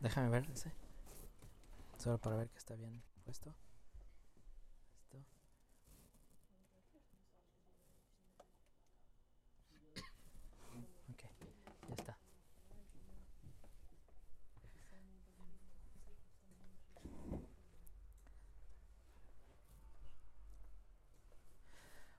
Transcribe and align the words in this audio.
Déjame 0.00 0.30
ver 0.30 0.50
ese. 0.50 0.72
Solo 1.98 2.18
para 2.18 2.36
ver 2.36 2.48
que 2.48 2.58
está 2.58 2.74
bien 2.74 3.02
puesto. 3.24 3.54
Esto. 5.10 5.18
Ya 11.88 11.94
está. 11.94 12.18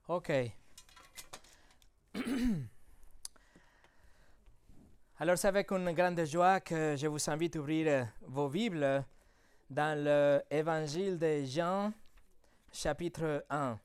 Ok. 0.07 0.29
Alors 5.21 5.37
c'est 5.37 5.49
avec 5.49 5.71
une 5.71 5.91
grande 5.91 6.25
joie 6.25 6.59
que 6.61 6.95
je 6.97 7.05
vous 7.05 7.29
invite 7.29 7.55
à 7.55 7.59
ouvrir 7.59 7.87
euh, 7.87 8.03
vos 8.23 8.49
Bibles 8.49 9.05
dans 9.69 9.95
l'évangile 10.49 11.19
de 11.19 11.43
Jean, 11.45 11.93
chapitre 12.73 13.45
1. 13.47 13.77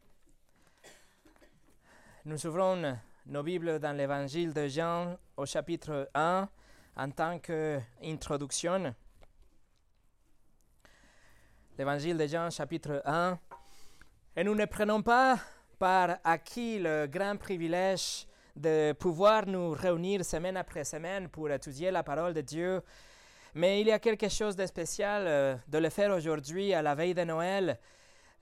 Nous 2.24 2.46
ouvrons 2.46 2.98
nos 3.26 3.42
Bibles 3.42 3.78
dans 3.78 3.94
l'évangile 3.94 4.54
de 4.54 4.66
Jean 4.66 5.18
au 5.36 5.44
chapitre 5.44 6.08
1 6.14 6.48
en 6.96 7.10
tant 7.10 7.38
qu'introduction. 7.38 8.94
L'évangile 11.76 12.16
de 12.16 12.26
Jean, 12.26 12.48
chapitre 12.48 13.02
1. 13.04 13.38
Et 14.36 14.42
nous 14.42 14.54
ne 14.54 14.64
prenons 14.64 15.02
pas 15.02 15.38
par 15.78 16.16
acquis 16.24 16.78
le 16.78 17.06
grand 17.06 17.36
privilège 17.36 18.26
de 18.56 18.92
pouvoir 18.92 19.46
nous 19.46 19.70
réunir 19.70 20.24
semaine 20.24 20.56
après 20.56 20.84
semaine 20.84 21.28
pour 21.28 21.50
étudier 21.50 21.90
la 21.90 22.02
parole 22.02 22.32
de 22.32 22.40
Dieu. 22.40 22.82
Mais 23.54 23.80
il 23.80 23.86
y 23.86 23.92
a 23.92 23.98
quelque 23.98 24.28
chose 24.28 24.56
de 24.56 24.66
spécial 24.66 25.24
euh, 25.26 25.56
de 25.68 25.78
le 25.78 25.88
faire 25.90 26.10
aujourd'hui, 26.10 26.74
à 26.74 26.82
la 26.82 26.94
veille 26.94 27.14
de 27.14 27.24
Noël. 27.24 27.78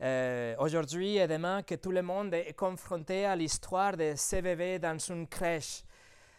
Euh, 0.00 0.54
aujourd'hui 0.58 1.18
et 1.18 1.28
demain, 1.28 1.62
que 1.62 1.76
tout 1.76 1.92
le 1.92 2.02
monde 2.02 2.34
est 2.34 2.54
confronté 2.54 3.24
à 3.24 3.36
l'histoire 3.36 3.96
de 3.96 4.14
CVV 4.16 4.78
dans 4.78 4.98
une 4.98 5.28
crèche. 5.28 5.84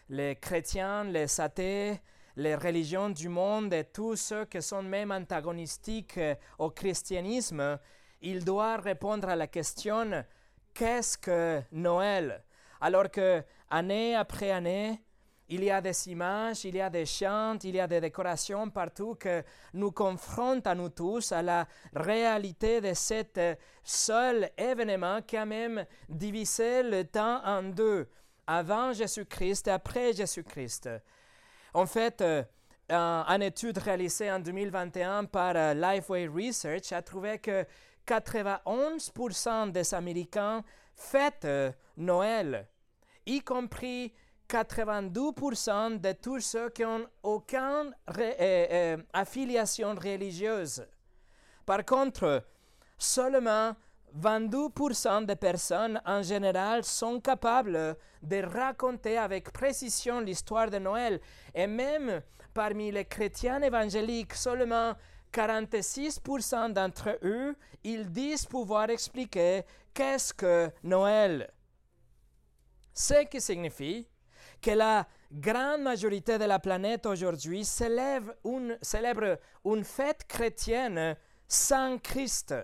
Les 0.08 0.36
chrétiens, 0.36 1.04
les 1.04 1.40
athées, 1.40 2.00
les 2.36 2.54
religions 2.54 3.08
du 3.10 3.28
monde 3.28 3.72
et 3.72 3.84
tous 3.84 4.16
ceux 4.16 4.44
qui 4.44 4.60
sont 4.60 4.82
même 4.82 5.10
antagonistiques 5.10 6.18
euh, 6.18 6.34
au 6.58 6.70
christianisme, 6.70 7.78
ils 8.20 8.44
doivent 8.44 8.82
répondre 8.82 9.28
à 9.28 9.36
la 9.36 9.46
question 9.46 10.24
qu'est-ce 10.74 11.16
que 11.16 11.62
Noël? 11.72 12.42
Alors 12.80 13.10
que 13.10 13.42
année 13.70 14.14
après 14.14 14.50
année, 14.50 15.00
il 15.48 15.62
y 15.62 15.70
a 15.70 15.80
des 15.80 16.08
images, 16.08 16.64
il 16.64 16.74
y 16.74 16.80
a 16.80 16.90
des 16.90 17.06
chants, 17.06 17.56
il 17.62 17.76
y 17.76 17.80
a 17.80 17.86
des 17.86 18.00
décorations 18.00 18.68
partout 18.68 19.14
que 19.14 19.44
nous 19.74 19.92
confrontent 19.92 20.66
à 20.66 20.74
nous 20.74 20.88
tous 20.88 21.30
à 21.30 21.40
la 21.40 21.68
réalité 21.94 22.80
de 22.80 22.92
cet 22.94 23.40
seul 23.84 24.50
événement 24.58 25.22
qui 25.22 25.36
a 25.36 25.46
même 25.46 25.86
divisé 26.08 26.82
le 26.82 27.04
temps 27.04 27.40
en 27.44 27.62
deux, 27.62 28.08
avant 28.46 28.92
Jésus-Christ 28.92 29.68
et 29.68 29.70
après 29.70 30.12
Jésus-Christ. 30.12 30.90
En 31.74 31.86
fait, 31.86 32.24
une 32.88 33.42
étude 33.42 33.78
réalisée 33.78 34.32
en 34.32 34.40
2021 34.40 35.26
par 35.26 35.54
Lifeway 35.74 36.26
Research 36.26 36.90
a 36.90 37.02
trouvé 37.02 37.38
que 37.38 37.64
91% 38.06 39.70
des 39.70 39.94
Américains 39.94 40.64
fêtent 40.94 41.74
Noël, 41.96 42.66
y 43.26 43.40
compris 43.40 44.12
82% 44.48 46.00
de 46.00 46.12
tous 46.12 46.40
ceux 46.40 46.70
qui 46.70 46.82
n'ont 46.82 47.06
aucune 47.22 47.94
affiliation 49.12 49.94
religieuse. 49.94 50.86
Par 51.64 51.84
contre, 51.84 52.44
seulement 52.96 53.74
22% 54.16 55.26
des 55.26 55.36
personnes 55.36 56.00
en 56.06 56.22
général 56.22 56.84
sont 56.84 57.20
capables 57.20 57.96
de 58.22 58.42
raconter 58.42 59.18
avec 59.18 59.52
précision 59.52 60.20
l'histoire 60.20 60.70
de 60.70 60.78
Noël. 60.78 61.20
Et 61.54 61.66
même 61.66 62.22
parmi 62.54 62.90
les 62.92 63.04
chrétiens 63.04 63.60
évangéliques, 63.60 64.34
seulement 64.34 64.94
46% 65.32 66.72
d'entre 66.72 67.18
eux, 67.22 67.54
ils 67.84 68.10
disent 68.10 68.46
pouvoir 68.46 68.88
expliquer 68.88 69.64
qu'est-ce 69.92 70.32
que 70.32 70.70
Noël. 70.82 71.50
Ce 72.98 73.26
qui 73.26 73.42
signifie 73.42 74.08
que 74.62 74.70
la 74.70 75.06
grande 75.30 75.82
majorité 75.82 76.38
de 76.38 76.46
la 76.46 76.58
planète 76.58 77.04
aujourd'hui 77.04 77.62
célèbre 77.62 78.32
une, 78.42 78.78
célèbre 78.80 79.38
une 79.66 79.84
fête 79.84 80.26
chrétienne 80.26 81.14
sans 81.46 81.98
Christ, 81.98 82.54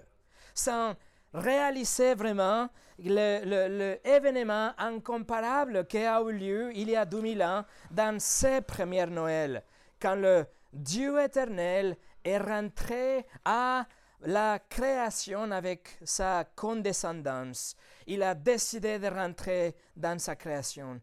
sans 0.54 0.94
réaliser 1.34 2.14
vraiment 2.14 2.70
l'événement 2.98 4.72
incomparable 4.78 5.86
qui 5.86 5.98
a 5.98 6.22
eu 6.22 6.32
lieu 6.32 6.70
il 6.74 6.88
y 6.88 6.96
a 6.96 7.04
2000 7.04 7.42
ans 7.42 7.64
dans 7.90 8.18
ces 8.18 8.62
premières 8.62 9.10
Noëls, 9.10 9.62
quand 10.00 10.14
le 10.14 10.46
Dieu 10.72 11.20
éternel 11.20 11.94
est 12.24 12.38
rentré 12.38 13.26
à 13.44 13.84
la 14.24 14.58
création 14.58 15.50
avec 15.50 15.98
sa 16.04 16.44
condescendance. 16.56 17.76
Il 18.06 18.22
a 18.22 18.34
décidé 18.34 18.98
de 18.98 19.08
rentrer 19.08 19.74
dans 19.96 20.18
sa 20.18 20.36
création. 20.36 21.00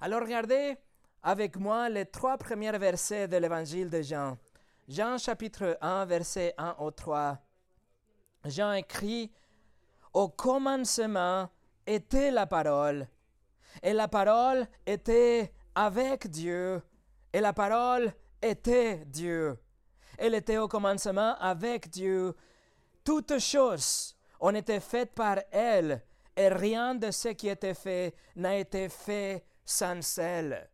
Alors 0.00 0.20
regardez 0.20 0.76
avec 1.22 1.56
moi 1.56 1.88
les 1.88 2.06
trois 2.06 2.38
premiers 2.38 2.76
versets 2.78 3.28
de 3.28 3.36
l'évangile 3.36 3.90
de 3.90 4.02
Jean. 4.02 4.36
Jean 4.88 5.18
chapitre 5.18 5.78
1, 5.80 6.04
verset 6.06 6.54
1 6.58 6.76
au 6.78 6.90
3. 6.90 7.38
Jean 8.46 8.72
écrit, 8.72 9.30
Au 10.12 10.28
commencement 10.28 11.48
était 11.86 12.30
la 12.30 12.46
parole, 12.46 13.06
et 13.82 13.92
la 13.92 14.08
parole 14.08 14.66
était 14.86 15.52
avec 15.74 16.28
Dieu, 16.28 16.82
et 17.32 17.40
la 17.40 17.52
parole 17.52 18.12
était 18.42 19.04
Dieu. 19.06 19.58
Elle 20.18 20.34
était 20.34 20.58
au 20.58 20.68
commencement 20.68 21.34
avec 21.38 21.88
Dieu. 21.88 22.34
Toutes 23.10 23.40
choses 23.40 24.14
ont 24.38 24.54
été 24.54 24.78
faites 24.78 25.12
par 25.16 25.38
elle, 25.50 26.00
et 26.36 26.46
rien 26.46 26.94
de 26.94 27.10
ce 27.10 27.30
qui 27.30 27.48
était 27.48 27.74
fait 27.74 28.14
n'a 28.36 28.56
été 28.56 28.88
fait 28.88 29.42
sans 29.64 30.16
elle. 30.18 30.70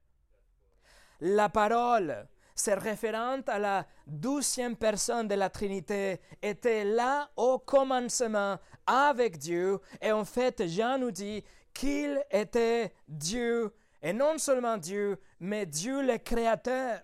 La 1.20 1.48
parole, 1.48 2.28
c'est 2.54 2.74
référente 2.74 3.48
à 3.48 3.58
la 3.58 3.86
douzième 4.06 4.76
personne 4.76 5.28
de 5.28 5.34
la 5.34 5.48
Trinité, 5.48 6.20
était 6.42 6.84
là 6.84 7.30
au 7.36 7.58
commencement 7.58 8.58
avec 8.86 9.38
Dieu. 9.38 9.80
Et 10.02 10.12
en 10.12 10.26
fait, 10.26 10.68
Jean 10.68 10.98
nous 10.98 11.12
dit 11.12 11.42
qu'il 11.72 12.22
était 12.30 12.92
Dieu, 13.08 13.74
et 14.02 14.12
non 14.12 14.36
seulement 14.36 14.76
Dieu, 14.76 15.18
mais 15.40 15.64
Dieu 15.64 16.02
le 16.02 16.18
Créateur. 16.18 17.00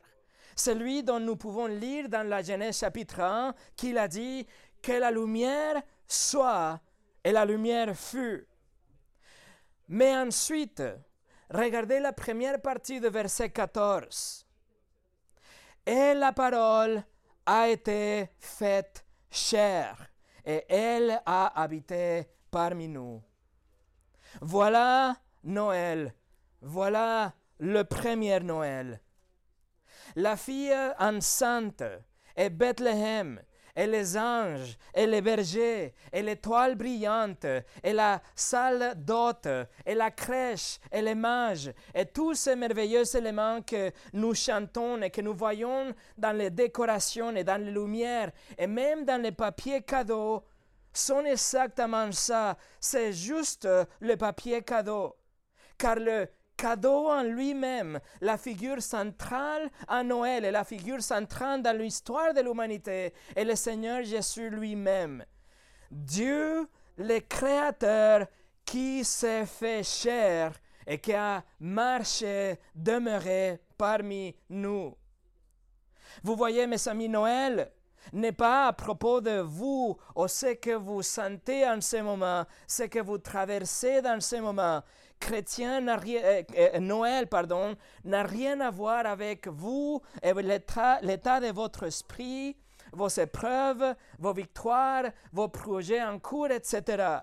Celui 0.55 1.03
dont 1.03 1.21
nous 1.21 1.37
pouvons 1.37 1.69
lire 1.69 2.11
dans 2.11 2.29
la 2.29 2.43
Genèse 2.43 2.79
chapitre 2.79 3.21
1 3.21 3.55
qu'il 3.75 3.97
a 3.97 4.07
dit 4.07 4.47
que 4.83 4.93
la 4.93 5.11
lumière 5.11 5.83
soit 6.07 6.81
et 7.25 7.33
la 7.33 7.45
lumière 7.45 7.97
fut. 7.97 8.47
Mais 9.89 10.17
ensuite, 10.17 10.83
regardez 11.51 12.01
la 12.01 12.13
première 12.13 12.61
partie 12.61 13.01
de 13.01 13.09
verset 13.09 13.51
14. 13.51 14.47
Et 15.87 16.15
la 16.15 16.33
parole 16.33 17.03
a 17.47 17.69
été 17.69 18.31
faite 18.39 19.05
chair 19.31 20.09
et 20.45 20.65
elle 20.69 21.21
a 21.25 21.61
habité 21.61 22.29
parmi 22.51 22.89
nous. 22.89 23.23
Voilà 24.41 25.17
Noël, 25.45 26.15
voilà 26.61 27.35
le 27.59 27.83
premier 27.83 28.41
Noël. 28.41 29.01
La 30.17 30.37
fille 30.37 30.75
enceinte 30.99 31.83
et 32.37 32.51
Bethléem 32.51 33.41
et 33.75 33.87
les 33.87 34.17
anges, 34.17 34.77
et 34.95 35.07
les 35.07 35.23
bergers, 35.23 35.95
et 36.13 36.23
l'étoile 36.23 36.75
brillante, 36.75 37.47
et 37.83 37.93
la 37.93 38.21
salle 38.35 38.95
d'hôte, 38.97 39.49
et 39.87 39.95
la 39.95 40.11
crèche, 40.11 40.79
et 40.91 41.01
les 41.01 41.15
mages, 41.15 41.73
et 41.95 42.07
tous 42.07 42.35
ces 42.35 42.57
merveilleux 42.57 43.17
éléments 43.17 43.63
que 43.63 43.91
nous 44.13 44.35
chantons 44.35 45.01
et 45.01 45.11
que 45.11 45.21
nous 45.21 45.35
voyons 45.35 45.95
dans 46.19 46.37
les 46.37 46.51
décorations 46.51 47.35
et 47.35 47.45
dans 47.45 47.63
les 47.63 47.71
lumières, 47.71 48.31
et 48.59 48.67
même 48.67 49.05
dans 49.05 49.21
les 49.21 49.33
papiers 49.33 49.83
cadeaux, 49.83 50.45
sont 50.93 51.25
exactement 51.25 52.13
ça. 52.13 52.57
C'est 52.79 53.13
juste 53.13 53.67
le 54.01 54.17
papier 54.17 54.63
cadeau. 54.63 55.17
Car 55.79 55.97
le 55.97 56.29
cadeau 56.57 57.09
en 57.09 57.23
lui-même, 57.23 58.01
la 58.21 58.39
figure 58.39 58.83
centrale 58.83 59.71
à 59.89 60.03
Noël 60.03 60.45
et 60.45 60.51
la 60.51 60.65
figure 60.65 61.03
centrale 61.03 61.63
dans 61.63 61.77
l'histoire 61.77 62.35
de 62.35 62.41
l'humanité 62.41 63.13
est 63.35 63.45
le 63.45 63.57
Seigneur 63.57 64.03
Jésus 64.03 64.51
lui-même. 64.51 65.25
Dieu, 65.91 66.69
le 66.99 67.19
Créateur, 67.21 68.27
qui 68.65 69.05
s'est 69.05 69.47
fait 69.47 69.83
chair 69.83 70.53
et 70.87 70.99
qui 70.99 71.13
a 71.13 71.45
marché, 71.61 72.59
demeuré 72.75 73.61
parmi 73.77 74.35
nous. 74.49 74.97
Vous 76.23 76.37
voyez, 76.37 76.67
mes 76.67 76.89
amis, 76.89 77.09
Noël 77.09 77.71
n'est 78.13 78.33
pas 78.33 78.69
à 78.69 78.73
propos 78.73 79.21
de 79.21 79.41
vous 79.41 79.97
ou 80.17 80.29
ce 80.29 80.55
que 80.55 80.75
vous 80.75 81.03
sentez 81.03 81.67
en 81.67 81.81
ce 81.81 81.99
moment, 81.99 82.45
ce 82.67 82.85
que 82.85 82.99
vous 82.99 83.19
traversez 83.19 84.03
dans 84.03 84.21
ce 84.21 84.37
moment. 84.37 84.83
Euh, 85.31 86.43
euh, 86.57 86.81
Noël, 86.81 87.27
pardon, 87.27 87.77
n'a 88.05 88.23
rien 88.23 88.61
à 88.61 88.71
voir 88.71 89.07
avec 89.07 89.47
vous 89.49 90.01
et 90.23 90.33
l'état 90.33 91.41
de 91.41 91.53
votre 91.53 91.85
esprit, 91.85 92.57
vos 92.93 93.09
épreuves, 93.09 93.95
vos 94.19 94.33
victoires, 94.33 95.05
vos 95.33 95.49
projets 95.49 96.03
en 96.03 96.19
cours, 96.19 96.51
etc. 96.51 97.19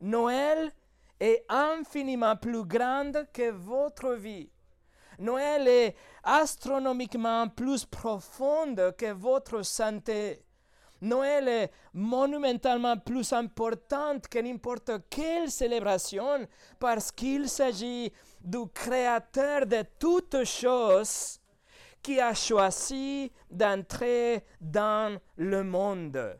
Noël 0.00 0.72
est 1.18 1.44
infiniment 1.48 2.36
plus 2.36 2.64
grande 2.64 3.26
que 3.32 3.50
votre 3.50 4.14
vie. 4.14 4.50
Noël 5.18 5.68
est 5.68 5.96
astronomiquement 6.24 7.48
plus 7.48 7.84
profonde 7.84 8.94
que 8.96 9.12
votre 9.12 9.62
santé. 9.62 10.42
Noël 11.02 11.48
est 11.48 11.70
monumentalement 11.94 12.96
plus 12.98 13.32
importante 13.32 14.28
que 14.28 14.38
n'importe 14.38 14.90
quelle 15.08 15.50
célébration 15.50 16.46
parce 16.78 17.10
qu'il 17.10 17.48
s'agit 17.48 18.12
du 18.40 18.68
Créateur 18.72 19.66
de 19.66 19.82
toutes 19.98 20.44
choses 20.44 21.40
qui 22.02 22.20
a 22.20 22.34
choisi 22.34 23.30
d'entrer 23.50 24.44
dans 24.60 25.18
le 25.36 25.62
monde. 25.62 26.38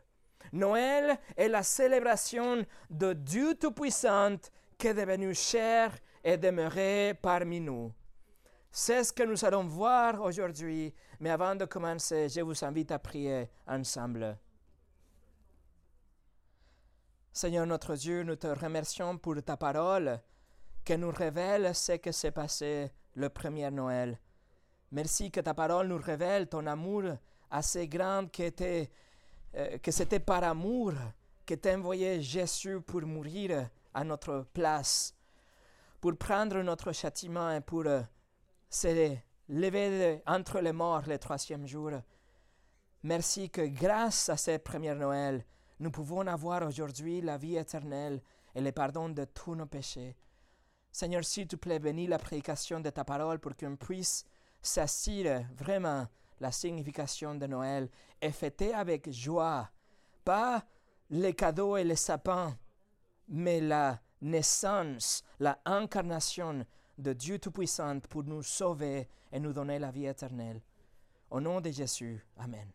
Noël 0.53 1.17
est 1.35 1.47
la 1.47 1.63
célébration 1.63 2.65
de 2.89 3.13
Dieu 3.13 3.55
Tout-Puissant 3.55 4.37
qui 4.77 4.87
est 4.87 4.93
devenu 4.93 5.33
cher 5.33 5.95
et 6.23 6.37
demeuré 6.37 7.13
parmi 7.21 7.59
nous. 7.59 7.91
C'est 8.71 9.03
ce 9.03 9.11
que 9.13 9.23
nous 9.23 9.43
allons 9.43 9.65
voir 9.65 10.21
aujourd'hui, 10.21 10.93
mais 11.19 11.29
avant 11.29 11.55
de 11.55 11.65
commencer, 11.65 12.29
je 12.29 12.41
vous 12.41 12.63
invite 12.63 12.91
à 12.91 12.99
prier 12.99 13.49
ensemble. 13.67 14.37
Seigneur 17.33 17.65
notre 17.65 17.95
Dieu, 17.95 18.23
nous 18.23 18.35
te 18.35 18.47
remercions 18.47 19.17
pour 19.17 19.41
ta 19.41 19.55
parole 19.55 20.19
qui 20.83 20.97
nous 20.97 21.11
révèle 21.11 21.73
ce 21.73 21.93
que 21.93 22.11
s'est 22.11 22.31
passé 22.31 22.91
le 23.15 23.29
premier 23.29 23.71
Noël. 23.71 24.19
Merci 24.91 25.31
que 25.31 25.39
ta 25.39 25.53
parole 25.53 25.87
nous 25.87 25.97
révèle 25.97 26.49
ton 26.49 26.67
amour 26.67 27.03
assez 27.49 27.87
grand 27.87 28.29
que, 28.29 28.51
euh, 29.55 29.77
que 29.77 29.91
c'était 29.91 30.19
par 30.19 30.43
amour 30.43 30.91
que 31.45 31.53
tu 31.53 31.69
envoyé 31.69 32.21
Jésus 32.21 32.81
pour 32.81 33.03
mourir 33.03 33.69
à 33.93 34.03
notre 34.03 34.45
place, 34.53 35.15
pour 36.01 36.17
prendre 36.17 36.61
notre 36.61 36.91
châtiment 36.91 37.49
et 37.51 37.61
pour 37.61 37.85
euh, 37.85 38.01
se 38.69 39.15
lever 39.47 40.21
entre 40.27 40.59
les 40.59 40.73
morts 40.73 41.03
le 41.07 41.17
troisième 41.17 41.65
jour. 41.65 41.91
Merci 43.03 43.49
que 43.49 43.61
grâce 43.61 44.27
à 44.27 44.35
cette 44.35 44.65
première 44.65 44.97
Noël, 44.97 45.45
nous 45.81 45.89
pouvons 45.89 46.27
avoir 46.27 46.61
aujourd'hui 46.61 47.21
la 47.21 47.37
vie 47.37 47.57
éternelle 47.57 48.21
et 48.53 48.61
le 48.61 48.71
pardon 48.71 49.09
de 49.09 49.25
tous 49.25 49.55
nos 49.55 49.65
péchés. 49.65 50.15
Seigneur, 50.91 51.25
s'il 51.25 51.47
te 51.47 51.55
plaît, 51.55 51.79
bénis 51.79 52.05
la 52.05 52.19
prédication 52.19 52.79
de 52.79 52.91
ta 52.91 53.03
parole 53.03 53.39
pour 53.39 53.55
qu'on 53.57 53.75
puisse 53.75 54.23
s'assurer 54.61 55.47
vraiment 55.57 56.07
la 56.39 56.51
signification 56.51 57.33
de 57.33 57.47
Noël 57.47 57.89
et 58.21 58.31
fêter 58.31 58.75
avec 58.75 59.09
joie, 59.11 59.71
pas 60.23 60.63
les 61.09 61.33
cadeaux 61.33 61.77
et 61.77 61.83
les 61.83 61.95
sapins, 61.95 62.55
mais 63.27 63.59
la 63.59 63.99
naissance, 64.21 65.23
la 65.39 65.59
incarnation 65.65 66.63
de 66.99 67.13
Dieu 67.13 67.39
Tout-Puissant 67.39 68.01
pour 68.01 68.23
nous 68.23 68.43
sauver 68.43 69.09
et 69.31 69.39
nous 69.39 69.51
donner 69.51 69.79
la 69.79 69.89
vie 69.89 70.05
éternelle. 70.05 70.61
Au 71.31 71.41
nom 71.41 71.59
de 71.59 71.71
Jésus, 71.71 72.23
Amen. 72.37 72.71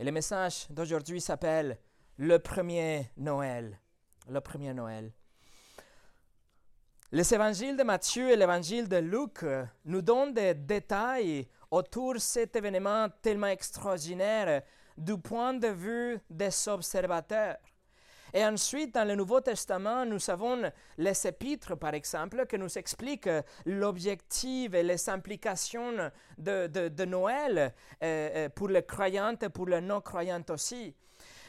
Et 0.00 0.04
le 0.04 0.12
message 0.12 0.66
d'aujourd'hui 0.70 1.20
s'appelle 1.20 1.76
Le 2.18 2.38
premier 2.38 3.10
Noël. 3.16 3.80
Le 4.28 4.40
premier 4.40 4.72
Noël. 4.72 5.10
Les 7.10 7.34
évangiles 7.34 7.76
de 7.76 7.82
Matthieu 7.82 8.30
et 8.30 8.36
l'évangile 8.36 8.88
de 8.88 8.98
Luc 8.98 9.44
nous 9.84 10.02
donnent 10.02 10.34
des 10.34 10.54
détails 10.54 11.48
autour 11.68 12.14
de 12.14 12.18
cet 12.20 12.54
événement 12.54 13.08
tellement 13.22 13.48
extraordinaire 13.48 14.62
du 14.96 15.18
point 15.18 15.54
de 15.54 15.68
vue 15.68 16.20
des 16.30 16.68
observateurs. 16.68 17.56
Et 18.32 18.44
ensuite, 18.44 18.94
dans 18.94 19.06
le 19.06 19.14
Nouveau 19.14 19.40
Testament, 19.40 20.04
nous 20.04 20.30
avons 20.30 20.70
les 20.96 21.26
épîtres, 21.26 21.76
par 21.76 21.94
exemple, 21.94 22.46
qui 22.46 22.58
nous 22.58 22.78
expliquent 22.78 23.30
l'objectif 23.64 24.74
et 24.74 24.82
les 24.82 25.08
implications 25.08 26.10
de, 26.36 27.04
Noël 27.04 27.58
euh, 27.58 27.70
euh, 28.02 28.48
pour 28.50 28.68
les 28.68 28.82
croyants 28.82 29.36
et 29.40 29.48
pour 29.48 29.66
les 29.66 29.80
non-croyants 29.80 30.44
aussi. 30.50 30.94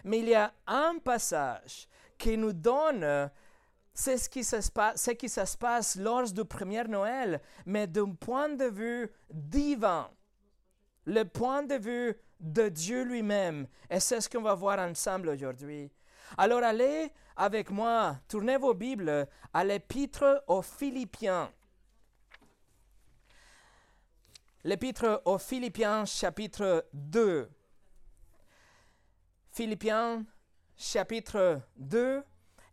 Mais 0.04 0.20
il 0.20 0.30
y 0.30 0.36
a 0.36 0.54
un 0.68 0.98
passage 1.04 1.88
qui 2.18 2.38
nous 2.38 2.54
donne 2.54 3.30
ce 3.94 4.30
qui, 4.30 4.44
se 4.44 4.62
ce 4.62 5.12
qui 5.12 5.30
se 5.30 5.58
passe 5.58 5.96
lors 5.98 6.32
du 6.32 6.46
premier 6.46 6.84
Noël, 6.86 7.42
mais 7.66 7.88
d'un 7.88 8.14
point 8.14 8.50
de 8.50 8.66
vue 8.66 9.10
divin, 9.30 10.10
le 11.06 11.24
point 11.24 11.64
de 11.64 11.76
vue 11.76 12.16
de 12.40 12.70
Dieu 12.70 13.04
lui-même. 13.04 13.68
Et 13.90 14.00
c'est 14.00 14.22
ce 14.22 14.30
qu'on 14.30 14.42
va 14.42 14.54
voir 14.54 14.80
ensemble 14.80 15.30
aujourd'hui. 15.30 15.92
Alors 16.38 16.64
allez 16.64 17.12
avec 17.36 17.70
moi, 17.70 18.18
tournez 18.28 18.58
vos 18.58 18.74
Bibles 18.74 19.28
à 19.54 19.64
l'épître 19.64 20.44
aux 20.48 20.62
Philippiens. 20.62 21.52
L'épître 24.64 25.22
aux 25.26 25.38
Philippiens 25.38 26.06
chapitre 26.06 26.86
2. 26.94 27.50
Philippiens 29.52 30.26
chapitre 30.78 31.62
2. 31.78 32.24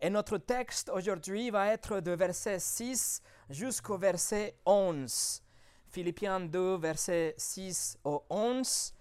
Et 0.00 0.10
notre 0.10 0.36
texte 0.38 0.90
aujourd'hui 0.90 1.50
va 1.50 1.68
être 1.68 2.00
de 2.00 2.10
verset 2.10 2.58
6 2.58 3.22
jusqu'au 3.48 3.96
verset 3.96 4.58
11. 4.66 5.42
Philippiens 5.88 6.40
2, 6.40 6.76
verset 6.76 7.34
6 7.38 7.98
au 8.04 8.24
11. 8.28 8.92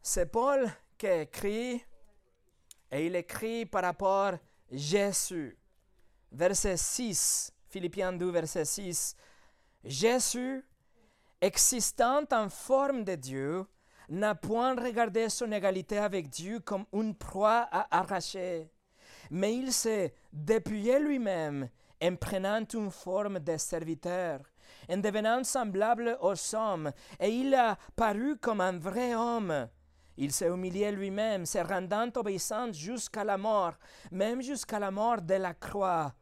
C'est 0.00 0.26
Paul 0.26 0.70
qui 0.96 1.06
écrit 1.06 1.84
et 2.94 3.06
il 3.06 3.16
écrit 3.16 3.66
par 3.66 3.82
rapport 3.82 4.34
à 4.34 4.38
Jésus. 4.70 5.58
Verset 6.30 6.76
6, 6.76 7.52
Philippiens 7.68 8.12
2, 8.12 8.30
verset 8.30 8.64
6. 8.64 9.16
Jésus, 9.82 10.64
existant 11.40 12.22
en 12.30 12.48
forme 12.48 13.02
de 13.02 13.16
Dieu, 13.16 13.66
n'a 14.08 14.36
point 14.36 14.76
regardé 14.76 15.28
son 15.28 15.50
égalité 15.50 15.98
avec 15.98 16.28
Dieu 16.28 16.60
comme 16.60 16.86
une 16.92 17.16
proie 17.16 17.66
à 17.72 17.98
arracher, 17.98 18.70
mais 19.28 19.56
il 19.56 19.72
s'est 19.72 20.14
dépouillé 20.32 21.00
lui-même 21.00 21.68
en 22.00 22.14
prenant 22.14 22.64
une 22.74 22.92
forme 22.92 23.40
de 23.40 23.56
serviteur, 23.56 24.40
en 24.88 24.98
devenant 24.98 25.42
semblable 25.42 26.16
aux 26.20 26.54
hommes, 26.54 26.92
et 27.18 27.30
il 27.30 27.54
a 27.56 27.76
paru 27.96 28.36
comme 28.36 28.60
un 28.60 28.78
vrai 28.78 29.16
homme. 29.16 29.68
Il 30.16 30.32
s'est 30.32 30.48
humilié 30.48 30.92
lui-même, 30.92 31.44
se 31.44 31.58
rendant 31.58 32.08
obéissant 32.14 32.72
jusqu'à 32.72 33.24
la 33.24 33.36
mort, 33.36 33.74
même 34.12 34.42
jusqu'à 34.42 34.78
la 34.78 34.90
mort 34.90 35.20
de 35.20 35.34
la 35.34 35.54
croix. 35.54 36.14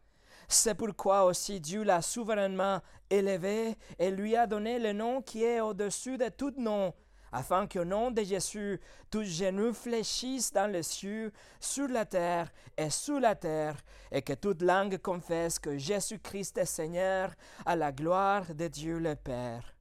C'est 0.49 0.75
pourquoi 0.75 1.25
aussi 1.25 1.61
Dieu 1.61 1.83
l'a 1.83 2.03
souverainement 2.03 2.81
élevé 3.09 3.77
et 3.99 4.11
lui 4.11 4.37
a 4.37 4.47
donné 4.47 4.79
le 4.79 4.93
nom 4.93 5.23
qui 5.23 5.45
est 5.45 5.61
au-dessus 5.61 6.19
de 6.19 6.29
tout 6.29 6.55
nom, 6.57 6.93
afin 7.33 7.67
qu'au 7.67 7.85
nom 7.85 8.11
de 8.11 8.23
Jésus, 8.23 8.81
tous 9.11 9.25
genoux 9.25 9.73
fléchissent 9.73 10.53
dans 10.53 10.71
les 10.71 10.83
cieux, 10.83 11.33
sur 11.61 11.89
la 11.89 12.05
terre 12.05 12.51
et 12.77 12.91
sous 12.91 13.19
la 13.19 13.35
terre, 13.35 13.77
et 14.11 14.23
que 14.23 14.35
toute 14.35 14.63
langue 14.63 14.99
confesse 14.99 15.59
que 15.59 15.79
Jésus-Christ 15.79 16.59
est 16.59 16.67
Seigneur, 16.67 17.33
à 17.65 17.77
la 17.77 17.93
gloire 17.93 18.55
de 18.55 18.69
Dieu 18.69 18.99
le 18.99 19.17
Père. 19.17 19.75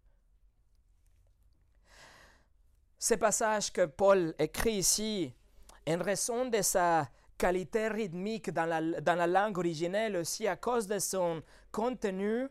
Ce 3.03 3.15
passage 3.15 3.73
que 3.73 3.87
Paul 3.87 4.35
écrit 4.37 4.73
ici, 4.75 5.33
en 5.89 5.97
raison 5.97 6.45
de 6.45 6.61
sa 6.61 7.09
qualité 7.35 7.87
rythmique 7.87 8.51
dans 8.51 8.67
la, 8.67 9.25
langue 9.25 9.57
originelle, 9.57 10.17
aussi 10.17 10.47
à 10.47 10.55
cause 10.55 10.85
de 10.85 10.99
son 10.99 11.41
contenu, 11.71 12.47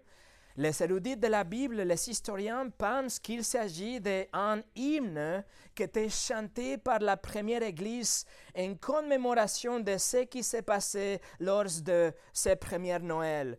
les 0.57 0.83
érudits 0.83 1.16
de 1.16 1.28
la 1.28 1.45
Bible, 1.45 1.83
les 1.83 2.11
historiens 2.11 2.69
pensent 2.69 3.21
qu'il 3.21 3.45
s'agit 3.45 4.00
d'un 4.00 4.61
hymne 4.75 5.45
qui 5.73 5.85
était 5.85 6.09
chanté 6.09 6.78
par 6.78 6.99
la 6.99 7.16
première 7.16 7.62
Église 7.62 8.26
en 8.59 8.75
commémoration 8.75 9.78
de 9.78 9.99
ce 9.99 10.25
qui 10.25 10.42
s'est 10.42 10.62
passé 10.62 11.21
lors 11.38 11.66
de 11.85 12.12
ces 12.33 12.57
premières 12.57 13.04
Noëls. 13.04 13.57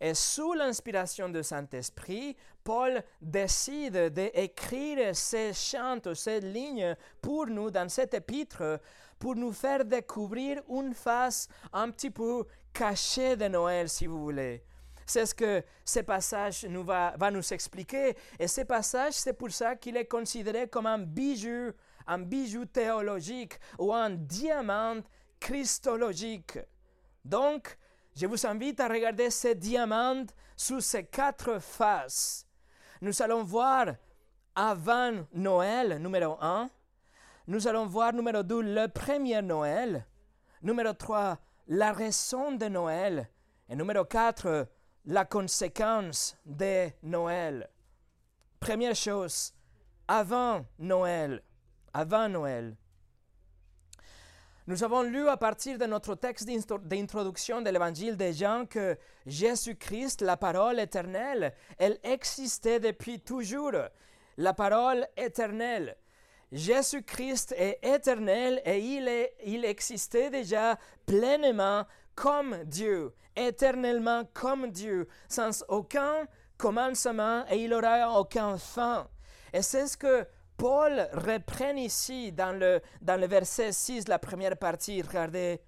Et 0.00 0.14
sous 0.14 0.54
l'inspiration 0.54 1.28
du 1.28 1.42
Saint-Esprit, 1.42 2.34
Paul 2.64 3.02
décide 3.20 4.08
d'écrire 4.08 5.14
ces 5.14 5.52
chants, 5.52 5.98
ces 6.14 6.40
lignes 6.40 6.96
pour 7.20 7.46
nous 7.46 7.70
dans 7.70 7.88
cet 7.88 8.14
épître, 8.14 8.80
pour 9.18 9.36
nous 9.36 9.52
faire 9.52 9.84
découvrir 9.84 10.62
une 10.70 10.94
face 10.94 11.48
un 11.72 11.90
petit 11.90 12.10
peu 12.10 12.46
cachée 12.72 13.36
de 13.36 13.48
Noël, 13.48 13.90
si 13.90 14.06
vous 14.06 14.22
voulez. 14.22 14.64
C'est 15.04 15.26
ce 15.26 15.34
que 15.34 15.62
ce 15.84 16.00
passage 16.00 16.64
nous 16.64 16.84
va, 16.84 17.14
va 17.18 17.30
nous 17.30 17.52
expliquer. 17.52 18.16
Et 18.38 18.46
ce 18.46 18.62
passage, 18.62 19.14
c'est 19.14 19.32
pour 19.32 19.50
ça 19.50 19.76
qu'il 19.76 19.96
est 19.96 20.06
considéré 20.06 20.68
comme 20.68 20.86
un 20.86 20.98
bijou, 20.98 21.72
un 22.06 22.18
bijou 22.20 22.64
théologique 22.64 23.58
ou 23.78 23.92
un 23.92 24.10
diamant 24.10 25.00
christologique. 25.40 26.58
Donc, 27.24 27.76
je 28.14 28.26
vous 28.26 28.46
invite 28.46 28.80
à 28.80 28.88
regarder 28.88 29.30
ce 29.30 29.48
diamant 29.48 30.24
sous 30.56 30.80
ses 30.80 31.04
quatre 31.04 31.58
faces. 31.58 32.46
Nous 33.00 33.22
allons 33.22 33.42
voir 33.42 33.94
avant 34.54 35.24
Noël, 35.32 35.98
numéro 35.98 36.36
1. 36.40 36.68
Nous 37.46 37.66
allons 37.66 37.86
voir 37.86 38.12
numéro 38.12 38.42
2, 38.42 38.60
le 38.60 38.88
premier 38.88 39.40
Noël. 39.42 40.06
Numéro 40.62 40.92
3, 40.92 41.38
la 41.68 41.92
raison 41.92 42.52
de 42.52 42.66
Noël. 42.66 43.28
Et 43.68 43.76
numéro 43.76 44.04
4, 44.04 44.68
la 45.06 45.24
conséquence 45.24 46.36
de 46.44 46.88
Noël. 47.02 47.70
Première 48.58 48.94
chose, 48.94 49.54
avant 50.06 50.66
Noël. 50.78 51.42
Avant 51.94 52.28
Noël. 52.28 52.76
Nous 54.66 54.84
avons 54.84 55.02
lu 55.02 55.26
à 55.28 55.36
partir 55.36 55.78
de 55.78 55.86
notre 55.86 56.14
texte 56.14 56.46
d'introduction 56.84 57.62
de 57.62 57.70
l'évangile 57.70 58.16
de 58.16 58.30
Jean 58.30 58.66
que 58.66 58.96
Jésus-Christ, 59.26 60.20
la 60.20 60.36
parole 60.36 60.78
éternelle, 60.78 61.54
elle 61.78 61.98
existait 62.04 62.78
depuis 62.78 63.20
toujours. 63.20 63.72
La 64.36 64.52
parole 64.52 65.06
éternelle. 65.16 65.96
Jésus-Christ 66.52 67.54
est 67.56 67.78
éternel 67.82 68.60
et 68.64 68.80
il, 68.80 69.08
est, 69.08 69.34
existait 69.64 70.30
déjà 70.30 70.78
pleinement 71.06 71.86
comme 72.14 72.64
Dieu, 72.64 73.14
éternellement 73.36 74.24
comme 74.34 74.70
Dieu, 74.70 75.08
sans 75.28 75.64
aucun 75.68 76.26
commencement 76.58 77.44
et 77.50 77.64
il 77.64 77.70
n'aura 77.70 78.20
aucun 78.20 78.58
fin. 78.58 79.08
Et 79.52 79.62
c'est 79.62 79.86
ce 79.86 79.96
que 79.96 80.26
Paul 80.60 81.08
reprend 81.14 81.74
ici 81.76 82.32
dans 82.32 82.52
le, 82.52 82.82
dans 83.00 83.18
le 83.18 83.26
verset 83.26 83.72
6, 83.72 84.08
la 84.08 84.18
première 84.18 84.58
partie. 84.58 85.00
Regardez, 85.00 85.58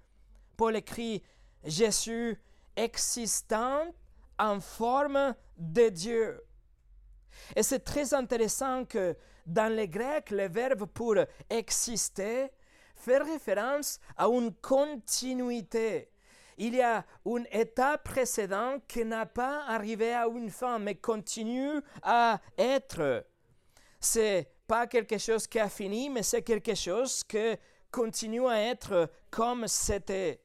Paul 0.55 0.75
écrit 0.75 1.23
Jésus 1.63 2.39
existant 2.75 3.85
en 4.37 4.59
forme 4.59 5.33
de 5.57 5.89
Dieu. 5.89 6.39
Et 7.55 7.63
c'est 7.63 7.79
très 7.79 8.13
intéressant 8.13 8.85
que 8.85 9.17
dans 9.47 9.75
le 9.75 9.87
grec, 9.87 10.29
le 10.29 10.47
verbe 10.47 10.85
pour 10.85 11.15
exister 11.49 12.51
fait 12.95 13.17
référence 13.17 13.99
à 14.15 14.27
une 14.27 14.53
continuité. 14.53 16.11
Il 16.59 16.75
y 16.75 16.83
a 16.83 17.03
une 17.25 17.47
étape 17.51 18.03
précédente 18.03 18.83
qui 18.87 19.03
n'a 19.03 19.25
pas 19.25 19.65
arrivé 19.65 20.13
à 20.13 20.27
une 20.27 20.51
fin, 20.51 20.77
mais 20.77 20.93
continue 20.93 21.81
à 22.03 22.39
être. 22.59 23.25
C'est 23.99 24.52
pas 24.73 24.87
quelque 24.87 25.19
chose 25.19 25.45
qui 25.45 25.59
a 25.59 25.69
fini, 25.69 26.09
mais 26.09 26.23
c'est 26.23 26.41
quelque 26.41 26.73
chose 26.73 27.23
qui 27.23 27.53
continue 27.91 28.47
à 28.47 28.59
être 28.59 29.07
comme 29.29 29.67
c'était. 29.67 30.41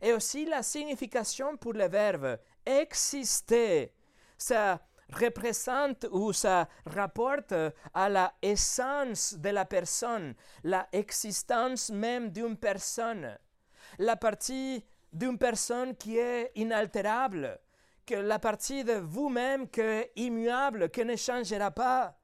Et 0.00 0.12
aussi 0.12 0.44
la 0.44 0.62
signification 0.62 1.56
pour 1.56 1.72
le 1.72 1.88
verbe 1.88 2.38
exister, 2.64 3.92
ça 4.38 4.80
représente 5.12 6.06
ou 6.12 6.32
ça 6.32 6.68
rapporte 6.86 7.52
à 7.92 8.08
la 8.08 8.32
essence 8.40 9.34
de 9.34 9.48
la 9.48 9.64
personne, 9.64 10.36
la 10.62 10.86
existence 10.92 11.90
même 11.90 12.30
d'une 12.30 12.56
personne, 12.56 13.36
la 13.98 14.14
partie 14.14 14.84
d'une 15.12 15.36
personne 15.36 15.96
qui 15.96 16.16
est 16.16 16.52
inaltérable, 16.54 17.58
que 18.06 18.14
la 18.14 18.38
partie 18.38 18.84
de 18.84 18.92
vous-même 18.92 19.68
qui 19.68 19.80
est 19.80 20.12
immuable, 20.14 20.90
qui 20.90 21.04
ne 21.04 21.16
changera 21.16 21.72
pas. 21.72 22.16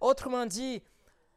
Autrement 0.00 0.46
dit, 0.46 0.82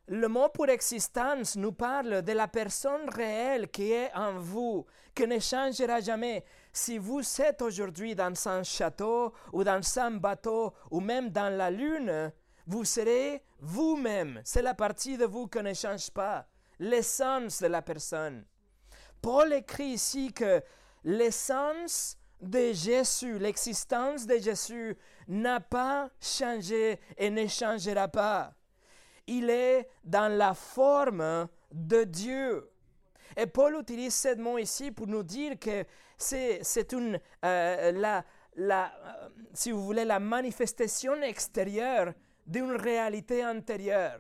le 0.08 0.28
mot 0.28 0.48
pour 0.50 0.70
existence 0.70 1.58
nous 1.58 1.74
parle 1.74 2.22
de 2.22 2.32
la 2.32 2.48
personne 2.48 3.10
réelle 3.10 3.70
qui 3.70 3.92
est 3.92 4.14
en 4.14 4.40
vous, 4.40 4.86
qui 5.14 5.28
ne 5.28 5.38
changera 5.40 6.00
jamais. 6.00 6.46
Si 6.72 6.98
vous 6.98 7.22
êtes 7.42 7.62
aujourd'hui 7.62 8.16
dans 8.16 8.48
un 8.48 8.64
château 8.64 9.34
ou 9.52 9.64
dans 9.64 9.82
un 10.00 10.12
bateau 10.12 10.74
ou 10.92 11.02
même 11.02 11.30
dans 11.30 11.54
la 11.54 11.70
lune, 11.70 12.32
vous 12.66 12.86
serez 12.86 13.44
vous-même. 13.60 14.42
C'est 14.46 14.62
la 14.62 14.74
partie 14.74 15.18
de 15.18 15.26
vous 15.26 15.48
qui 15.48 15.62
ne 15.62 15.74
change 15.74 16.10
pas, 16.12 16.48
l'essence 16.80 17.62
de 17.62 17.68
la 17.68 17.82
personne. 17.82 18.46
Paul 19.22 19.52
écrit 19.52 19.88
ici 19.88 20.32
que 20.32 20.62
l'essence 21.04 22.18
de 22.42 22.72
Jésus, 22.74 23.40
l'existence 23.40 24.26
de 24.26 24.38
Jésus 24.38 24.96
n'a 25.28 25.60
pas 25.60 26.10
changé 26.22 27.00
et 27.18 27.30
ne 27.30 27.48
changera 27.48 28.08
pas. 28.08 28.54
Il 29.26 29.50
est 29.50 29.90
dans 30.04 30.32
la 30.32 30.54
forme 30.54 31.48
de 31.72 32.04
Dieu. 32.04 32.70
Et 33.36 33.46
Paul 33.46 33.78
utilise 33.82 34.16
ce 34.16 34.36
mot 34.36 34.58
ici 34.58 34.92
pour 34.92 35.08
nous 35.08 35.24
dire 35.24 35.60
que 35.60 35.84
c'est 36.18 36.92
une, 36.94 37.20
euh, 37.44 37.92
la, 37.92 38.24
la, 38.56 38.94
euh, 39.06 39.30
si 39.54 39.72
vous 39.72 39.84
voulez, 39.84 40.06
la 40.06 40.20
manifestation 40.20 41.22
extérieure 41.22 42.14
d'une 42.46 42.72
réalité 42.72 43.44
intérieure. 43.44 44.20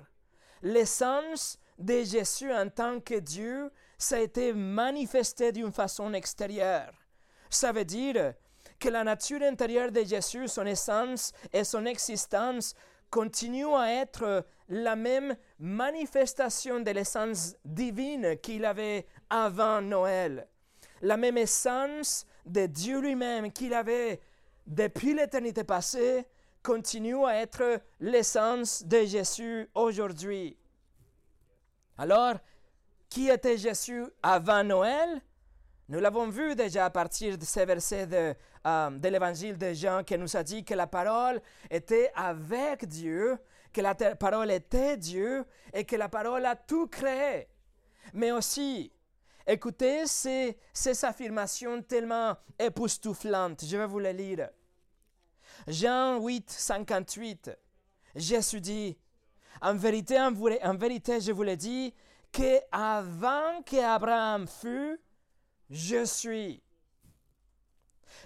L'essence 0.61 1.57
de 1.77 2.03
Jésus 2.03 2.51
en 2.51 2.69
tant 2.69 2.99
que 2.99 3.15
Dieu, 3.15 3.71
ça 3.97 4.17
a 4.17 4.19
été 4.19 4.53
manifesté 4.53 5.51
d'une 5.51 5.71
façon 5.71 6.13
extérieure. 6.13 6.93
Ça 7.49 7.71
veut 7.71 7.85
dire 7.85 8.33
que 8.79 8.89
la 8.89 9.03
nature 9.03 9.41
intérieure 9.41 9.91
de 9.91 10.03
Jésus, 10.03 10.47
son 10.47 10.65
essence 10.65 11.31
et 11.51 11.63
son 11.63 11.85
existence 11.85 12.75
continuent 13.09 13.75
à 13.75 13.91
être 13.91 14.45
la 14.69 14.95
même 14.95 15.35
manifestation 15.59 16.79
de 16.79 16.91
l'essence 16.91 17.55
divine 17.63 18.37
qu'il 18.41 18.65
avait 18.65 19.05
avant 19.29 19.81
Noël. 19.81 20.47
La 21.01 21.17
même 21.17 21.37
essence 21.37 22.25
de 22.45 22.65
Dieu 22.65 22.99
lui-même 22.99 23.51
qu'il 23.51 23.73
avait 23.73 24.19
depuis 24.65 25.13
l'éternité 25.13 25.63
passée 25.63 26.25
continue 26.61 27.25
à 27.25 27.35
être 27.35 27.81
l'essence 27.99 28.83
de 28.83 29.05
Jésus 29.05 29.69
aujourd'hui. 29.73 30.57
Alors, 31.97 32.35
qui 33.09 33.29
était 33.29 33.57
Jésus 33.57 34.03
avant 34.21 34.63
Noël? 34.63 35.21
Nous 35.89 35.99
l'avons 35.99 36.27
vu 36.27 36.55
déjà 36.55 36.85
à 36.85 36.89
partir 36.89 37.37
de 37.37 37.45
ces 37.45 37.65
versets 37.65 38.07
de, 38.07 38.35
euh, 38.65 38.89
de 38.89 39.07
l'évangile 39.07 39.57
de 39.57 39.71
Jean 39.73 40.03
qui 40.03 40.17
nous 40.17 40.35
a 40.35 40.43
dit 40.43 40.65
que 40.65 40.73
la 40.73 40.87
parole 40.87 41.41
était 41.69 42.11
avec 42.13 42.85
Dieu, 42.85 43.37
que 43.71 43.81
la 43.81 43.95
parole 43.95 44.51
était 44.51 44.97
Dieu 44.97 45.45
et 45.73 45.85
que 45.85 45.95
la 45.95 46.09
parole 46.09 46.45
a 46.45 46.55
tout 46.55 46.87
créé. 46.87 47.47
Mais 48.13 48.31
aussi, 48.31 48.91
écoutez 49.45 50.07
ces, 50.07 50.57
ces 50.73 51.05
affirmations 51.05 51.81
tellement 51.81 52.35
époustouflantes. 52.59 53.63
Je 53.63 53.77
vais 53.77 53.87
vous 53.87 53.99
les 53.99 54.13
lire. 54.13 54.49
Jean 55.67 56.19
8, 56.19 56.49
58. 56.49 57.51
Jésus 58.15 58.59
dit, 58.59 58.97
en 59.61 59.75
vérité, 59.75 60.19
en, 60.19 60.75
vérité, 60.75 61.21
je 61.21 61.31
vous 61.31 61.43
le 61.43 61.55
dis, 61.55 61.93
qu'avant 62.31 63.61
qu'Abraham 63.65 64.47
fût, 64.47 64.99
je 65.69 66.05
suis. 66.05 66.61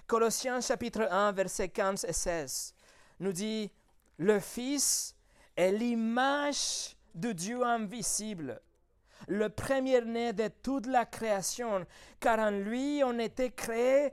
Colossiens 0.06 0.60
chapitre 0.60 1.08
1, 1.10 1.32
versets 1.32 1.68
15 1.68 2.04
et 2.08 2.12
16 2.12 2.74
nous 3.20 3.32
dit, 3.32 3.70
le 4.18 4.40
Fils 4.40 5.14
est 5.56 5.72
l'image 5.72 6.96
de 7.14 7.32
Dieu 7.32 7.62
invisible, 7.62 8.60
le 9.28 9.48
premier-né 9.48 10.32
de 10.32 10.48
toute 10.62 10.86
la 10.86 11.04
création, 11.06 11.86
car 12.18 12.38
en 12.38 12.50
lui 12.50 13.02
ont 13.04 13.18
été 13.18 13.50
créées 13.50 14.12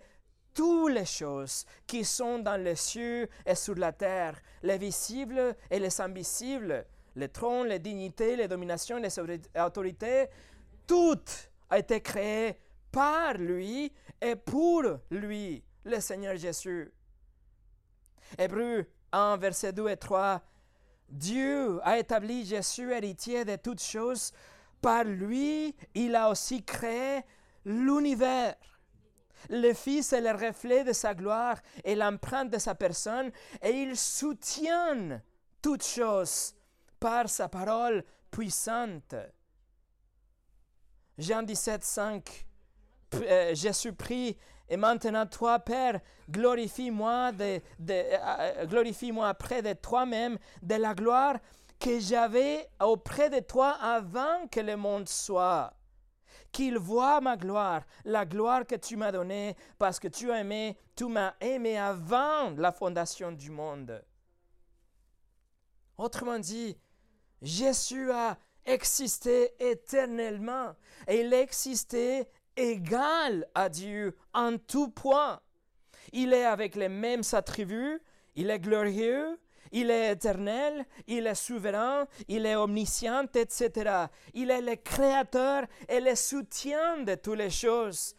toutes 0.53 0.91
les 0.91 1.05
choses 1.05 1.65
qui 1.87 2.03
sont 2.03 2.39
dans 2.39 2.61
les 2.61 2.75
cieux 2.75 3.29
et 3.45 3.55
sur 3.55 3.75
la 3.75 3.91
terre, 3.91 4.39
les 4.61 4.77
visibles 4.77 5.55
et 5.69 5.79
les 5.79 6.01
invisibles, 6.01 6.85
les 7.15 7.29
trônes, 7.29 7.67
les 7.67 7.79
dignités, 7.79 8.35
les 8.35 8.47
dominations, 8.47 8.97
les 8.97 9.17
autorités, 9.59 10.27
tout 10.85 11.23
a 11.69 11.79
été 11.79 12.01
créé 12.01 12.57
par 12.91 13.33
lui 13.33 13.91
et 14.21 14.35
pour 14.35 14.83
lui, 15.09 15.63
le 15.85 15.99
Seigneur 15.99 16.35
Jésus. 16.35 16.91
Hébreu 18.37 18.85
1, 19.11 19.37
verset 19.37 19.73
2 19.73 19.89
et 19.89 19.97
3. 19.97 20.41
Dieu 21.09 21.79
a 21.83 21.97
établi 21.97 22.45
Jésus 22.45 22.91
héritier 22.91 23.45
de 23.45 23.55
toutes 23.55 23.81
choses. 23.81 24.31
Par 24.81 25.03
lui, 25.03 25.75
il 25.93 26.15
a 26.15 26.29
aussi 26.29 26.63
créé 26.63 27.21
l'univers. 27.65 28.55
Le 29.49 29.73
Fils 29.73 30.13
est 30.13 30.21
le 30.21 30.31
reflet 30.31 30.83
de 30.83 30.93
sa 30.93 31.15
gloire 31.15 31.57
et 31.83 31.95
l'empreinte 31.95 32.49
de 32.49 32.57
sa 32.57 32.75
personne, 32.75 33.31
et 33.61 33.69
il 33.69 33.97
soutient 33.97 35.21
toutes 35.61 35.85
choses 35.85 36.53
par 36.99 37.29
sa 37.29 37.47
parole 37.47 38.03
puissante. 38.29 39.15
Jean 41.17 41.43
17, 41.43 41.83
5 41.83 42.48
euh, 43.15 43.55
Jésus 43.55 43.93
prie 43.93 44.37
Et 44.69 44.77
maintenant, 44.77 45.25
toi, 45.25 45.59
Père, 45.59 45.99
glorifie-moi 46.29 47.31
de, 47.31 47.61
euh, 47.89 48.65
glorifie-moi 48.65 49.33
près 49.33 49.61
de 49.61 49.73
toi-même 49.73 50.37
de 50.61 50.75
la 50.75 50.93
gloire 50.93 51.37
que 51.79 51.99
j'avais 51.99 52.67
auprès 52.81 53.29
de 53.29 53.39
toi 53.39 53.71
avant 53.81 54.47
que 54.51 54.59
le 54.59 54.75
monde 54.75 55.07
soit. 55.07 55.73
Qu'il 56.51 56.77
voit 56.77 57.21
ma 57.21 57.37
gloire, 57.37 57.83
la 58.05 58.25
gloire 58.25 58.65
que 58.65 58.75
tu 58.75 58.97
m'as 58.97 59.11
donnée, 59.11 59.55
parce 59.77 59.99
que 59.99 60.07
tu 60.07 60.31
as 60.31 60.39
aimé, 60.39 60.77
tu 60.95 61.05
m'as 61.05 61.33
aimé 61.39 61.77
avant 61.77 62.49
la 62.57 62.71
fondation 62.71 63.31
du 63.31 63.51
monde. 63.51 64.03
Autrement 65.97 66.39
dit, 66.39 66.75
Jésus 67.41 68.11
a 68.11 68.37
existé 68.65 69.53
éternellement 69.59 70.75
et 71.07 71.21
il 71.21 71.33
existait 71.33 72.29
égal 72.59 73.47
à 73.55 73.69
Dieu 73.69 74.15
en 74.33 74.57
tout 74.57 74.89
point. 74.89 75.39
Il 76.11 76.33
est 76.33 76.45
avec 76.45 76.75
les 76.75 76.89
mêmes 76.89 77.23
attributs, 77.33 78.01
il 78.35 78.49
est 78.49 78.59
glorieux, 78.59 79.39
il 79.71 79.91
est 79.91 80.11
éternel, 80.11 80.85
il 81.07 81.27
est 81.27 81.35
souverain, 81.35 82.07
il 82.27 82.45
est 82.45 82.55
omniscient, 82.55 83.25
etc. 83.33 84.07
Il 84.33 84.49
est 84.49 84.61
le 84.61 84.75
créateur 84.75 85.65
et 85.87 85.99
le 85.99 86.15
soutien 86.15 87.03
de 87.03 87.15
toutes 87.15 87.37
les 87.37 87.49
choses. 87.49 88.15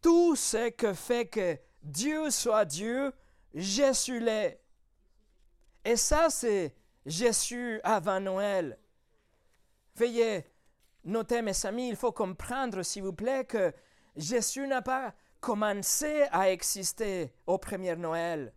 Tout 0.00 0.36
ce 0.36 0.70
que 0.70 0.92
fait 0.92 1.26
que 1.26 1.58
Dieu 1.82 2.30
soit 2.30 2.64
Dieu, 2.64 3.12
Jésus 3.54 4.20
l'est. 4.20 4.60
Et 5.84 5.96
ça, 5.96 6.30
c'est 6.30 6.74
Jésus 7.04 7.80
avant 7.82 8.20
Noël. 8.20 8.78
Veuillez 9.96 10.44
noter, 11.06 11.40
mes 11.40 11.66
amis, 11.66 11.88
il 11.88 11.96
faut 11.96 12.12
comprendre, 12.12 12.82
s'il 12.82 13.04
vous 13.04 13.12
plaît, 13.12 13.44
que 13.44 13.72
Jésus 14.16 14.66
n'a 14.66 14.82
pas 14.82 15.14
commencé 15.40 16.24
à 16.32 16.50
exister 16.50 17.32
au 17.46 17.58
premier 17.58 17.96
Noël. 17.96 18.52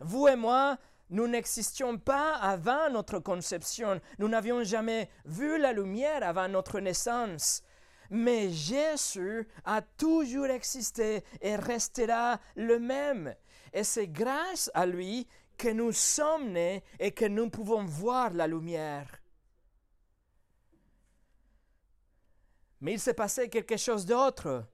Vous 0.00 0.28
et 0.28 0.36
moi, 0.36 0.78
nous 1.10 1.28
n'existions 1.28 1.98
pas 1.98 2.36
avant 2.36 2.88
notre 2.90 3.18
conception. 3.18 4.00
Nous 4.18 4.28
n'avions 4.28 4.64
jamais 4.64 5.10
vu 5.26 5.58
la 5.58 5.72
lumière 5.72 6.26
avant 6.26 6.48
notre 6.48 6.80
naissance. 6.80 7.62
Mais 8.10 8.50
Jésus 8.50 9.46
a 9.64 9.82
toujours 9.82 10.46
existé 10.46 11.22
et 11.40 11.56
restera 11.56 12.38
le 12.56 12.78
même. 12.78 13.34
Et 13.72 13.84
c'est 13.84 14.08
grâce 14.08 14.70
à 14.74 14.86
lui 14.86 15.26
que 15.58 15.68
nous 15.68 15.92
sommes 15.92 16.52
nés 16.52 16.82
et 16.98 17.12
que 17.12 17.24
nous 17.24 17.48
pouvons 17.48 17.84
voir 17.84 18.32
la 18.32 18.46
lumière. 18.46 19.21
Mais 22.82 22.94
il 22.94 23.00
s'est 23.00 23.14
passé 23.14 23.48
quelque 23.48 23.76
chose 23.76 24.04
d'autre 24.04 24.64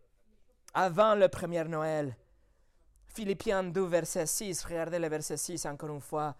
avant 0.72 1.14
le 1.14 1.28
premier 1.28 1.62
Noël. 1.64 2.16
Philippiens 3.08 3.64
2, 3.64 3.84
verset 3.84 4.24
6, 4.24 4.64
regardez 4.64 4.98
le 4.98 5.08
verset 5.08 5.36
6 5.36 5.66
encore 5.66 5.90
une 5.90 6.00
fois. 6.00 6.34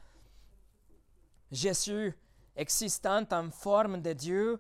Jésus, 1.53 2.17
existant 2.57 3.27
en 3.31 3.51
forme 3.51 4.01
de 4.01 4.15
Dieu, 4.15 4.59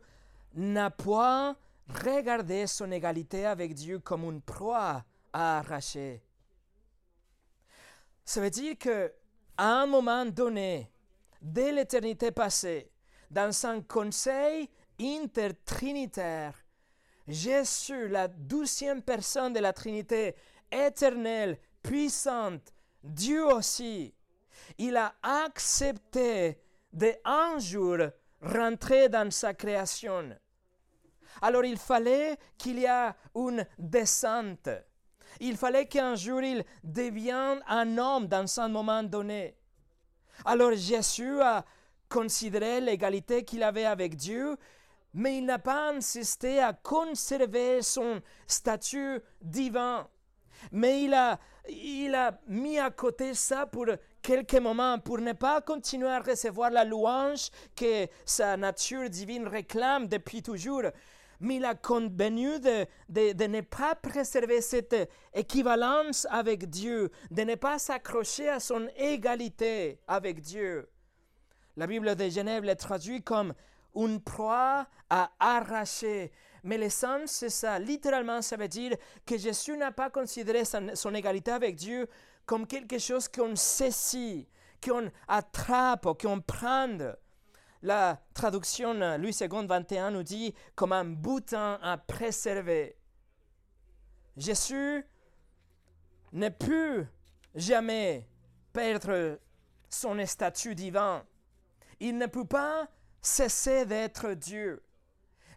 n'a 0.52 0.90
point 0.90 1.56
regardé 1.88 2.66
son 2.66 2.92
égalité 2.92 3.46
avec 3.46 3.72
Dieu 3.72 4.00
comme 4.00 4.24
une 4.24 4.42
proie 4.42 5.02
à 5.32 5.58
arracher. 5.60 6.22
Ça 8.22 8.42
veut 8.42 8.50
dire 8.50 8.76
que 8.78 9.10
à 9.56 9.80
un 9.80 9.86
moment 9.86 10.26
donné, 10.26 10.92
dès 11.40 11.72
l'éternité 11.72 12.32
passée, 12.32 12.90
dans 13.30 13.66
un 13.66 13.80
conseil 13.80 14.68
intertrinitaire, 15.00 16.54
Jésus, 17.28 18.08
la 18.08 18.26
douzième 18.26 19.02
personne 19.02 19.52
de 19.52 19.60
la 19.60 19.72
Trinité, 19.72 20.34
éternelle, 20.72 21.58
puissante, 21.82 22.72
Dieu 23.02 23.44
aussi, 23.44 24.14
il 24.78 24.96
a 24.96 25.14
accepté 25.22 26.58
de 26.92 27.12
un 27.24 27.58
jour 27.58 27.98
rentrer 28.40 29.08
dans 29.08 29.30
sa 29.30 29.54
création. 29.54 30.36
Alors 31.40 31.64
il 31.64 31.76
fallait 31.76 32.36
qu'il 32.56 32.78
y 32.78 32.84
ait 32.84 33.10
une 33.34 33.64
descente. 33.78 34.68
Il 35.40 35.56
fallait 35.56 35.86
qu'un 35.86 36.14
jour 36.14 36.40
il 36.40 36.64
devienne 36.82 37.62
un 37.68 37.98
homme 37.98 38.26
dans 38.26 38.60
un 38.60 38.68
moment 38.68 39.02
donné. 39.02 39.54
Alors 40.44 40.72
Jésus 40.74 41.40
a 41.40 41.64
considéré 42.08 42.80
l'égalité 42.80 43.44
qu'il 43.44 43.62
avait 43.62 43.84
avec 43.84 44.16
Dieu, 44.16 44.56
mais 45.14 45.38
il 45.38 45.46
n'a 45.46 45.58
pas 45.58 45.90
insisté 45.90 46.60
à 46.60 46.72
conserver 46.72 47.82
son 47.82 48.20
statut 48.46 49.20
divin. 49.40 50.08
Mais 50.72 51.04
il 51.04 51.14
a, 51.14 51.38
il 51.68 52.14
a 52.14 52.38
mis 52.48 52.78
à 52.78 52.90
côté 52.90 53.34
ça 53.34 53.66
pour 53.66 53.86
quelques 54.22 54.54
moments, 54.54 54.98
pour 54.98 55.18
ne 55.18 55.32
pas 55.32 55.60
continuer 55.60 56.08
à 56.08 56.20
recevoir 56.20 56.70
la 56.70 56.84
louange 56.84 57.50
que 57.76 58.06
sa 58.24 58.56
nature 58.56 59.08
divine 59.08 59.46
réclame 59.46 60.08
depuis 60.08 60.42
toujours. 60.42 60.82
Mais 61.40 61.56
il 61.56 61.64
a 61.64 61.76
convenu 61.76 62.58
de, 62.58 62.84
de, 63.08 63.32
de 63.32 63.44
ne 63.44 63.60
pas 63.60 63.94
préserver 63.94 64.60
cette 64.60 65.08
équivalence 65.32 66.26
avec 66.30 66.68
Dieu, 66.68 67.10
de 67.30 67.42
ne 67.42 67.54
pas 67.54 67.78
s'accrocher 67.78 68.48
à 68.48 68.58
son 68.58 68.88
égalité 68.96 70.00
avec 70.08 70.40
Dieu. 70.40 70.88
La 71.76 71.86
Bible 71.86 72.16
de 72.16 72.28
Genève 72.28 72.64
le 72.64 72.74
traduit 72.74 73.22
comme 73.22 73.54
une 73.94 74.20
proie 74.20 74.86
à 75.10 75.30
arracher. 75.38 76.32
Mais 76.64 76.78
le 76.78 76.90
sens, 76.90 77.30
c'est 77.30 77.50
ça. 77.50 77.78
Littéralement, 77.78 78.42
ça 78.42 78.56
veut 78.56 78.68
dire 78.68 78.96
que 79.24 79.38
Jésus 79.38 79.76
n'a 79.76 79.92
pas 79.92 80.10
considéré 80.10 80.64
son, 80.64 81.14
égalité 81.14 81.52
avec 81.52 81.76
Dieu 81.76 82.08
comme 82.46 82.66
quelque 82.66 82.98
chose 82.98 83.28
qu'on 83.28 83.56
saisit, 83.56 84.48
qu'on 84.84 85.10
attrape, 85.26 86.06
qu'on 86.20 86.40
prend. 86.40 87.14
La 87.82 88.20
traduction 88.34 88.92
Louis 89.18 89.36
II 89.40 89.66
21 89.66 90.10
nous 90.10 90.22
dit 90.24 90.52
comme 90.74 90.92
un 90.92 91.04
bouton 91.04 91.78
à 91.80 91.96
préserver. 91.96 92.96
Jésus 94.36 95.04
ne 96.32 96.48
peut 96.48 97.06
jamais 97.54 98.28
perdre 98.72 99.38
son 99.88 100.24
statut 100.26 100.74
divin. 100.74 101.24
Il 102.00 102.18
ne 102.18 102.26
peut 102.26 102.44
pas 102.44 102.88
cesser 103.20 103.86
d'être 103.86 104.34
Dieu 104.34 104.82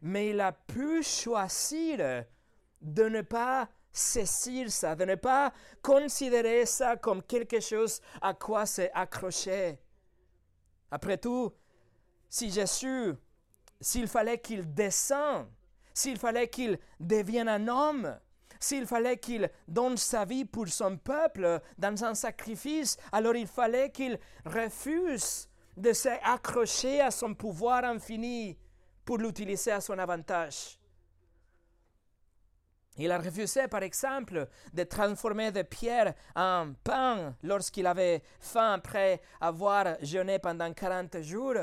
mais 0.02 0.30
il 0.30 0.42
a 0.42 0.52
pu 0.52 1.04
choisir 1.04 2.26
de 2.82 3.04
ne 3.04 3.22
pas 3.22 3.70
saisir 3.92 4.72
ça, 4.72 4.96
de 4.96 5.06
ne 5.06 5.16
pas 5.16 5.54
considérer 5.82 6.66
ça 6.66 6.98
comme 6.98 7.22
quelque 7.22 7.60
chose 7.60 8.02
à 8.22 8.34
quoi 8.34 8.66
c'est 8.66 8.92
accroché. 8.94 9.80
Après 10.90 11.18
tout, 11.18 11.52
si 12.30 12.50
Jésus, 12.50 13.14
s'il 13.80 14.08
fallait 14.08 14.40
qu'il 14.40 14.74
descende, 14.74 15.48
s'il 15.94 16.18
fallait 16.18 16.50
qu'il 16.50 16.80
devienne 17.00 17.50
un 17.50 17.68
homme, 17.68 18.20
s'il 18.60 18.88
fallait 18.88 19.18
qu'il 19.18 19.50
donne 19.68 19.98
sa 19.98 20.26
vie 20.26 20.46
pour 20.46 20.68
son 20.68 20.98
peuple 20.98 21.60
dans 21.78 22.04
un 22.04 22.16
sacrifice, 22.16 22.98
alors 23.12 23.36
il 23.36 23.48
fallait 23.48 23.92
qu'il 23.92 24.20
refuse 24.46 25.51
de 25.78 25.94
s'accrocher 25.94 27.02
à 27.02 27.12
son 27.12 27.34
pouvoir 27.34 27.84
infini 27.84 28.58
pour 29.06 29.18
l'utiliser 29.18 29.72
à 29.72 29.82
son 29.82 29.98
avantage. 29.98 30.78
Il 32.98 33.12
a 33.12 33.18
refusé, 33.18 33.68
par 33.68 33.84
exemple, 33.84 34.48
de 34.74 34.84
transformer 34.84 35.52
des 35.52 35.64
pierres 35.64 36.14
en 36.36 36.74
pain 36.84 37.36
lorsqu'il 37.42 37.88
avait 37.88 38.22
faim 38.40 38.74
après 38.74 39.22
avoir 39.40 39.96
jeûné 40.02 40.40
pendant 40.40 40.72
40 40.74 41.22
jours. 41.22 41.56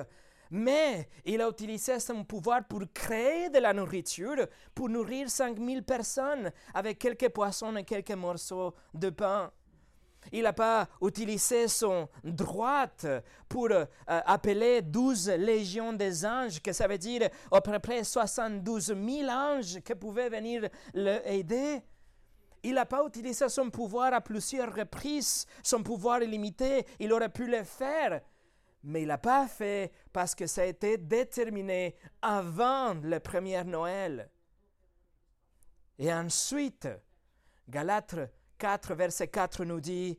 Mais 0.51 1.09
il 1.27 1.43
a 1.43 1.49
utilisé 1.49 2.01
son 2.01 2.25
pouvoir 2.25 2.65
pour 2.67 2.83
créer 2.95 3.51
de 3.51 3.59
la 3.59 3.75
nourriture, 3.75 4.47
pour 4.75 4.89
nourrir 4.89 5.29
5000 5.29 5.83
personnes 5.83 6.51
avec 6.73 6.99
quelques 6.99 7.29
poissons 7.29 7.77
et 7.77 7.85
quelques 7.85 8.13
morceaux 8.13 8.75
de 8.95 9.11
pain. 9.11 9.53
Il 10.33 10.43
n'a 10.43 10.53
pas 10.53 10.89
utilisé 11.03 11.69
son 11.69 12.09
droite 12.23 13.07
pour 13.49 13.71
euh, 13.71 13.87
appeler 14.07 14.83
douze 14.83 15.29
légions 15.29 15.93
des 15.93 16.25
anges, 16.25 16.61
que 16.61 16.73
ça 16.73 16.87
veut 16.87 16.99
dire 16.99 17.29
à 17.51 17.61
peu 17.61 17.79
près 17.79 18.05
72 18.05 18.87
000 18.87 19.31
anges 19.31 19.81
qui 19.81 19.95
pouvaient 19.95 20.29
venir 20.29 20.69
l'aider. 20.95 21.83
Il 22.63 22.75
n'a 22.75 22.87
pas 22.87 23.05
utilisé 23.07 23.49
son 23.49 23.71
pouvoir 23.71 24.13
à 24.13 24.21
plusieurs 24.21 24.75
reprises, 24.75 25.47
son 25.63 25.83
pouvoir 25.83 26.23
illimité. 26.23 26.85
Il 26.99 27.13
aurait 27.13 27.29
pu 27.29 27.47
le 27.47 27.63
faire, 27.63 28.21
mais 28.83 29.03
il 29.03 29.09
n'a 29.09 29.19
pas 29.19 29.47
fait 29.47 29.93
parce 30.13 30.35
que 30.35 30.47
ça 30.47 30.63
a 30.63 30.67
été 30.67 30.97
déterminé 30.99 31.95
avant 32.21 32.95
le 32.95 33.21
premier 33.21 33.63
Noël. 33.65 34.29
Et 35.99 36.13
ensuite, 36.13 36.89
Galates 37.69 38.17
4, 38.59 38.95
verset 38.95 39.29
4 39.29 39.65
nous 39.65 39.81
dit, 39.81 40.19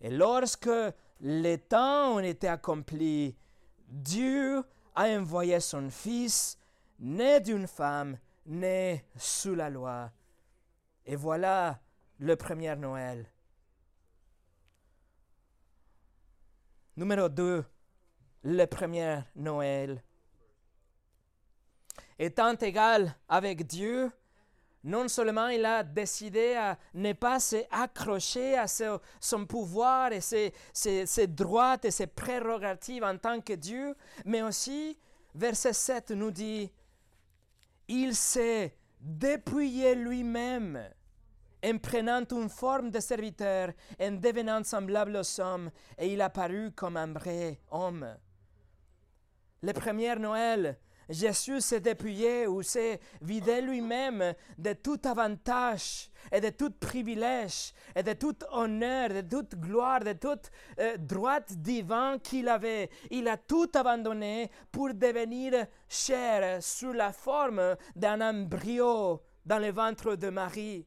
Et 0.00 0.10
lorsque 0.10 0.70
les 1.20 1.58
temps 1.58 2.16
ont 2.16 2.18
été 2.20 2.48
accomplis, 2.48 3.36
Dieu 3.88 4.62
a 4.94 5.04
envoyé 5.04 5.60
son 5.60 5.90
Fils, 5.90 6.58
né 6.98 7.40
d'une 7.40 7.66
femme, 7.66 8.18
né 8.46 9.04
sous 9.16 9.54
la 9.54 9.70
loi. 9.70 10.10
Et 11.06 11.16
voilà 11.16 11.80
le 12.18 12.36
premier 12.36 12.76
Noël. 12.76 13.30
Numéro 16.96 17.28
2, 17.28 17.64
le 18.44 18.64
premier 18.66 19.20
Noël. 19.34 20.02
Étant 22.18 22.54
égal 22.54 23.16
avec 23.28 23.66
Dieu, 23.66 24.12
non 24.84 25.08
seulement 25.08 25.48
il 25.48 25.64
a 25.64 25.82
décidé 25.82 26.54
à 26.54 26.78
ne 26.92 27.14
pas 27.14 27.40
s'accrocher 27.40 28.56
à 28.56 28.66
son 28.68 29.46
pouvoir 29.46 30.12
et 30.12 30.20
ses, 30.20 30.52
ses, 30.72 31.26
droits 31.26 31.78
et 31.82 31.90
ses 31.90 32.06
prérogatives 32.06 33.02
en 33.02 33.16
tant 33.16 33.40
que 33.40 33.54
Dieu, 33.54 33.96
mais 34.26 34.42
aussi, 34.42 34.98
verset 35.34 35.72
7 35.72 36.10
nous 36.10 36.30
dit, 36.30 36.70
il 37.88 38.14
s'est 38.14 38.76
dépouillé 39.00 39.94
lui-même 39.94 40.82
en 41.64 41.78
prenant 41.78 42.24
une 42.30 42.50
forme 42.50 42.90
de 42.90 43.00
serviteur, 43.00 43.72
en 43.98 44.12
devenant 44.12 44.62
semblable 44.64 45.16
aux 45.16 45.40
hommes, 45.40 45.70
et 45.96 46.12
il 46.12 46.20
apparut 46.20 46.72
comme 46.72 46.98
un 46.98 47.10
vrai 47.12 47.58
homme. 47.70 48.06
Le 49.62 49.72
premier 49.72 50.14
Noël, 50.16 50.78
Jésus 51.08 51.60
s'est 51.60 51.80
dépouillé 51.80 52.46
ou 52.46 52.62
s'est 52.62 53.00
vidé 53.20 53.60
lui-même 53.60 54.34
de 54.58 54.72
tout 54.72 55.00
avantage 55.04 56.10
et 56.32 56.40
de 56.40 56.50
tout 56.50 56.70
privilège 56.70 57.72
et 57.94 58.02
de 58.02 58.12
tout 58.12 58.36
honneur, 58.52 59.10
de 59.10 59.20
toute 59.20 59.54
gloire, 59.56 60.00
de 60.00 60.14
toute 60.14 60.50
euh, 60.80 60.96
droite 60.96 61.52
divin 61.52 62.18
qu'il 62.18 62.48
avait. 62.48 62.90
Il 63.10 63.28
a 63.28 63.36
tout 63.36 63.70
abandonné 63.74 64.50
pour 64.72 64.94
devenir 64.94 65.66
chair 65.88 66.62
sous 66.62 66.92
la 66.92 67.12
forme 67.12 67.76
d'un 67.94 68.20
embryo 68.20 69.22
dans 69.44 69.58
le 69.58 69.70
ventre 69.70 70.16
de 70.16 70.30
Marie. 70.30 70.86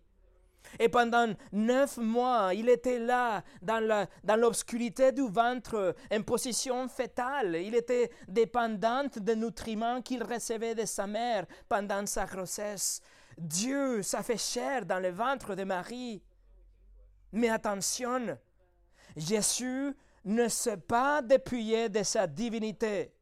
Et 0.80 0.89
pendant 0.89 1.34
neuf 1.51 1.97
mois, 1.97 2.53
il 2.53 2.69
était 2.69 2.99
là, 2.99 3.43
dans 3.62 4.39
l'obscurité 4.39 5.12
du 5.12 5.27
ventre, 5.27 5.95
en 6.12 6.21
position 6.21 6.88
fétale. 6.88 7.56
Il 7.56 7.75
était 7.75 8.12
dépendant 8.27 9.06
des 9.15 9.36
nutriments 9.36 10.01
qu'il 10.01 10.23
recevait 10.23 10.75
de 10.75 10.86
sa 10.86 11.08
mère 11.08 11.45
pendant 11.67 12.06
sa 12.06 12.25
grossesse. 12.25 13.01
Dieu, 13.38 14.01
ça 14.01 14.23
fait 14.23 14.38
chair 14.38 14.86
dans 14.86 14.99
le 14.99 15.10
ventre 15.10 15.56
de 15.56 15.63
Marie. 15.63 16.21
Mais 17.32 17.49
attention, 17.49 18.38
Jésus 19.15 19.95
ne 20.25 20.47
s'est 20.47 20.77
pas 20.77 21.21
dépouillé 21.21 21.89
de 21.89 22.03
sa 22.03 22.27
divinité. 22.27 23.13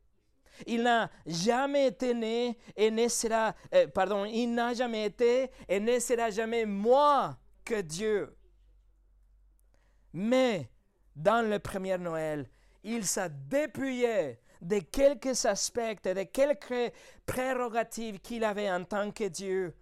Il 0.65 0.84
n'a 0.84 1.10
jamais 1.26 1.88
été 1.88 2.58
et 2.76 2.91
ne 2.91 3.08
sera, 3.08 3.56
euh, 3.74 3.88
pardon, 3.88 4.26
il 4.26 4.54
n'a 4.54 4.74
jamais 4.74 5.06
été 5.06 5.50
et 5.68 6.00
sera 6.00 6.30
jamais 6.30 6.65
moi 6.65 7.38
que 7.63 7.82
Dieu. 7.82 8.36
Mais 10.13 10.70
dans 11.15 11.48
le 11.48 11.60
premier 11.60 11.98
Noël, 11.98 12.50
il 12.84 13.06
s'est 13.06 13.30
dépouillé 13.30 14.39
de 14.62 14.80
quelques 14.80 15.46
aspects, 15.46 16.04
de 16.04 16.24
quelques 16.24 16.94
prérogatives 17.26 18.20
qu'il 18.20 18.44
avait 18.44 18.72
en 18.72 18.84
tant 18.84 19.12
que 19.12 19.26
Dieu. 19.26 19.76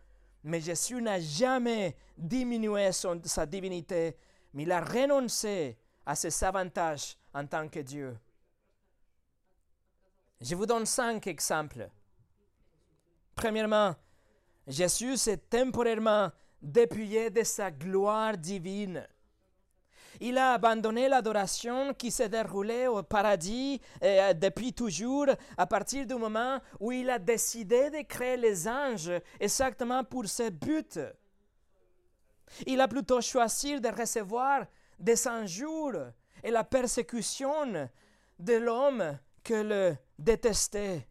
Mais 0.43 0.59
Jésus 0.59 1.01
n'a 1.01 1.19
jamais 1.19 1.95
diminué 2.17 2.91
sa 2.91 3.45
divinité, 3.45 4.17
mais 4.53 4.63
il 4.63 4.71
a 4.71 4.81
renoncé 4.81 5.77
à 6.05 6.15
ses 6.15 6.43
avantages 6.43 7.17
en 7.33 7.45
tant 7.45 7.67
que 7.67 7.79
Dieu. 7.79 8.17
Je 10.43 10.55
vous 10.55 10.65
donne 10.65 10.85
cinq 10.85 11.25
exemples. 11.27 11.89
Premièrement, 13.33 13.95
Jésus 14.67 15.15
s'est 15.15 15.37
temporairement 15.37 16.31
dépouillé 16.61 17.29
de 17.29 17.43
sa 17.43 17.71
gloire 17.71 18.37
divine. 18.37 19.07
Il 20.19 20.37
a 20.37 20.51
abandonné 20.51 21.07
l'adoration 21.07 21.93
qui 21.93 22.11
s'est 22.11 22.27
déroulée 22.27 22.87
au 22.87 23.03
paradis 23.03 23.79
euh, 24.03 24.33
depuis 24.33 24.73
toujours, 24.73 25.27
à 25.57 25.65
partir 25.65 26.05
du 26.05 26.15
moment 26.15 26.59
où 26.77 26.91
il 26.91 27.09
a 27.09 27.19
décidé 27.19 27.89
de 27.89 28.01
créer 28.01 28.35
les 28.35 28.67
anges 28.67 29.13
exactement 29.39 30.03
pour 30.03 30.27
ce 30.27 30.49
but. 30.49 30.99
Il 32.67 32.81
a 32.81 32.89
plutôt 32.89 33.21
choisi 33.21 33.79
de 33.79 33.87
recevoir 33.87 34.65
des 34.99 35.25
injures 35.25 36.11
et 36.43 36.51
la 36.51 36.65
persécution 36.65 37.89
de 38.39 38.53
l'homme 38.55 39.17
que 39.43 39.53
le 39.53 39.95
détester. 40.23 41.07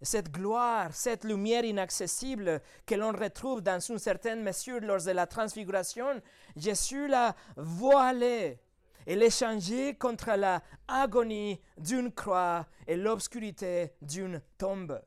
Cette 0.00 0.30
gloire, 0.30 0.94
cette 0.94 1.24
lumière 1.24 1.64
inaccessible 1.64 2.62
que 2.86 2.94
l'on 2.94 3.10
retrouve 3.10 3.62
dans 3.62 3.80
une 3.80 3.98
certaine 3.98 4.42
mesure 4.42 4.80
lors 4.80 5.02
de 5.02 5.10
la 5.10 5.26
transfiguration, 5.26 6.22
Jésus 6.54 7.08
l'a 7.08 7.34
voilée 7.56 8.60
et 9.06 9.16
l'a 9.16 9.28
changée 9.28 9.96
contre 9.96 10.30
la 10.36 10.62
agonie 10.86 11.60
d'une 11.76 12.12
croix 12.12 12.66
et 12.86 12.96
l'obscurité 12.96 13.94
d'une 14.00 14.40
tombe. 14.56 15.02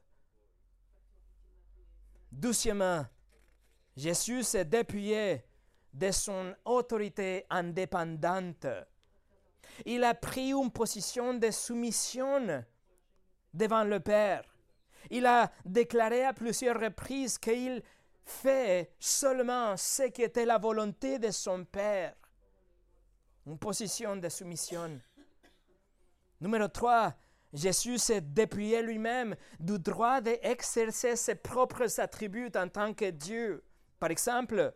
Doucement, 2.31 3.05
Jésus 3.95 4.43
s'est 4.43 4.65
dépouillé 4.65 5.45
de 5.93 6.11
son 6.11 6.53
autorité 6.65 7.45
indépendante 7.49 8.67
il 9.85 10.03
a 10.03 10.13
pris 10.13 10.51
une 10.51 10.71
position 10.71 11.33
de 11.33 11.51
soumission 11.51 12.63
devant 13.53 13.83
le 13.83 13.99
Père. 13.99 14.43
Il 15.09 15.25
a 15.25 15.51
déclaré 15.65 16.23
à 16.23 16.33
plusieurs 16.33 16.79
reprises 16.79 17.37
qu'il 17.37 17.81
fait 18.23 18.93
seulement 18.99 19.75
ce 19.77 20.03
qui 20.03 20.21
était 20.21 20.45
la 20.45 20.57
volonté 20.57 21.19
de 21.19 21.31
son 21.31 21.65
Père. 21.65 22.15
Une 23.45 23.57
position 23.57 24.15
de 24.15 24.29
soumission. 24.29 24.99
Numéro 26.39 26.67
3, 26.67 27.13
Jésus 27.53 27.97
s'est 27.97 28.21
dépouillé 28.21 28.81
lui-même 28.81 29.35
du 29.59 29.77
droit 29.77 30.21
d'exercer 30.21 31.15
ses 31.15 31.35
propres 31.35 31.99
attributs 31.99 32.51
en 32.55 32.67
tant 32.67 32.93
que 32.93 33.09
Dieu. 33.09 33.63
Par 33.99 34.11
exemple, 34.11 34.73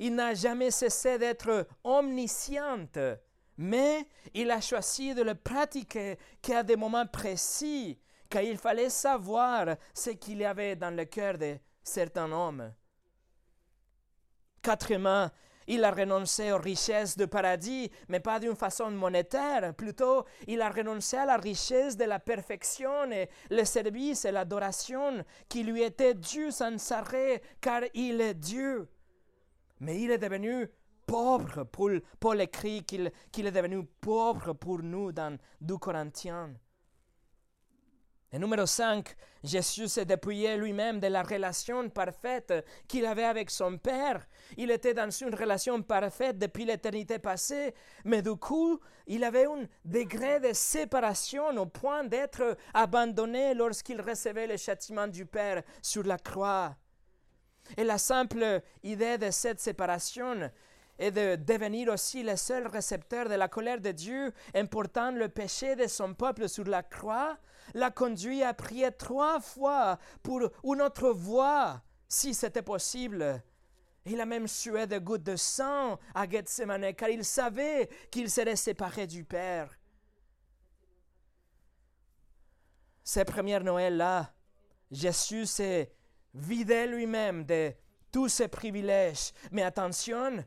il 0.00 0.14
n'a 0.14 0.34
jamais 0.34 0.70
cessé 0.70 1.18
d'être 1.18 1.66
omnisciente 1.82 2.98
mais 3.56 4.06
il 4.32 4.50
a 4.50 4.60
choisi 4.60 5.14
de 5.14 5.22
le 5.22 5.34
pratiquer 5.34 6.18
qu'à 6.42 6.62
des 6.62 6.76
moments 6.76 7.06
précis, 7.06 7.98
car 8.28 8.42
il 8.42 8.58
fallait 8.58 8.90
savoir 8.90 9.76
ce 9.92 10.10
qu'il 10.10 10.38
y 10.38 10.44
avait 10.44 10.76
dans 10.76 10.94
le 10.94 11.04
cœur 11.04 11.38
de 11.38 11.58
certains 11.82 12.30
hommes. 12.32 12.72
Quatrièmement, 14.62 15.30
il 15.66 15.84
a 15.84 15.90
renoncé 15.90 16.52
aux 16.52 16.58
richesses 16.58 17.16
du 17.16 17.26
paradis, 17.26 17.90
mais 18.08 18.20
pas 18.20 18.38
d'une 18.38 18.56
façon 18.56 18.90
monétaire. 18.90 19.74
Plutôt, 19.74 20.24
il 20.46 20.60
a 20.60 20.68
renoncé 20.68 21.16
à 21.16 21.24
la 21.24 21.36
richesse 21.36 21.96
de 21.96 22.04
la 22.04 22.18
perfection 22.18 23.10
et 23.10 23.30
le 23.50 23.64
service 23.64 24.24
et 24.24 24.32
l'adoration 24.32 25.24
qui 25.48 25.62
lui 25.64 25.82
étaient 25.82 26.14
dus 26.14 26.50
sans 26.52 26.92
arrêt, 26.92 27.40
car 27.60 27.82
il 27.94 28.20
est 28.20 28.34
Dieu. 28.34 28.88
Mais 29.80 30.00
il 30.00 30.10
est 30.10 30.18
devenu 30.18 30.68
pauvre. 31.06 31.64
Paul, 31.64 32.02
Paul 32.20 32.46
qu'il 32.48 33.10
est 33.46 33.50
devenu 33.50 33.84
pauvre 34.00 34.52
pour 34.52 34.82
nous 34.82 35.12
dans 35.12 35.38
2 35.60 35.76
Corinthiens. 35.78 36.54
Et 38.34 38.38
numéro 38.40 38.66
5, 38.66 39.14
Jésus 39.44 39.86
s'est 39.86 40.04
dépouillé 40.04 40.56
lui-même 40.56 40.98
de 40.98 41.06
la 41.06 41.22
relation 41.22 41.88
parfaite 41.88 42.52
qu'il 42.88 43.06
avait 43.06 43.22
avec 43.22 43.48
son 43.48 43.78
Père. 43.78 44.26
Il 44.56 44.72
était 44.72 44.92
dans 44.92 45.08
une 45.08 45.36
relation 45.36 45.80
parfaite 45.82 46.36
depuis 46.36 46.64
l'éternité 46.64 47.20
passée, 47.20 47.72
mais 48.04 48.22
du 48.22 48.34
coup, 48.34 48.80
il 49.06 49.22
avait 49.22 49.46
un 49.46 49.68
degré 49.84 50.40
de 50.40 50.52
séparation 50.52 51.56
au 51.56 51.66
point 51.66 52.02
d'être 52.02 52.56
abandonné 52.72 53.54
lorsqu'il 53.54 54.00
recevait 54.00 54.48
le 54.48 54.56
châtiment 54.56 55.06
du 55.06 55.26
Père 55.26 55.62
sur 55.80 56.02
la 56.02 56.18
croix. 56.18 56.74
Et 57.76 57.84
la 57.84 57.98
simple 57.98 58.62
idée 58.82 59.16
de 59.16 59.30
cette 59.30 59.60
séparation 59.60 60.50
et 60.98 61.10
de 61.10 61.36
devenir 61.36 61.92
aussi 61.92 62.22
le 62.22 62.36
seul 62.36 62.66
récepteur 62.66 63.28
de 63.28 63.34
la 63.34 63.48
colère 63.48 63.80
de 63.80 63.90
Dieu 63.90 64.32
en 64.54 64.66
portant 64.66 65.10
le 65.10 65.28
péché 65.28 65.76
de 65.76 65.86
son 65.86 66.14
peuple 66.14 66.48
sur 66.48 66.64
la 66.64 66.82
croix, 66.82 67.36
l'a 67.74 67.90
conduit 67.90 68.42
à 68.42 68.54
prier 68.54 68.92
trois 68.92 69.40
fois 69.40 69.98
pour 70.22 70.42
une 70.64 70.82
autre 70.82 71.10
voie, 71.10 71.82
si 72.08 72.34
c'était 72.34 72.62
possible. 72.62 73.42
Il 74.06 74.20
a 74.20 74.26
même 74.26 74.46
sué 74.46 74.86
des 74.86 75.00
gouttes 75.00 75.22
de 75.22 75.36
sang 75.36 75.98
à 76.14 76.28
Gethsemane, 76.28 76.92
car 76.94 77.08
il 77.08 77.24
savait 77.24 77.88
qu'il 78.10 78.30
serait 78.30 78.56
séparé 78.56 79.06
du 79.06 79.24
Père. 79.24 79.70
Ces 83.02 83.24
premières 83.24 83.64
Noël-là, 83.64 84.32
Jésus 84.90 85.46
s'est 85.46 85.92
vidé 86.34 86.86
lui-même 86.86 87.44
de 87.44 87.72
tous 88.12 88.28
ses 88.28 88.48
privilèges. 88.48 89.32
Mais 89.50 89.62
attention, 89.62 90.44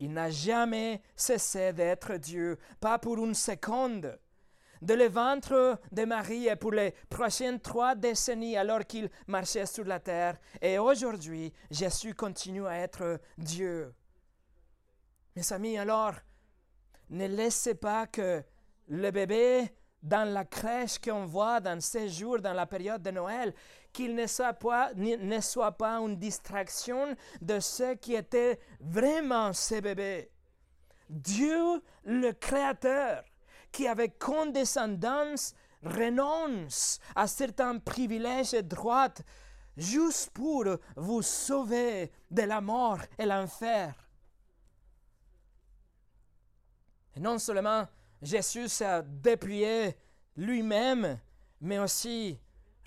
il 0.00 0.12
n'a 0.12 0.30
jamais 0.30 1.02
cessé 1.14 1.72
d'être 1.72 2.16
Dieu, 2.16 2.58
pas 2.80 2.98
pour 2.98 3.18
une 3.18 3.34
seconde. 3.34 4.18
De 4.80 4.94
le 4.94 5.08
ventre 5.08 5.78
de 5.92 6.04
Marie 6.06 6.48
et 6.48 6.56
pour 6.56 6.72
les 6.72 6.94
prochaines 7.10 7.60
trois 7.60 7.94
décennies 7.94 8.56
alors 8.56 8.86
qu'il 8.86 9.10
marchait 9.26 9.66
sur 9.66 9.84
la 9.84 10.00
terre. 10.00 10.38
Et 10.62 10.78
aujourd'hui, 10.78 11.52
Jésus 11.70 12.14
continue 12.14 12.66
à 12.66 12.78
être 12.78 13.20
Dieu. 13.36 13.94
Mes 15.36 15.52
amis, 15.52 15.76
alors, 15.76 16.14
ne 17.10 17.26
laissez 17.26 17.74
pas 17.74 18.06
que 18.06 18.42
le 18.88 19.10
bébé 19.10 19.70
dans 20.02 20.26
la 20.32 20.46
crèche 20.46 20.98
qu'on 20.98 21.26
voit 21.26 21.60
dans 21.60 21.78
ces 21.80 22.08
jours, 22.08 22.40
dans 22.40 22.54
la 22.54 22.64
période 22.64 23.02
de 23.02 23.10
Noël, 23.10 23.54
qu'il 23.92 24.14
ne 24.14 24.26
soit 24.26 24.52
pas, 24.54 24.92
une 24.96 26.16
distraction 26.16 27.16
de 27.40 27.60
ce 27.60 27.94
qui 27.94 28.14
était 28.14 28.58
vraiment 28.80 29.52
ces 29.52 29.80
bébés. 29.80 30.30
Dieu, 31.08 31.82
le 32.04 32.32
Créateur, 32.32 33.24
qui 33.72 33.86
avec 33.86 34.18
condescendance 34.18 35.54
renonce 35.82 37.00
à 37.14 37.26
certains 37.26 37.78
privilèges 37.78 38.54
et 38.54 38.62
droits 38.62 39.14
juste 39.76 40.30
pour 40.30 40.64
vous 40.96 41.22
sauver 41.22 42.12
de 42.30 42.42
la 42.42 42.60
mort 42.60 43.00
et 43.18 43.24
l'enfer. 43.24 43.94
Et 47.16 47.20
non 47.20 47.38
seulement 47.38 47.88
Jésus 48.22 48.68
s'est 48.68 49.02
dépouillé 49.04 49.96
lui-même, 50.36 51.18
mais 51.60 51.78
aussi, 51.78 52.38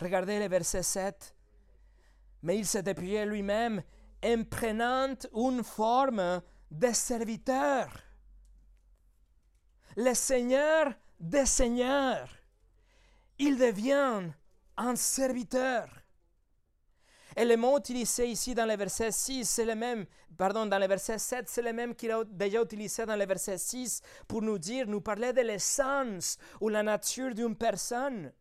regardez 0.03 0.39
le 0.39 0.47
verset 0.47 0.83
7, 0.83 1.35
mais 2.43 2.57
il 2.57 2.65
s'est 2.65 2.83
dépouillé 2.83 3.25
lui-même 3.25 3.81
en 4.23 4.43
prenant 4.43 5.15
une 5.33 5.63
forme 5.63 6.41
de 6.69 6.93
serviteur. 6.93 7.89
Le 9.95 10.13
Seigneur 10.13 10.93
des 11.19 11.45
Seigneurs, 11.45 12.29
il 13.39 13.57
devient 13.57 14.29
un 14.77 14.95
serviteur. 14.95 15.87
Et 17.35 17.45
le 17.45 17.57
mot 17.57 17.79
utilisé 17.79 18.27
ici 18.27 18.53
dans 18.53 18.65
le 18.65 18.75
verset 18.75 19.11
6, 19.11 19.45
c'est 19.45 19.65
le 19.65 19.75
même, 19.75 20.05
pardon, 20.37 20.65
dans 20.65 20.77
le 20.77 20.87
verset 20.87 21.17
7, 21.17 21.49
c'est 21.49 21.61
le 21.61 21.73
même 21.73 21.95
qu'il 21.95 22.11
a 22.11 22.23
déjà 22.23 22.61
utilisé 22.61 23.05
dans 23.05 23.15
le 23.15 23.25
verset 23.25 23.57
6 23.57 24.01
pour 24.27 24.41
nous 24.41 24.59
dire, 24.59 24.87
nous 24.87 25.01
parler 25.01 25.33
de 25.33 25.41
l'essence 25.41 26.37
ou 26.61 26.69
la 26.69 26.83
nature 26.83 27.33
d'une 27.33 27.55
personne. 27.55 28.31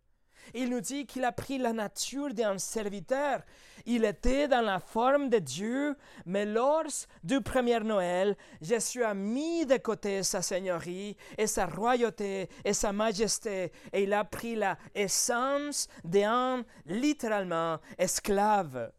Il 0.54 0.70
nous 0.70 0.80
dit 0.80 1.06
qu'il 1.06 1.24
a 1.24 1.32
pris 1.32 1.58
la 1.58 1.72
nature 1.72 2.34
d'un 2.34 2.58
serviteur. 2.58 3.42
Il 3.86 4.04
était 4.04 4.48
dans 4.48 4.60
la 4.60 4.80
forme 4.80 5.28
de 5.28 5.38
Dieu, 5.38 5.96
mais 6.26 6.44
lors 6.44 6.84
du 7.24 7.40
premier 7.40 7.80
Noël, 7.80 8.36
Jésus 8.60 9.02
a 9.02 9.14
mis 9.14 9.66
de 9.66 9.76
côté 9.76 10.22
sa 10.22 10.42
seigneurie 10.42 11.16
et 11.36 11.46
sa 11.46 11.66
royauté 11.66 12.48
et 12.64 12.74
sa 12.74 12.92
majesté, 12.92 13.72
et 13.92 14.04
il 14.04 14.12
a 14.12 14.24
pris 14.24 14.54
la 14.54 14.78
essence 14.94 15.88
d'un 16.04 16.64
littéralement 16.86 17.78
esclave. 17.98 18.92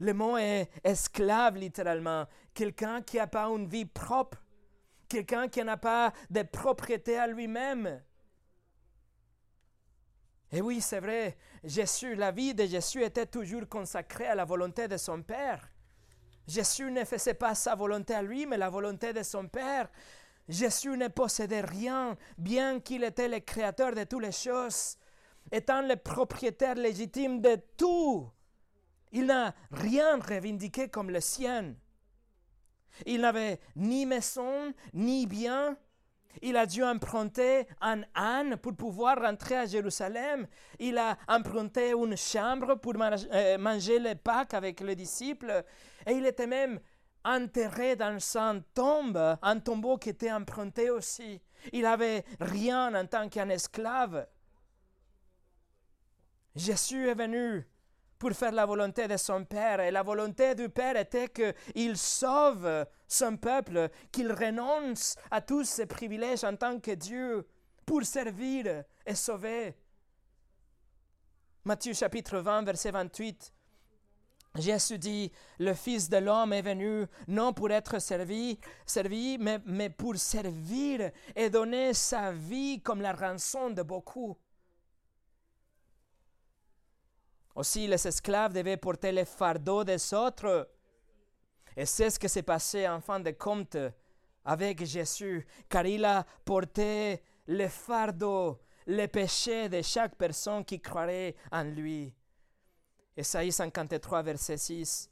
Le 0.00 0.12
mot 0.14 0.36
est 0.36 0.68
esclave 0.84 1.56
littéralement, 1.56 2.26
quelqu'un 2.54 3.02
qui 3.02 3.16
n'a 3.16 3.26
pas 3.26 3.46
une 3.46 3.66
vie 3.66 3.84
propre, 3.84 4.38
quelqu'un 5.08 5.48
qui 5.48 5.62
n'a 5.64 5.76
pas 5.76 6.12
de 6.30 6.42
propriété 6.42 7.18
à 7.18 7.26
lui-même. 7.26 8.00
Et 10.50 10.60
oui, 10.62 10.80
c'est 10.80 11.00
vrai, 11.00 11.36
Jésus, 11.62 12.14
la 12.14 12.30
vie 12.30 12.54
de 12.54 12.64
Jésus 12.64 13.02
était 13.02 13.26
toujours 13.26 13.68
consacrée 13.68 14.26
à 14.26 14.34
la 14.34 14.44
volonté 14.44 14.88
de 14.88 14.96
son 14.96 15.22
Père. 15.22 15.70
Jésus 16.46 16.90
ne 16.90 17.04
faisait 17.04 17.34
pas 17.34 17.54
sa 17.54 17.74
volonté 17.74 18.14
à 18.14 18.22
lui, 18.22 18.46
mais 18.46 18.56
la 18.56 18.70
volonté 18.70 19.12
de 19.12 19.22
son 19.22 19.46
Père. 19.48 19.90
Jésus 20.48 20.96
ne 20.96 21.08
possédait 21.08 21.60
rien, 21.60 22.16
bien 22.38 22.80
qu'il 22.80 23.04
était 23.04 23.28
le 23.28 23.40
créateur 23.40 23.94
de 23.94 24.04
toutes 24.04 24.22
les 24.22 24.32
choses, 24.32 24.96
étant 25.52 25.82
le 25.82 25.96
propriétaire 25.96 26.74
légitime 26.74 27.42
de 27.42 27.60
tout. 27.76 28.30
Il 29.12 29.26
n'a 29.26 29.54
rien 29.70 30.18
revendiqué 30.18 30.88
comme 30.88 31.10
le 31.10 31.20
sien. 31.20 31.74
Il 33.04 33.20
n'avait 33.20 33.60
ni 33.76 34.06
maison, 34.06 34.72
ni 34.94 35.26
bien, 35.26 35.76
il 36.42 36.56
a 36.56 36.66
dû 36.66 36.82
emprunter 36.82 37.66
un 37.80 38.02
âne 38.14 38.56
pour 38.56 38.74
pouvoir 38.74 39.20
rentrer 39.20 39.56
à 39.56 39.66
Jérusalem. 39.66 40.46
Il 40.78 40.98
a 40.98 41.16
emprunté 41.28 41.90
une 41.92 42.16
chambre 42.16 42.76
pour 42.76 42.94
euh, 43.00 43.58
manger 43.58 43.98
les 43.98 44.14
Pâques 44.14 44.54
avec 44.54 44.80
les 44.80 44.96
disciples. 44.96 45.64
Et 46.06 46.12
il 46.12 46.26
était 46.26 46.46
même 46.46 46.80
enterré 47.24 47.96
dans 47.96 48.18
sa 48.20 48.54
tombe, 48.74 49.36
un 49.42 49.58
tombeau 49.58 49.98
qui 49.98 50.10
était 50.10 50.32
emprunté 50.32 50.90
aussi. 50.90 51.40
Il 51.72 51.82
n'avait 51.82 52.24
rien 52.40 52.94
en 52.94 53.06
tant 53.06 53.28
qu'un 53.28 53.48
esclave. 53.48 54.26
Jésus 56.54 57.08
est 57.08 57.14
venu 57.14 57.66
pour 58.18 58.32
faire 58.32 58.52
la 58.52 58.66
volonté 58.66 59.06
de 59.06 59.16
son 59.16 59.44
Père. 59.44 59.80
Et 59.80 59.90
la 59.90 60.02
volonté 60.02 60.54
du 60.54 60.68
Père 60.68 60.96
était 60.96 61.28
qu'il 61.28 61.96
sauve 61.96 62.86
son 63.06 63.36
peuple, 63.36 63.88
qu'il 64.10 64.32
renonce 64.32 65.16
à 65.30 65.40
tous 65.40 65.64
ses 65.64 65.86
privilèges 65.86 66.44
en 66.44 66.56
tant 66.56 66.80
que 66.80 66.92
Dieu 66.92 67.46
pour 67.86 68.04
servir 68.04 68.84
et 69.06 69.14
sauver. 69.14 69.74
Matthieu 71.64 71.92
chapitre 71.92 72.38
20, 72.38 72.62
verset 72.62 72.90
28. 72.90 73.52
Jésus 74.54 74.98
dit, 74.98 75.30
le 75.58 75.74
Fils 75.74 76.08
de 76.08 76.16
l'homme 76.16 76.52
est 76.52 76.62
venu 76.62 77.06
non 77.28 77.52
pour 77.52 77.70
être 77.70 78.00
servi, 78.00 78.58
servi 78.86 79.38
mais, 79.38 79.60
mais 79.66 79.90
pour 79.90 80.16
servir 80.16 81.10
et 81.36 81.50
donner 81.50 81.94
sa 81.94 82.32
vie 82.32 82.80
comme 82.80 83.00
la 83.00 83.12
rançon 83.12 83.70
de 83.70 83.82
beaucoup. 83.82 84.36
Aussi, 87.58 87.88
les 87.88 88.06
esclaves 88.06 88.52
devaient 88.52 88.76
porter 88.76 89.10
les 89.10 89.24
fardeaux 89.24 89.82
des 89.82 90.14
autres. 90.14 90.70
Et 91.76 91.86
c'est 91.86 92.08
ce 92.08 92.16
qui 92.16 92.28
s'est 92.28 92.44
passé 92.44 92.86
en 92.86 93.00
fin 93.00 93.18
de 93.18 93.32
compte 93.32 93.76
avec 94.44 94.84
Jésus, 94.84 95.44
car 95.68 95.84
il 95.84 96.04
a 96.04 96.24
porté 96.44 97.20
les 97.48 97.68
fardeaux, 97.68 98.60
les 98.86 99.08
péchés 99.08 99.68
de 99.68 99.82
chaque 99.82 100.14
personne 100.14 100.64
qui 100.64 100.80
croirait 100.80 101.34
en 101.50 101.64
lui. 101.64 102.14
Esaïe 103.16 103.50
53, 103.50 104.22
verset 104.22 104.56
6. 104.56 105.10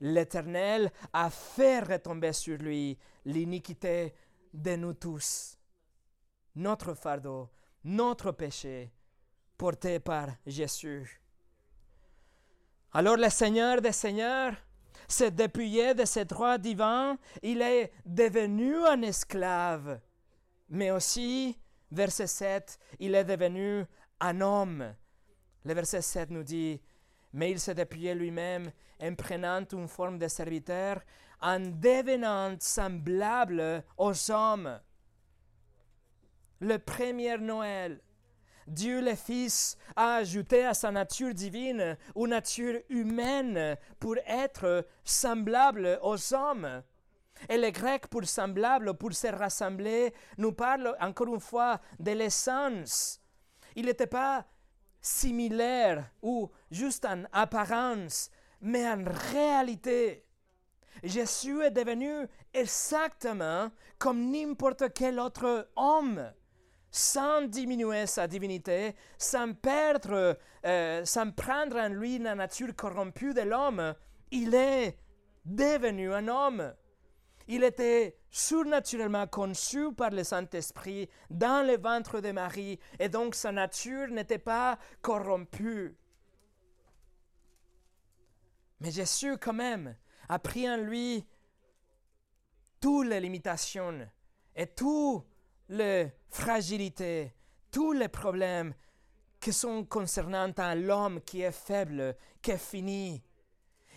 L'Éternel 0.00 0.90
a 1.12 1.30
fait 1.30 1.78
retomber 1.78 2.32
sur 2.32 2.58
lui 2.58 2.98
l'iniquité 3.24 4.12
de 4.52 4.74
nous 4.74 4.94
tous. 4.94 5.56
Notre 6.56 6.94
fardeau, 6.94 7.48
notre 7.84 8.32
péché, 8.32 8.92
porté 9.56 10.00
par 10.00 10.30
Jésus. 10.44 11.22
Alors 12.98 13.18
le 13.18 13.28
Seigneur 13.28 13.82
des 13.82 13.92
Seigneurs 13.92 14.54
s'est 15.06 15.30
dépouillé 15.30 15.92
de 15.92 16.06
ses 16.06 16.24
droits 16.24 16.56
divins, 16.56 17.18
il 17.42 17.60
est 17.60 17.92
devenu 18.06 18.74
un 18.86 19.02
esclave. 19.02 20.00
Mais 20.70 20.90
aussi, 20.90 21.58
verset 21.92 22.26
7, 22.26 22.78
il 22.98 23.14
est 23.14 23.26
devenu 23.26 23.84
un 24.18 24.40
homme. 24.40 24.94
Le 25.66 25.74
verset 25.74 26.00
7 26.00 26.30
nous 26.30 26.42
dit, 26.42 26.80
mais 27.34 27.50
il 27.50 27.60
s'est 27.60 27.74
dépouillé 27.74 28.14
lui-même 28.14 28.72
en 29.02 29.14
prenant 29.14 29.62
une 29.72 29.88
forme 29.88 30.18
de 30.18 30.28
serviteur, 30.28 31.02
en 31.42 31.60
devenant 31.60 32.56
semblable 32.58 33.84
aux 33.98 34.30
hommes. 34.30 34.80
Le 36.60 36.78
premier 36.78 37.36
Noël, 37.36 38.00
Dieu 38.66 39.00
le 39.00 39.14
Fils 39.14 39.76
a 39.94 40.16
ajouté 40.16 40.64
à 40.64 40.74
sa 40.74 40.90
nature 40.90 41.32
divine 41.32 41.96
une 42.16 42.30
nature 42.30 42.80
humaine 42.88 43.76
pour 44.00 44.16
être 44.26 44.86
semblable 45.04 45.98
aux 46.02 46.34
hommes. 46.34 46.82
Et 47.48 47.58
le 47.58 47.70
grec 47.70 48.08
pour 48.08 48.24
semblable, 48.24 48.94
pour 48.94 49.12
se 49.12 49.28
rassembler, 49.28 50.12
nous 50.38 50.52
parle 50.52 50.96
encore 51.00 51.32
une 51.32 51.40
fois 51.40 51.80
de 51.98 52.12
l'essence. 52.12 53.20
Il 53.76 53.86
n'était 53.86 54.06
pas 54.06 54.44
similaire 55.00 56.10
ou 56.22 56.50
juste 56.70 57.04
en 57.04 57.24
apparence, 57.32 58.30
mais 58.60 58.88
en 58.88 59.04
réalité. 59.32 60.24
Jésus 61.04 61.62
est 61.62 61.70
devenu 61.70 62.26
exactement 62.52 63.70
comme 63.98 64.30
n'importe 64.30 64.92
quel 64.94 65.20
autre 65.20 65.68
homme 65.76 66.32
sans 66.96 67.42
diminuer 67.42 68.06
sa 68.06 68.26
divinité, 68.26 68.94
sans 69.18 69.52
perdre, 69.52 70.38
euh, 70.64 71.04
sans 71.04 71.30
prendre 71.30 71.76
en 71.76 71.88
lui 71.88 72.18
la 72.18 72.34
nature 72.34 72.74
corrompue 72.74 73.34
de 73.34 73.42
l'homme, 73.42 73.94
il 74.30 74.54
est 74.54 74.98
devenu 75.44 76.14
un 76.14 76.26
homme. 76.26 76.74
Il 77.48 77.64
était 77.64 78.16
surnaturellement 78.30 79.26
conçu 79.26 79.92
par 79.92 80.10
le 80.10 80.24
Saint-Esprit 80.24 81.10
dans 81.28 81.66
le 81.66 81.76
ventre 81.76 82.20
de 82.20 82.32
Marie 82.32 82.80
et 82.98 83.10
donc 83.10 83.34
sa 83.34 83.52
nature 83.52 84.08
n'était 84.08 84.38
pas 84.38 84.78
corrompue. 85.02 85.94
Mais 88.80 88.90
Jésus 88.90 89.36
quand 89.36 89.52
même 89.52 89.96
a 90.30 90.38
pris 90.38 90.68
en 90.68 90.78
lui 90.78 91.26
toutes 92.80 93.06
les 93.06 93.20
limitations 93.20 94.08
et 94.54 94.66
tout 94.66 95.22
les 95.68 96.12
fragilités, 96.28 97.34
tous 97.70 97.92
les 97.92 98.08
problèmes 98.08 98.74
qui 99.40 99.52
sont 99.52 99.84
concernant 99.84 100.50
un 100.56 100.74
l'homme 100.74 101.20
qui 101.20 101.42
est 101.42 101.52
faible, 101.52 102.16
qui 102.42 102.52
est 102.52 102.58
fini. 102.58 103.22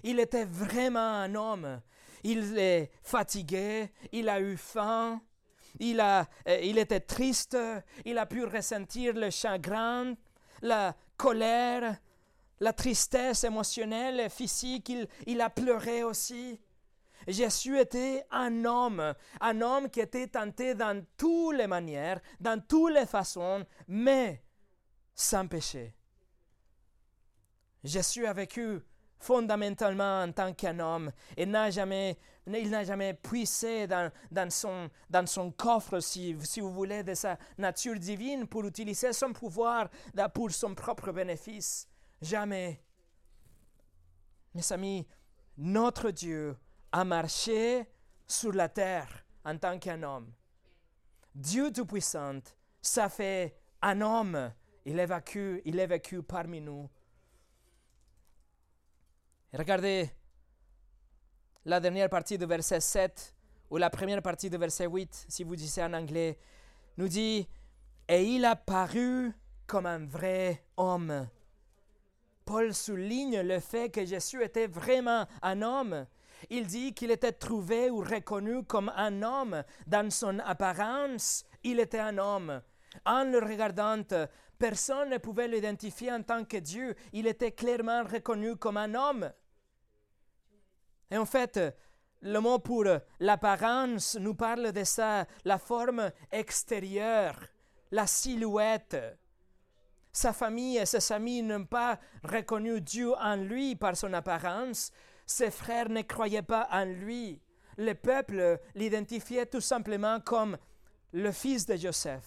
Il 0.04 0.20
était 0.20 0.46
vraiment 0.46 1.00
un 1.00 1.36
homme. 1.36 1.82
il 2.24 2.58
est 2.58 2.92
fatigué, 3.02 3.92
il 4.12 4.28
a 4.28 4.42
eu 4.42 4.58
faim, 4.58 5.22
il, 5.80 6.00
a, 6.00 6.28
euh, 6.48 6.60
il 6.62 6.78
était 6.78 7.00
triste, 7.00 7.58
il 8.06 8.18
a 8.18 8.26
pu 8.26 8.44
ressentir 8.44 9.14
le 9.14 9.30
chagrin, 9.30 10.16
la 10.62 10.96
colère, 11.16 11.98
la 12.60 12.74
tristesse 12.74 13.44
émotionnelle 13.44 14.20
et 14.20 14.30
physique, 14.30 14.90
il, 14.90 15.08
il 15.28 15.40
a 15.42 15.50
pleuré 15.50 16.04
aussi. 16.04 16.60
Jésus 17.30 17.78
était 17.78 18.26
un 18.32 18.66
homme, 18.66 19.14
un 19.40 19.62
homme 19.62 19.90
qui 19.90 20.00
était 20.00 20.28
tenté 20.28 20.74
dans 20.74 21.06
toutes 21.16 21.56
les 21.56 21.68
manières, 21.68 22.20
dans 22.40 22.60
toutes 22.60 22.94
les 22.94 23.06
façons, 23.06 23.66
mais 23.88 24.44
sans 25.14 25.48
péché. 25.48 25.96
Jésus 27.84 28.26
a 28.26 28.34
vécu 28.34 28.82
fondamentalement 29.20 30.24
en 30.24 30.32
tant 30.32 30.54
qu'un 30.54 30.80
homme 30.80 31.12
et 31.38 31.46
n'a 31.46 31.70
jamais, 31.70 32.18
il 32.48 32.70
n'a 32.70 32.84
jamais 32.84 33.14
puissé 33.14 33.86
dans, 33.86 34.12
dans, 34.32 34.50
son, 34.50 34.90
dans 35.10 35.28
son 35.28 35.52
coffre, 35.52 36.00
si, 36.00 36.36
si 36.44 36.62
vous 36.62 36.74
voulez, 36.74 37.04
de 37.04 37.14
sa 37.14 37.38
nature 37.58 38.00
divine 38.00 38.48
pour 38.48 38.66
utiliser 38.66 39.14
son 39.14 39.34
pouvoir 39.34 39.90
pour 40.34 40.52
son 40.52 40.74
propre 40.74 41.12
bénéfice. 41.12 41.88
Jamais. 42.22 42.82
Mes 44.56 44.74
amis, 44.74 45.08
notre 45.58 46.10
Dieu 46.12 46.58
a 46.92 47.04
marché 47.04 47.88
sur 48.28 48.54
la 48.54 48.70
terre 48.70 49.26
en 49.46 49.58
tant 49.58 49.78
qu'un 49.80 50.04
homme. 50.04 50.32
Dieu 51.34 51.72
Tout-Puissant, 51.72 52.40
ça 52.82 53.10
fait 53.10 53.56
un 53.82 54.02
homme. 54.02 54.52
Il 54.86 55.00
est 55.00 55.06
vécu, 55.06 55.62
il 55.66 55.76
vécu 55.76 56.24
parmi 56.24 56.62
nous. 56.62 56.90
Regardez 59.54 60.10
la 61.66 61.80
dernière 61.80 62.10
partie 62.10 62.38
du 62.38 62.46
verset 62.46 62.80
7 62.80 63.36
ou 63.70 63.78
la 63.78 63.90
première 63.90 64.22
partie 64.22 64.50
du 64.50 64.58
verset 64.58 64.88
8, 64.88 65.26
si 65.30 65.44
vous 65.44 65.56
disiez 65.56 65.84
en 65.84 65.94
anglais, 65.94 66.40
nous 66.98 67.08
dit 67.08 67.48
Et 68.08 68.24
il 68.24 68.46
a 68.46 68.56
paru 68.56 69.32
comme 69.68 69.86
un 69.86 70.06
vrai 70.06 70.66
homme. 70.78 71.28
Paul 72.46 72.74
souligne 72.74 73.42
le 73.42 73.60
fait 73.60 73.92
que 73.92 74.04
Jésus 74.06 74.44
était 74.44 74.68
vraiment 74.68 75.28
un 75.44 75.62
homme. 75.62 76.08
Il 76.50 76.68
dit 76.68 76.94
qu'il 76.94 77.12
était 77.12 77.32
trouvé 77.32 77.90
ou 77.90 78.00
reconnu 78.00 78.64
comme 78.64 78.92
un 78.96 79.22
homme. 79.24 79.64
Dans 79.88 80.10
son 80.10 80.40
apparence, 80.40 81.44
il 81.64 81.80
était 81.80 82.00
un 82.00 82.18
homme. 82.18 82.62
En 83.06 83.24
le 83.24 83.40
regardant, 83.40 84.02
personne 84.58 85.10
ne 85.10 85.18
pouvait 85.18 85.48
l'identifier 85.48 86.12
en 86.12 86.24
tant 86.24 86.44
que 86.46 86.58
Dieu. 86.58 86.96
Il 87.14 87.28
était 87.28 87.52
clairement 87.52 88.04
reconnu 88.04 88.56
comme 88.56 88.78
un 88.78 88.94
homme. 88.96 89.32
Et 91.12 91.18
en 91.18 91.26
fait, 91.26 91.60
le 92.22 92.40
mot 92.40 92.60
pour 92.60 92.86
l'apparence 93.20 94.16
nous 94.16 94.36
parle 94.36 94.72
de 94.72 94.84
ça, 94.84 95.26
la 95.46 95.58
forme 95.58 96.12
extérieure, 96.32 97.40
la 97.92 98.06
silhouette. 98.06 98.98
Sa 100.12 100.34
famille 100.34 100.78
et 100.78 100.86
ses 100.86 101.14
amis 101.14 101.42
n'ont 101.42 101.66
pas 101.66 102.00
reconnu 102.24 102.82
Dieu 102.82 103.14
en 103.14 103.36
lui 103.36 103.76
par 103.76 103.96
son 103.96 104.12
apparence. 104.14 104.92
Ses 105.30 105.52
frères 105.52 105.90
ne 105.90 106.02
croyaient 106.02 106.42
pas 106.42 106.68
en 106.72 106.86
lui. 106.86 107.40
Le 107.78 107.94
peuple 107.94 108.60
l'identifiait 108.74 109.46
tout 109.46 109.62
simplement 109.62 110.20
comme 110.20 110.58
le 111.14 111.32
fils 111.32 111.68
de 111.68 111.76
Joseph. 111.76 112.26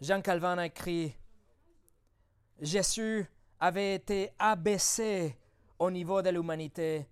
Jean 0.00 0.22
Calvin 0.22 0.56
a 0.58 0.66
écrit 0.66 1.16
Jésus 2.60 3.26
avait 3.58 3.96
été 3.96 4.30
abaissé 4.38 5.36
au 5.76 5.90
niveau 5.90 6.22
de 6.22 6.30
l'humanité, 6.30 7.08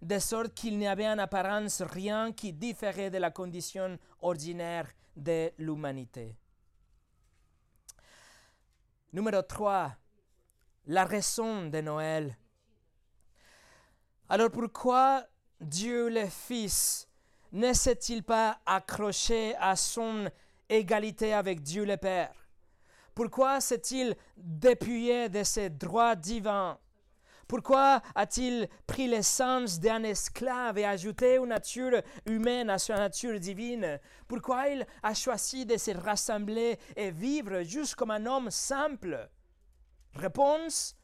de 0.00 0.18
sorte 0.20 0.54
qu'il 0.54 0.78
n'y 0.78 0.86
avait 0.86 1.08
en 1.08 1.18
apparence 1.18 1.82
rien 1.82 2.30
qui 2.30 2.52
différait 2.52 3.10
de 3.10 3.18
la 3.18 3.32
condition 3.32 3.98
ordinaire 4.20 4.86
de 5.16 5.50
l'humanité. 5.58 6.36
Numéro 9.12 9.42
3. 9.42 9.96
La 10.86 11.04
raison 11.04 11.66
de 11.66 11.80
Noël. 11.82 12.36
Alors 14.28 14.50
pourquoi 14.50 15.24
Dieu 15.60 16.08
le 16.08 16.26
Fils 16.26 17.06
ne 17.52 17.72
s'est-il 17.72 18.22
pas 18.22 18.60
accroché 18.64 19.54
à 19.56 19.76
son 19.76 20.30
égalité 20.68 21.34
avec 21.34 21.62
Dieu 21.62 21.84
le 21.84 21.96
Père? 21.96 22.32
Pourquoi 23.14 23.60
s'est-il 23.60 24.16
dépouillé 24.36 25.28
de 25.28 25.42
ses 25.42 25.68
droits 25.68 26.16
divins? 26.16 26.78
Pourquoi 27.46 28.00
a-t-il 28.14 28.68
pris 28.86 29.06
l'essence 29.06 29.80
d'un 29.80 30.02
esclave 30.04 30.78
et 30.78 30.86
ajouté 30.86 31.36
une 31.36 31.48
nature 31.48 32.00
humaine 32.24 32.70
à 32.70 32.78
sa 32.78 32.96
nature 32.96 33.38
divine? 33.38 34.00
Pourquoi 34.26 34.68
il 34.68 34.86
a 35.02 35.12
choisi 35.12 35.66
de 35.66 35.76
se 35.76 35.90
rassembler 35.90 36.78
et 36.96 37.10
vivre 37.10 37.62
juste 37.64 37.96
comme 37.96 38.12
un 38.12 38.24
homme 38.24 38.50
simple? 38.50 39.28
Réponse 40.14 40.96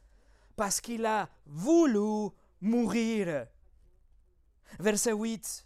Parce 0.55 0.81
qu'il 0.81 1.05
a 1.05 1.29
voulu 1.45 2.29
mourir. 2.61 3.47
Verset 4.79 5.13
8. 5.13 5.65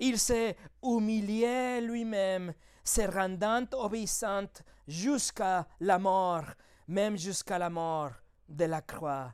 Il 0.00 0.18
s'est 0.18 0.56
humilié 0.82 1.80
lui-même, 1.80 2.54
se 2.82 3.02
rendant 3.02 3.66
obéissant 3.72 4.48
jusqu'à 4.86 5.66
la 5.80 5.98
mort, 5.98 6.44
même 6.88 7.16
jusqu'à 7.16 7.58
la 7.58 7.70
mort 7.70 8.12
de 8.48 8.64
la 8.64 8.82
croix. 8.82 9.32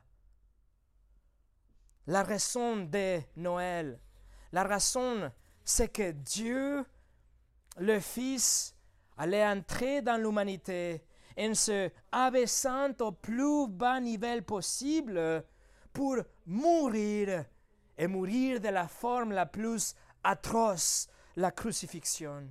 La 2.07 2.23
raison 2.23 2.77
de 2.77 3.19
Noël, 3.35 3.99
la 4.51 4.63
raison, 4.63 5.31
c'est 5.63 5.89
que 5.89 6.11
Dieu, 6.11 6.85
le 7.77 7.99
Fils, 7.99 8.75
allait 9.17 9.45
entrer 9.45 10.01
dans 10.01 10.17
l'humanité 10.17 11.03
en 11.41 11.53
se 11.55 11.89
abaissant 12.11 12.91
au 12.99 13.11
plus 13.11 13.67
bas 13.67 13.99
niveau 13.99 14.41
possible 14.41 15.43
pour 15.91 16.17
mourir 16.45 17.45
et 17.97 18.07
mourir 18.07 18.59
de 18.59 18.69
la 18.69 18.87
forme 18.87 19.31
la 19.31 19.45
plus 19.45 19.95
atroce, 20.23 21.07
la 21.35 21.51
crucifixion. 21.51 22.47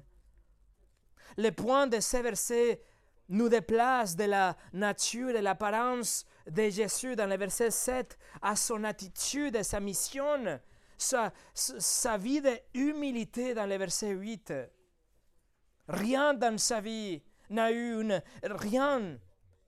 Le 1.37 1.51
point 1.51 1.87
de 1.87 2.01
ces 2.01 2.23
versets 2.23 2.83
nous 3.29 3.49
déplace 3.49 4.17
de 4.17 4.25
la 4.25 4.57
nature 4.73 5.31
et 5.31 5.41
l'apparence 5.41 6.27
de 6.49 6.69
Jésus 6.69 7.15
dans 7.15 7.29
le 7.29 7.37
verset 7.37 7.71
7 7.71 8.19
à 8.43 8.57
son 8.57 8.83
attitude 8.83 9.55
et 9.55 9.63
sa 9.63 9.79
mission, 9.79 10.61
sa, 10.99 11.33
sa 11.55 12.19
vie 12.19 12.43
d'humilité 12.75 13.55
dans 13.55 13.67
le 13.67 13.77
verset 13.77 14.11
8. 14.11 14.53
Rien 15.89 16.35
dans 16.35 16.59
sa 16.59 16.81
vie 16.81 17.23
n'a 17.51 17.73
eu 17.73 18.03
rien 18.43 19.19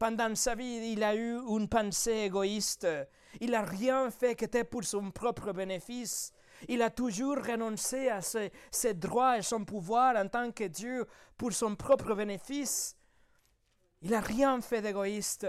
pendant 0.02 0.34
sa 0.34 0.56
vie, 0.56 0.94
il 0.94 1.04
a 1.04 1.14
eu 1.14 1.38
une 1.46 1.68
pensée 1.68 2.24
égoïste. 2.26 2.88
Il 3.40 3.52
n'a 3.52 3.62
rien 3.62 4.10
fait 4.10 4.34
que 4.34 4.44
était 4.46 4.64
pour 4.64 4.82
son 4.82 5.12
propre 5.12 5.52
bénéfice. 5.52 6.32
Il 6.68 6.82
a 6.82 6.90
toujours 6.90 7.36
renoncé 7.36 8.08
à 8.08 8.20
ses, 8.20 8.50
ses 8.72 8.94
droits 8.94 9.38
et 9.38 9.42
son 9.42 9.64
pouvoir 9.64 10.16
en 10.16 10.26
tant 10.26 10.50
que 10.50 10.64
Dieu 10.64 11.06
pour 11.36 11.52
son 11.52 11.76
propre 11.76 12.16
bénéfice. 12.16 12.96
Il 14.00 14.10
n'a 14.10 14.20
rien 14.20 14.60
fait 14.60 14.82
d'égoïste. 14.82 15.46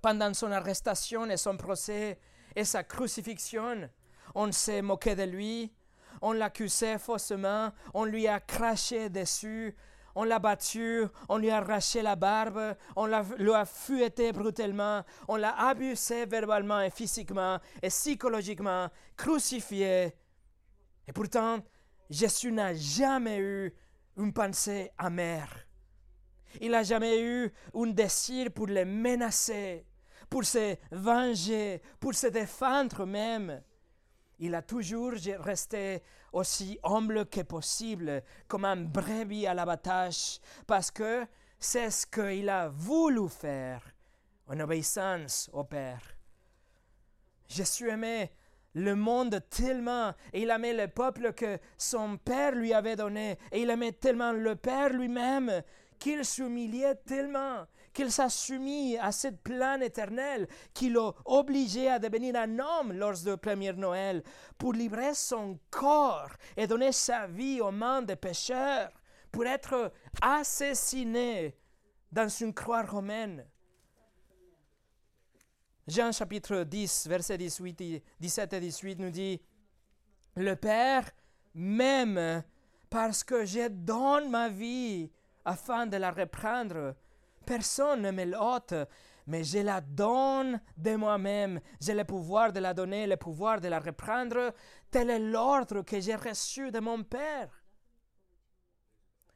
Pendant 0.00 0.32
son 0.32 0.52
arrestation 0.52 1.28
et 1.28 1.38
son 1.38 1.56
procès 1.56 2.20
et 2.54 2.64
sa 2.64 2.84
crucifixion, 2.84 3.90
on 4.36 4.52
s'est 4.52 4.82
moqué 4.82 5.16
de 5.16 5.24
lui, 5.24 5.72
on 6.20 6.30
l'accusait 6.30 6.98
faussement, 6.98 7.72
on 7.92 8.04
lui 8.04 8.28
a 8.28 8.38
craché 8.38 9.08
dessus, 9.08 9.74
on 10.14 10.24
l'a 10.24 10.38
battu, 10.38 11.04
on 11.28 11.38
lui 11.38 11.50
a 11.50 11.58
arraché 11.58 12.02
la 12.02 12.16
barbe, 12.16 12.76
on 12.96 13.06
l'a, 13.06 13.64
fuité 13.64 14.32
brutalement, 14.32 15.02
on 15.28 15.36
l'a 15.36 15.58
abusé 15.68 16.26
verbalement 16.26 16.80
et 16.80 16.90
physiquement 16.90 17.58
et 17.82 17.88
psychologiquement, 17.88 18.88
crucifié. 19.16 20.14
Et 21.06 21.12
pourtant, 21.12 21.60
Jésus 22.10 22.52
n'a 22.52 22.74
jamais 22.74 23.38
eu 23.38 23.74
une 24.16 24.32
pensée 24.32 24.90
amère. 24.98 25.66
Il 26.60 26.72
n'a 26.72 26.82
jamais 26.82 27.22
eu 27.22 27.52
un 27.74 27.86
désir 27.86 28.50
pour 28.52 28.66
les 28.66 28.84
menacer, 28.84 29.86
pour 30.28 30.44
se 30.44 30.76
venger, 30.90 31.80
pour 31.98 32.14
se 32.14 32.26
défendre 32.26 33.06
même. 33.06 33.62
Il 34.38 34.54
a 34.54 34.62
toujours 34.62 35.12
resté 35.38 36.02
aussi 36.32 36.78
humble 36.82 37.26
que 37.26 37.42
possible, 37.42 38.22
comme 38.48 38.64
un 38.64 38.76
brebis 38.76 39.46
à 39.46 39.54
l'abattage, 39.54 40.40
parce 40.66 40.90
que 40.90 41.26
c'est 41.58 41.90
ce 41.90 42.06
qu'il 42.06 42.48
a 42.48 42.68
voulu 42.68 43.28
faire 43.28 43.82
en 44.48 44.58
obéissance 44.60 45.48
au 45.52 45.64
Père. 45.64 46.02
Jésus 47.48 47.90
aimait 47.90 48.32
le 48.74 48.94
monde 48.94 49.40
tellement, 49.50 50.14
et 50.32 50.42
il 50.42 50.50
aimait 50.50 50.72
le 50.72 50.88
peuple 50.88 51.32
que 51.34 51.58
son 51.76 52.16
Père 52.16 52.54
lui 52.54 52.72
avait 52.72 52.96
donné, 52.96 53.38
et 53.50 53.60
il 53.60 53.70
aimait 53.70 53.92
tellement 53.92 54.32
le 54.32 54.56
Père 54.56 54.92
lui-même 54.92 55.62
qu'il 55.98 56.24
s'humiliait 56.24 56.96
tellement 56.96 57.66
qu'il 57.92 58.10
s'est 58.10 58.28
soumis 58.28 58.96
à 58.98 59.12
cette 59.12 59.42
plan 59.42 59.80
éternel 59.80 60.48
qui 60.72 60.90
l'a 60.90 61.12
obligé 61.24 61.88
à 61.88 61.98
devenir 61.98 62.36
un 62.36 62.58
homme 62.58 62.92
lors 62.92 63.18
du 63.18 63.36
premier 63.36 63.72
Noël 63.72 64.22
pour 64.58 64.72
libérer 64.72 65.14
son 65.14 65.58
corps 65.70 66.30
et 66.56 66.66
donner 66.66 66.92
sa 66.92 67.26
vie 67.26 67.60
aux 67.60 67.70
mains 67.70 68.02
des 68.02 68.16
pécheurs, 68.16 68.90
pour 69.30 69.46
être 69.46 69.92
assassiné 70.20 71.56
dans 72.10 72.28
une 72.28 72.52
croix 72.52 72.82
romaine. 72.82 73.46
Jean 75.88 76.12
chapitre 76.12 76.62
10, 76.62 77.08
versets 77.08 77.38
18, 77.38 78.02
17 78.20 78.52
et 78.52 78.60
18 78.60 78.98
nous 79.00 79.10
dit, 79.10 79.40
Le 80.36 80.54
Père 80.54 81.10
m'aime 81.54 82.44
parce 82.88 83.24
que 83.24 83.44
je 83.44 83.68
donne 83.68 84.30
ma 84.30 84.48
vie 84.48 85.10
afin 85.44 85.86
de 85.86 85.96
la 85.96 86.10
reprendre. 86.10 86.94
Personne 87.42 88.02
ne 88.02 88.10
me 88.10 88.24
l'ôte, 88.24 88.74
mais 89.26 89.44
je 89.44 89.58
la 89.58 89.80
donne 89.80 90.60
de 90.76 90.96
moi-même. 90.96 91.60
J'ai 91.80 91.94
le 91.94 92.04
pouvoir 92.04 92.52
de 92.52 92.60
la 92.60 92.74
donner, 92.74 93.06
le 93.06 93.16
pouvoir 93.16 93.60
de 93.60 93.68
la 93.68 93.80
reprendre. 93.80 94.52
Tel 94.90 95.10
est 95.10 95.18
l'ordre 95.18 95.82
que 95.82 96.00
j'ai 96.00 96.16
reçu 96.16 96.70
de 96.70 96.80
mon 96.80 97.02
Père. 97.02 97.50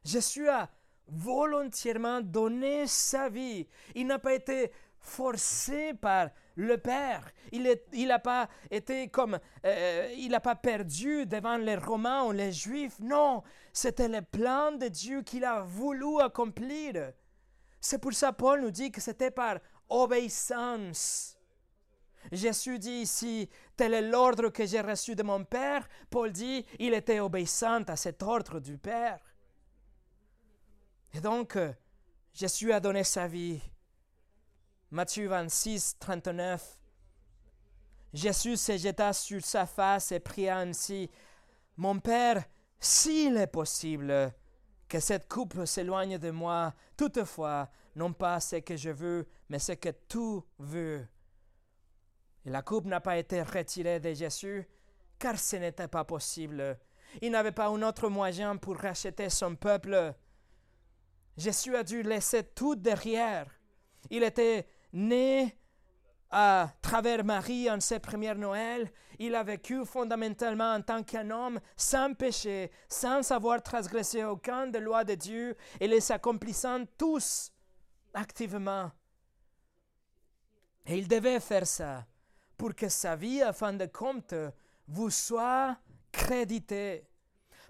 Jésus 0.03 0.47
a 0.47 0.69
volontairement 1.07 2.21
donné 2.21 2.87
sa 2.87 3.29
vie. 3.29 3.67
Il 3.95 4.07
n'a 4.07 4.19
pas 4.19 4.33
été 4.33 4.71
forcé 4.99 5.93
par 5.93 6.29
le 6.55 6.77
Père. 6.77 7.31
Il 7.51 8.07
n'a 8.07 8.19
pas 8.19 8.49
été 8.69 9.07
comme, 9.09 9.39
euh, 9.65 10.13
il 10.17 10.29
n'a 10.29 10.39
pas 10.39 10.55
perdu 10.55 11.25
devant 11.25 11.57
les 11.57 11.75
Romains 11.75 12.23
ou 12.25 12.31
les 12.31 12.51
Juifs. 12.51 12.99
Non, 12.99 13.43
c'était 13.71 14.07
le 14.07 14.21
plan 14.21 14.71
de 14.71 14.87
Dieu 14.87 15.21
qu'il 15.21 15.45
a 15.45 15.61
voulu 15.61 16.21
accomplir. 16.21 17.11
C'est 17.89 17.99
pour 17.99 18.11
ça 18.11 18.33
Paul 18.33 18.59
nous 18.59 18.69
dit 18.69 18.91
que 18.91 18.99
c'était 18.99 19.31
par 19.31 19.59
obéissance. 19.87 21.37
Jésus 22.33 22.79
dit 22.79 22.99
ici, 23.03 23.49
tel 23.77 23.93
est 23.93 24.01
l'ordre 24.01 24.49
que 24.49 24.65
j'ai 24.65 24.81
reçu 24.81 25.15
de 25.15 25.23
mon 25.23 25.45
Père. 25.45 25.87
Paul 26.09 26.33
dit, 26.33 26.65
il 26.79 26.93
était 26.93 27.21
obéissant 27.21 27.83
à 27.83 27.95
cet 27.95 28.23
ordre 28.23 28.59
du 28.59 28.77
Père. 28.77 29.21
Et 31.13 31.21
donc, 31.21 31.55
euh, 31.55 31.71
Jésus 32.33 32.73
a 32.73 32.81
donné 32.81 33.05
sa 33.05 33.25
vie 33.25 33.61
Matthieu 34.91 35.29
26, 35.29 35.95
39. 35.97 36.77
Jésus 38.13 38.57
se 38.57 38.77
jeta 38.77 39.13
sur 39.13 39.45
sa 39.45 39.65
face 39.65 40.11
et 40.11 40.19
pria 40.19 40.57
ainsi 40.57 41.09
Mon 41.77 41.99
Père, 41.99 42.43
s'il 42.81 43.37
est 43.37 43.47
possible, 43.47 44.33
que 44.87 44.99
cette 44.99 45.27
coupe 45.27 45.65
s'éloigne 45.65 46.17
de 46.17 46.31
moi, 46.31 46.73
toutefois, 46.95 47.69
non 47.95 48.13
pas 48.13 48.39
ce 48.39 48.57
que 48.57 48.77
je 48.77 48.89
veux, 48.89 49.27
mais 49.49 49.59
ce 49.59 49.73
que 49.73 49.89
tu 50.07 50.41
veux. 50.59 51.05
Et 52.45 52.49
la 52.49 52.61
coupe 52.61 52.85
n'a 52.85 53.01
pas 53.01 53.17
été 53.17 53.41
retirée 53.41 53.99
de 53.99 54.13
Jésus, 54.13 54.67
car 55.19 55.37
ce 55.37 55.57
n'était 55.57 55.87
pas 55.87 56.05
possible. 56.05 56.79
Il 57.21 57.31
n'avait 57.31 57.51
pas 57.51 57.67
un 57.67 57.81
autre 57.81 58.09
moyen 58.09 58.55
pour 58.55 58.77
racheter 58.77 59.29
son 59.29 59.55
peuple. 59.55 60.13
Jésus 61.35 61.75
a 61.75 61.83
dû 61.83 62.03
laisser 62.03 62.43
tout 62.43 62.75
derrière. 62.75 63.47
Il 64.09 64.23
était 64.23 64.67
né 64.93 65.57
à 66.29 66.69
travers 66.81 67.23
Marie 67.23 67.69
en 67.69 67.79
ses 67.79 67.99
premières 67.99 68.37
Noël, 68.37 68.91
il 69.19 69.33
a 69.35 69.43
vécu 69.43 69.85
fondamentalement 69.85 70.73
en 70.73 70.81
tant 70.81 71.03
qu'un 71.03 71.29
homme 71.31 71.59
sans 71.75 72.13
péché, 72.13 72.71
sans 72.89 73.31
avoir 73.31 73.61
transgressé 73.63 74.23
aucun 74.23 74.67
des 74.67 74.79
lois 74.79 75.03
de 75.03 75.15
Dieu 75.15 75.55
et 75.79 75.87
les 75.87 76.11
accomplissant 76.11 76.83
tous 76.97 77.51
activement. 78.13 78.91
Et 80.85 80.97
il 80.97 81.07
devait 81.07 81.39
faire 81.39 81.67
ça 81.67 82.05
pour 82.57 82.73
que 82.73 82.89
sa 82.89 83.15
vie, 83.15 83.41
à 83.41 83.53
fin 83.53 83.73
de 83.73 83.85
compte, 83.85 84.33
vous 84.87 85.09
soit 85.09 85.77
créditée. 86.11 87.07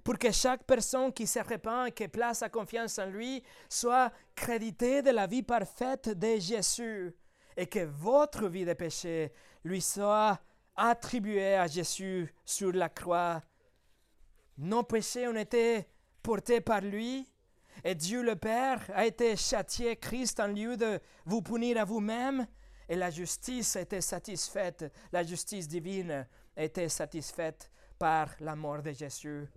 Pour 0.04 0.18
que 0.18 0.32
chaque 0.32 0.64
personne 0.64 1.12
qui 1.12 1.28
se 1.28 1.40
répand 1.40 1.88
et 1.88 1.92
qui 1.92 2.08
place 2.08 2.40
sa 2.40 2.50
confiance 2.50 2.98
en 2.98 3.08
lui 3.08 3.44
soit 3.70 4.12
créditée 4.34 5.02
de 5.02 5.10
la 5.10 5.28
vie 5.28 5.44
parfaite 5.44 6.10
de 6.10 6.40
Jésus 6.40 7.14
et 7.58 7.66
que 7.68 7.80
votre 7.80 8.48
vie 8.48 8.66
de 8.66 8.74
péché 8.74 9.34
lui 9.64 9.82
soit 9.82 10.40
attribuée 10.76 11.56
à 11.56 11.68
Jésus 11.68 12.34
sur 12.46 12.72
la 12.72 12.88
croix. 12.88 13.42
Nos 14.58 14.84
péchés 14.84 15.28
ont 15.28 15.36
été 15.36 15.88
portés 16.22 16.62
par 16.62 16.82
lui 16.82 17.28
et 17.84 17.96
Dieu 17.96 18.22
le 18.22 18.36
Père 18.36 18.82
a 18.94 19.06
été 19.06 19.36
châtié 19.36 19.98
Christ 19.98 20.40
en 20.40 20.48
lieu 20.48 20.78
de 20.78 21.00
vous 21.26 21.42
punir 21.42 21.80
à 21.80 21.84
vous-même 21.84 22.48
et 22.88 22.96
la 22.96 23.10
justice 23.10 23.76
été 23.76 24.02
satisfaite, 24.02 24.86
la 25.12 25.24
justice 25.24 25.68
divine 25.68 26.28
été 26.56 26.88
satisfaite 26.90 27.72
par 27.98 28.30
la 28.40 28.56
mort 28.56 28.82
de 28.82 28.92
Jésus. 28.92 29.48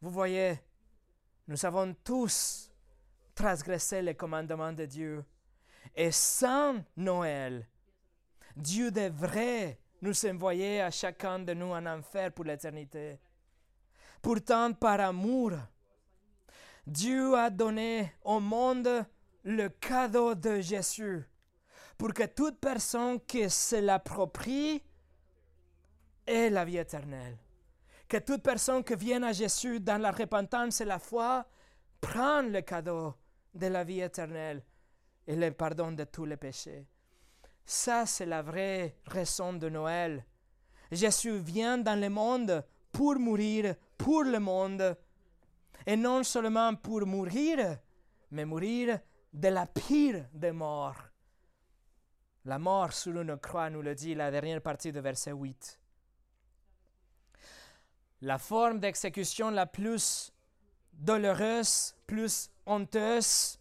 Vous 0.00 0.10
voyez, 0.10 0.58
nous 1.46 1.64
avons 1.64 1.94
tous 2.04 2.70
transgressé 3.34 4.02
les 4.02 4.14
commandements 4.14 4.72
de 4.72 4.86
Dieu. 4.86 5.24
Et 5.94 6.12
sans 6.12 6.76
Noël, 6.96 7.66
Dieu 8.56 8.90
devrait 8.90 9.78
nous 10.02 10.26
envoyer 10.26 10.80
à 10.80 10.90
chacun 10.90 11.38
de 11.38 11.54
nous 11.54 11.72
en 11.72 11.84
enfer 11.86 12.32
pour 12.32 12.44
l'éternité. 12.44 13.18
Pourtant, 14.22 14.72
par 14.72 15.00
amour, 15.00 15.52
Dieu 16.86 17.34
a 17.34 17.50
donné 17.50 18.12
au 18.24 18.40
monde 18.40 19.04
le 19.44 19.68
cadeau 19.68 20.34
de 20.34 20.60
Jésus 20.60 21.24
pour 21.96 22.12
que 22.14 22.24
toute 22.24 22.58
personne 22.58 23.20
qui 23.20 23.48
se 23.50 23.76
l'approprie 23.76 24.82
ait 26.26 26.50
la 26.50 26.64
vie 26.64 26.78
éternelle. 26.78 27.38
Que 28.08 28.16
toute 28.16 28.42
personne 28.42 28.82
qui 28.82 28.94
vient 28.96 29.22
à 29.22 29.32
Jésus 29.32 29.80
dans 29.80 30.00
la 30.00 30.10
repentance 30.10 30.80
et 30.80 30.84
la 30.84 30.98
foi 30.98 31.46
prenne 32.00 32.52
le 32.52 32.62
cadeau 32.62 33.14
de 33.54 33.66
la 33.66 33.84
vie 33.84 34.00
éternelle 34.00 34.62
et 35.26 35.36
le 35.36 35.50
pardon 35.52 35.92
de 35.92 36.04
tous 36.04 36.24
les 36.24 36.36
péchés. 36.36 36.86
Ça, 37.64 38.06
c'est 38.06 38.26
la 38.26 38.42
vraie 38.42 38.96
raison 39.06 39.52
de 39.52 39.68
Noël. 39.68 40.24
Jésus 40.90 41.38
vient 41.38 41.78
dans 41.78 41.98
le 41.98 42.08
monde 42.08 42.64
pour 42.90 43.16
mourir 43.18 43.74
pour 43.96 44.24
le 44.24 44.40
monde. 44.40 44.96
Et 45.86 45.96
non 45.96 46.22
seulement 46.22 46.74
pour 46.74 47.06
mourir, 47.06 47.78
mais 48.30 48.44
mourir 48.44 48.98
de 49.32 49.48
la 49.48 49.66
pire 49.66 50.26
des 50.32 50.52
morts. 50.52 51.10
La 52.44 52.58
mort 52.58 52.92
sur 52.92 53.20
une 53.20 53.36
croix 53.36 53.70
nous 53.70 53.82
le 53.82 53.94
dit 53.94 54.14
la 54.14 54.30
dernière 54.30 54.62
partie 54.62 54.92
de 54.92 55.00
verset 55.00 55.32
8. 55.32 55.78
La 58.22 58.38
forme 58.38 58.80
d'exécution 58.80 59.50
la 59.50 59.66
plus 59.66 60.32
douloureuse, 60.92 61.94
plus 62.06 62.50
honteuse, 62.66 63.59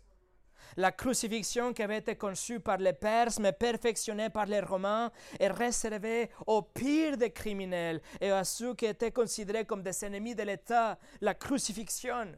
la 0.77 0.91
crucifixion 0.91 1.73
qui 1.73 1.83
avait 1.83 1.97
été 1.97 2.15
conçue 2.15 2.59
par 2.59 2.77
les 2.77 2.93
Perses, 2.93 3.39
mais 3.39 3.51
perfectionnée 3.51 4.29
par 4.29 4.45
les 4.45 4.59
Romains, 4.59 5.11
est 5.39 5.47
réservée 5.47 6.29
aux 6.45 6.61
pires 6.61 7.17
des 7.17 7.31
criminels 7.31 8.01
et 8.21 8.31
à 8.31 8.43
ceux 8.43 8.73
qui 8.73 8.85
étaient 8.85 9.11
considérés 9.11 9.65
comme 9.65 9.83
des 9.83 10.05
ennemis 10.05 10.35
de 10.35 10.43
l'État, 10.43 10.97
la 11.21 11.33
crucifixion. 11.33 12.33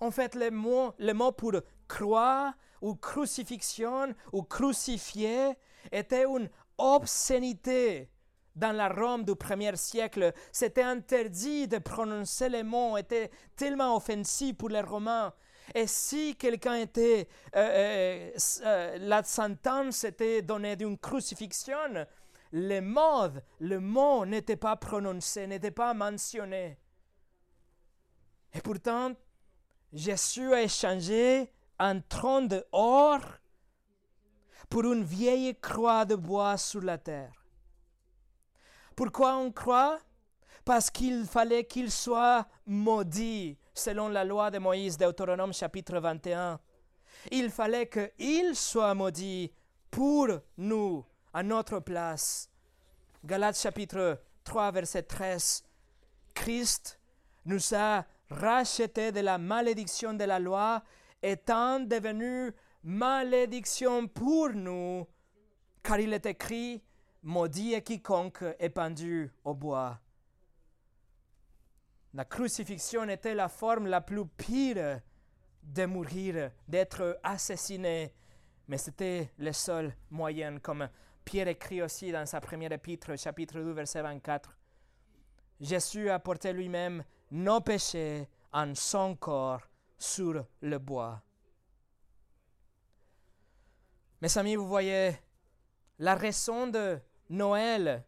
En 0.00 0.10
fait, 0.10 0.34
le 0.34 0.50
mot, 0.50 0.94
le 0.98 1.12
mot 1.12 1.32
pour 1.32 1.54
croix 1.88 2.54
ou 2.80 2.94
crucifixion 2.94 4.14
ou 4.32 4.42
crucifié 4.42 5.54
était 5.90 6.24
une 6.24 6.48
obscénité 6.76 8.08
dans 8.54 8.72
la 8.72 8.88
Rome 8.88 9.24
du 9.24 9.34
premier 9.36 9.76
siècle. 9.76 10.32
C'était 10.52 10.82
interdit 10.82 11.68
de 11.68 11.78
prononcer 11.78 12.48
les 12.48 12.62
mots, 12.62 12.96
était 12.96 13.30
tellement 13.56 13.96
offensif 13.96 14.56
pour 14.56 14.68
les 14.68 14.80
Romains. 14.80 15.32
Et 15.74 15.86
si 15.86 16.34
quelqu'un 16.36 16.76
était, 16.76 17.28
euh, 17.54 18.30
euh, 18.34 18.38
euh, 18.64 18.98
la 19.00 19.22
sentence 19.22 20.04
était 20.04 20.42
donnée 20.42 20.76
d'une 20.76 20.96
crucifixion, 20.98 22.06
le 22.52 22.80
mot, 22.80 23.28
le 23.60 23.78
mot 23.78 24.24
n'était 24.24 24.56
pas 24.56 24.76
prononcé, 24.76 25.46
n'était 25.46 25.70
pas 25.70 25.92
mentionné. 25.92 26.78
Et 28.54 28.60
pourtant, 28.60 29.12
Jésus 29.92 30.52
a 30.54 30.62
échangé 30.62 31.52
un 31.78 32.00
trône 32.00 32.48
d'or 32.48 33.20
pour 34.68 34.84
une 34.84 35.04
vieille 35.04 35.58
croix 35.60 36.04
de 36.04 36.14
bois 36.14 36.56
sur 36.56 36.82
la 36.82 36.98
terre. 36.98 37.32
Pourquoi 38.96 39.36
on 39.36 39.52
croit? 39.52 39.98
Parce 40.64 40.90
qu'il 40.90 41.24
fallait 41.24 41.64
qu'il 41.64 41.90
soit 41.90 42.46
maudit 42.66 43.56
selon 43.78 44.08
la 44.08 44.24
loi 44.24 44.50
de 44.50 44.58
Moïse, 44.58 44.98
Deutéronome 44.98 45.52
chapitre 45.52 45.98
21. 45.98 46.58
Il 47.30 47.50
fallait 47.50 47.88
qu'il 47.88 48.54
soit 48.54 48.94
maudit 48.94 49.52
pour 49.90 50.28
nous, 50.56 51.04
à 51.32 51.42
notre 51.42 51.78
place. 51.80 52.50
Galates 53.24 53.58
chapitre 53.58 54.20
3, 54.44 54.72
verset 54.72 55.02
13. 55.02 55.64
Christ 56.34 56.98
nous 57.44 57.74
a 57.74 58.04
rachetés 58.30 59.12
de 59.12 59.20
la 59.20 59.38
malédiction 59.38 60.12
de 60.12 60.24
la 60.24 60.38
loi, 60.38 60.82
étant 61.22 61.80
devenu 61.80 62.52
malédiction 62.82 64.06
pour 64.08 64.50
nous, 64.50 65.06
car 65.82 66.00
il 66.00 66.12
est 66.12 66.26
écrit, 66.26 66.82
maudit 67.22 67.74
est 67.74 67.82
quiconque 67.82 68.44
est 68.58 68.70
pendu 68.70 69.30
au 69.44 69.54
bois. 69.54 69.98
La 72.14 72.24
crucifixion 72.24 73.08
était 73.08 73.34
la 73.34 73.48
forme 73.48 73.86
la 73.86 74.00
plus 74.00 74.26
pire 74.26 75.00
de 75.62 75.86
mourir, 75.86 76.50
d'être 76.66 77.18
assassiné, 77.22 78.14
mais 78.66 78.78
c'était 78.78 79.30
le 79.38 79.52
seul 79.52 79.94
moyen, 80.10 80.58
comme 80.58 80.88
Pierre 81.24 81.48
écrit 81.48 81.82
aussi 81.82 82.10
dans 82.10 82.24
sa 82.24 82.40
première 82.40 82.72
épître, 82.72 83.18
chapitre 83.18 83.60
2, 83.60 83.72
verset 83.72 84.00
24. 84.00 84.56
Jésus 85.60 86.08
a 86.08 86.18
porté 86.18 86.52
lui-même 86.52 87.04
nos 87.30 87.60
péchés 87.60 88.28
en 88.52 88.74
son 88.74 89.14
corps 89.16 89.68
sur 89.98 90.44
le 90.62 90.78
bois. 90.78 91.20
Mes 94.22 94.38
amis, 94.38 94.56
vous 94.56 94.66
voyez, 94.66 95.16
la 95.98 96.14
raison 96.14 96.66
de 96.66 96.98
Noël 97.28 98.04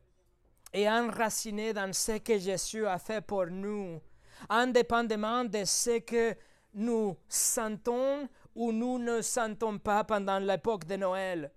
est 0.73 0.89
enracinée 0.89 1.73
dans 1.73 1.93
ce 1.93 2.19
que 2.19 2.39
Jésus 2.39 2.87
a 2.87 2.99
fait 2.99 3.21
pour 3.21 3.47
nous, 3.47 4.01
indépendamment 4.49 5.45
de 5.45 5.65
ce 5.65 5.99
que 6.01 6.35
nous 6.75 7.17
sentons 7.29 8.29
ou 8.55 8.73
nous 8.73 8.99
ne 8.99 9.23
sentons 9.23 9.79
pas 9.79 10.05
pendant 10.05 10.39
l'époque 10.39 10.85
de 10.87 10.97
Noël. 10.97 11.53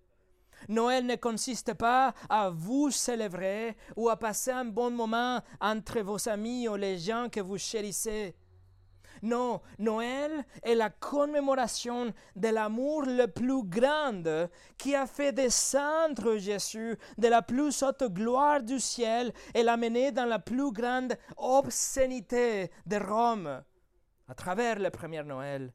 Noël 0.70 1.06
ne 1.06 1.16
consiste 1.16 1.74
pas 1.74 2.14
à 2.30 2.50
vous 2.50 2.90
célébrer 2.90 3.76
ou 3.96 4.10
à 4.10 4.18
passer 4.18 4.52
un 4.52 4.66
bon 4.66 4.92
moment 4.92 5.42
entre 5.60 6.00
vos 6.02 6.30
amis 6.30 6.68
ou 6.68 6.76
les 6.76 6.98
gens 6.98 7.28
que 7.30 7.42
vous 7.42 7.58
chérissez. 7.58 8.36
Non, 9.24 9.62
Noël 9.80 10.44
est 10.64 10.76
la 10.76 10.90
commémoration 10.90 12.14
de 12.36 12.48
l'amour 12.50 13.04
le 13.04 13.28
plus 13.28 13.64
grand 13.64 14.22
qui 14.78 14.96
a 14.96 15.08
fait 15.08 15.32
descendre 15.32 16.36
Jésus 16.36 16.98
de 17.18 17.30
la 17.30 17.42
plus 17.42 17.84
haute 17.84 18.04
gloire 18.12 18.62
du 18.62 18.82
ciel 18.82 19.32
et 19.54 19.64
l'amener 19.64 20.12
dans 20.12 20.26
la 20.26 20.40
plus 20.40 20.74
grande 20.74 21.18
obscénité 21.38 22.70
de 22.86 22.98
Rome 22.98 23.64
à 24.28 24.36
travers 24.36 24.78
le 24.78 24.90
premier 24.90 25.24
Noël. 25.24 25.74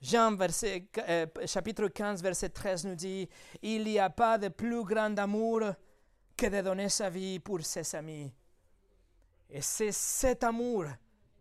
Jean 0.00 0.38
euh, 0.40 1.26
chapitre 1.44 1.88
15, 1.88 2.22
verset 2.22 2.48
13 2.48 2.86
nous 2.86 2.94
dit, 2.94 3.28
Il 3.60 3.84
n'y 3.84 3.98
a 3.98 4.08
pas 4.08 4.38
de 4.38 4.48
plus 4.48 4.84
grand 4.84 5.18
amour 5.18 5.60
que 6.34 6.46
de 6.46 6.62
donner 6.62 6.88
sa 6.88 7.10
vie 7.10 7.40
pour 7.40 7.62
ses 7.62 7.94
amis. 7.94 8.32
Et 9.50 9.60
c'est 9.60 9.92
cet 9.92 10.44
amour 10.44 10.86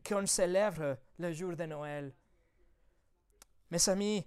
qu'on 0.07 0.25
célèbre 0.25 0.97
le 1.17 1.31
jour 1.33 1.55
de 1.55 1.63
Noël. 1.65 2.13
Mes 3.71 3.89
amis, 3.89 4.25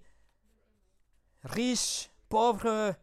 riches, 1.45 2.11
pauvres, 2.29 2.95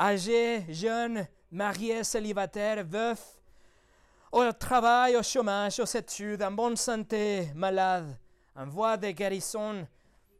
âgés, 0.00 0.64
jeunes, 0.68 1.26
mariés, 1.50 2.04
célibataires, 2.04 2.84
veufs, 2.84 3.40
au 4.32 4.52
travail, 4.52 5.16
au 5.16 5.22
chômage, 5.22 5.80
aux 5.80 5.84
études, 5.84 6.42
en 6.42 6.50
bonne 6.50 6.76
santé, 6.76 7.50
malades, 7.54 8.18
en 8.54 8.66
voie 8.66 8.96
de 8.96 9.10
guérison, 9.10 9.86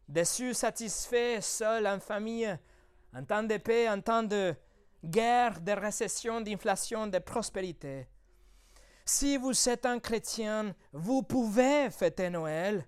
déçus, 0.09 0.55
satisfaits, 0.55 1.41
seuls, 1.41 1.87
en 1.87 2.01
famille, 2.01 2.59
en 3.15 3.25
temps 3.25 3.43
de 3.43 3.57
paix, 3.57 3.89
en 3.89 4.01
temps 4.01 4.23
de 4.23 4.55
guerre, 5.05 5.61
de 5.61 5.73
récession, 5.73 6.41
d'inflation, 6.41 7.07
de 7.07 7.19
prospérité. 7.19 8.07
Si 9.09 9.37
vous 9.37 9.69
êtes 9.69 9.87
un 9.87 10.01
chrétien, 10.01 10.75
vous 10.93 11.23
pouvez 11.23 11.91
fêter 11.91 12.29
Noël 12.29 12.85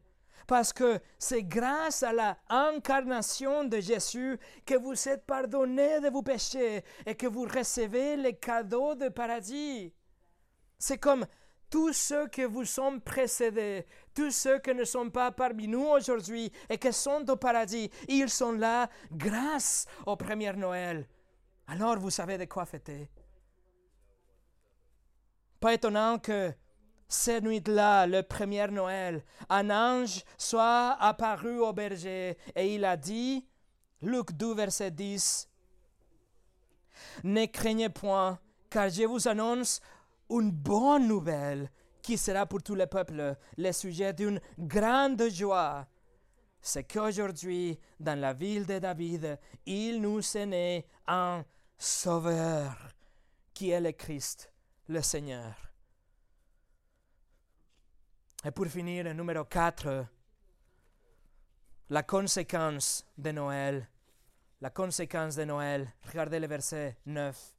parce 0.49 0.73
que 0.73 0.99
c'est 1.17 1.45
grâce 1.45 2.03
à 2.03 2.13
la 2.13 2.37
incarnation 2.49 3.63
de 3.63 3.79
Jésus 3.79 4.37
que 4.67 4.75
vous 4.75 5.09
êtes 5.09 5.25
pardonné 5.27 6.01
de 6.01 6.09
vos 6.09 6.23
péchés 6.23 6.83
et 7.07 7.15
que 7.15 7.29
vous 7.29 7.45
recevez 7.45 8.17
les 8.17 8.35
cadeaux 8.35 8.97
du 8.97 9.11
paradis. 9.13 9.95
C'est 10.77 10.99
comme 10.99 11.25
tous 11.71 11.93
ceux 11.93 12.27
que 12.27 12.43
vous 12.43 12.65
sont 12.65 12.99
précédés, 12.99 13.87
tous 14.13 14.33
ceux 14.33 14.59
qui 14.59 14.75
ne 14.75 14.85
sont 14.85 15.11
pas 15.11 15.31
parmi 15.31 15.69
nous 15.69 15.87
aujourd'hui 15.87 16.51
et 16.69 16.79
qui 16.79 16.93
sont 16.93 17.31
au 17.31 17.37
paradis, 17.37 17.91
ils 18.09 18.31
sont 18.31 18.53
là 18.53 18.89
grâce 19.13 19.87
au 20.05 20.17
premier 20.17 20.53
Noël. 20.55 21.07
Alors 21.69 21.99
vous 21.99 22.11
savez 22.11 22.39
de 22.39 22.47
quoi 22.47 22.65
fêter? 22.65 23.09
Pas 25.61 25.75
étonnant 25.75 26.19
que 26.19 26.53
cette 27.09 27.43
nuit-là, 27.43 28.07
le 28.07 28.23
premier 28.23 28.69
Noël, 28.69 29.25
un 29.49 29.71
ange 29.71 30.23
soit 30.37 30.97
apparu 31.01 31.59
au 31.59 31.73
berger 31.73 32.37
et 32.55 32.75
il 32.75 32.85
a 32.85 32.97
dit, 32.97 33.47
Luc 34.03 34.33
2, 34.33 34.55
verset 34.55 34.91
10, 34.91 35.49
Ne 37.25 37.47
craignez 37.47 37.89
point, 37.89 38.39
car 38.71 38.91
je 38.91 39.05
vous 39.05 39.27
annonce 39.27 39.81
une 40.31 40.51
bonne 40.51 41.09
nouvelle 41.09 41.71
qui 42.03 42.19
sera 42.19 42.47
pour 42.47 42.63
tout 42.63 42.75
le 42.75 42.87
peuple 42.87 43.37
le 43.57 43.73
sujet 43.73 44.13
d'une 44.13 44.41
grande 44.59 45.29
joie. 45.31 45.87
C'est 46.61 46.85
qu'aujourd'hui, 46.85 47.79
dans 47.99 48.19
la 48.21 48.33
ville 48.33 48.67
de 48.67 48.79
David, 48.79 49.39
il 49.65 50.01
nous 50.01 50.21
est 50.37 50.47
né 50.47 50.87
un 51.07 51.45
sauveur 51.79 52.77
qui 53.55 53.71
est 53.71 53.81
le 53.81 53.93
Christ 53.93 54.53
le 54.89 55.03
Seigneur. 55.03 55.55
Et 58.45 58.51
pour 58.51 58.67
finir, 58.67 59.13
numéro 59.15 59.45
4, 59.45 60.07
la 61.91 62.03
conséquence 62.03 63.07
de 63.17 63.31
Noël. 63.33 63.89
La 64.61 64.71
conséquence 64.71 65.37
de 65.37 65.45
Noël. 65.45 65.89
Regardez 66.09 66.41
le 66.41 66.47
verset 66.47 66.97
9. 67.07 67.55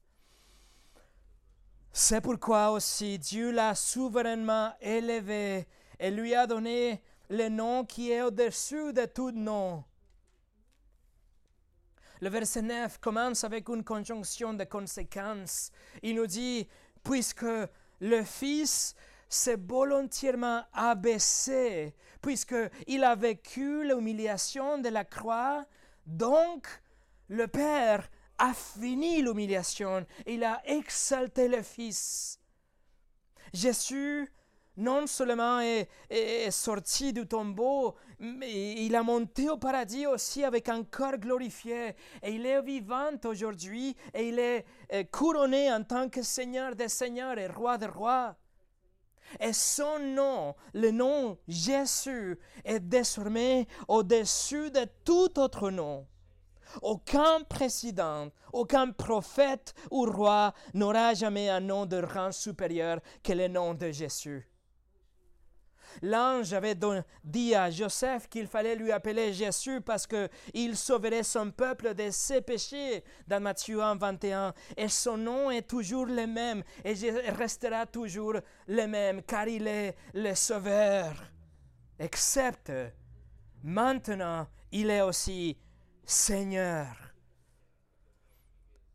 C'est 1.92 2.22
pourquoi 2.22 2.72
aussi 2.72 3.18
Dieu 3.18 3.52
l'a 3.52 3.74
souverainement 3.76 4.74
élevé 4.80 5.68
et 5.98 6.12
lui 6.12 6.36
a 6.36 6.46
donné 6.46 7.02
le 7.30 7.50
nom 7.50 7.86
qui 7.86 8.12
est 8.12 8.22
au-dessus 8.22 8.94
de 8.94 9.06
tout 9.06 9.32
nom. 9.32 9.84
Le 12.22 12.30
verset 12.30 12.62
9 12.62 13.00
commence 13.00 13.44
avec 13.44 13.70
une 13.70 13.84
conjonction 13.84 14.54
de 14.54 14.66
conséquences. 14.66 15.72
Il 16.04 16.16
nous 16.16 16.28
dit 16.28 16.68
puisque 17.04 17.46
le 18.00 18.24
Fils 18.24 18.96
s'est 19.28 19.58
volontairement 19.58 20.64
abaissé, 20.74 21.96
puisqu'il 22.22 23.04
a 23.04 23.16
vécu 23.16 23.88
l'humiliation 23.88 24.80
de 24.80 24.90
la 24.90 25.06
croix, 25.06 25.66
donc 26.06 26.68
le 27.28 27.48
Père 27.48 28.10
a 28.38 28.54
fini 28.54 29.22
l'humiliation, 29.22 30.06
il 30.26 30.44
a 30.44 30.62
exalté 30.66 31.48
le 31.48 31.62
Fils. 31.62 32.40
Jésus 33.54 34.32
non 34.80 35.08
seulement 35.08 35.60
est, 35.60 36.52
sorti 36.52 37.12
du 37.14 37.28
tombeau, 37.28 37.96
mais 38.20 38.86
il 38.86 38.96
a 38.96 39.04
monté 39.04 39.50
au 39.50 39.58
paradis 39.58 40.08
aussi 40.08 40.44
avec 40.44 40.70
un 40.70 40.84
corps 40.84 41.18
glorifié. 41.18 41.96
Et 42.24 42.32
il 42.32 42.46
est 42.46 42.62
vivant 42.62 43.12
aujourd'hui 43.26 43.96
et 44.14 44.30
il 44.30 44.40
est 44.40 44.66
euh, 44.94 45.04
couronné 45.12 45.72
en 45.72 45.84
tant 45.84 46.10
que 46.10 46.22
Seigneur 46.24 46.76
des 46.76 46.88
Seigneurs 46.88 47.38
et 47.38 47.48
Roi 47.48 47.78
des 47.78 47.88
Rois. 47.88 48.36
Et 49.40 49.54
son 49.54 50.00
nom, 50.00 50.56
le 50.74 50.92
nom 50.92 51.38
Jésus, 51.48 52.40
est 52.64 52.80
désormais 52.80 53.68
au-dessus 53.88 54.72
de 54.72 54.86
tout 55.04 55.38
autre 55.40 55.70
nom. 55.70 56.08
Aucun 56.82 57.42
président, 57.48 58.30
aucun 58.54 58.92
prophète 58.92 59.74
ou 59.92 60.06
roi 60.06 60.54
n'aura 60.74 61.14
jamais 61.14 61.50
un 61.50 61.60
nom 61.60 61.86
de 61.86 61.98
rang 61.98 62.32
supérieur 62.32 63.00
que 63.24 63.34
le 63.34 63.48
nom 63.48 63.74
de 63.74 63.92
Jésus. 63.92 64.49
L'ange 66.02 66.54
avait 66.54 66.78
dit 67.24 67.56
à 67.56 67.70
Joseph 67.70 68.28
qu'il 68.30 68.48
fallait 68.48 68.76
lui 68.76 68.92
appeler 68.92 69.34
Jésus 69.34 69.82
parce 69.82 70.08
qu'il 70.08 70.78
sauverait 70.78 71.24
son 71.24 71.52
peuple 71.52 71.94
de 71.94 72.10
ses 72.12 72.42
péchés 72.42 73.04
dans 73.28 73.42
Matthieu 73.42 73.82
1, 73.82 73.96
21. 73.96 74.54
Et 74.78 74.88
son 74.88 75.18
nom 75.18 75.52
est 75.52 75.68
toujours 75.68 76.06
le 76.06 76.28
même 76.28 76.64
et 76.84 76.94
restera 77.32 77.86
toujours 77.86 78.36
le 78.68 78.88
même 78.88 79.22
car 79.24 79.48
il 79.48 79.68
est 79.68 79.96
le 80.14 80.34
sauveur. 80.36 81.14
Excepte 81.98 82.72
maintenant, 83.64 84.48
il 84.72 84.90
est 84.90 85.02
aussi 85.02 85.58
Seigneur. 86.06 86.88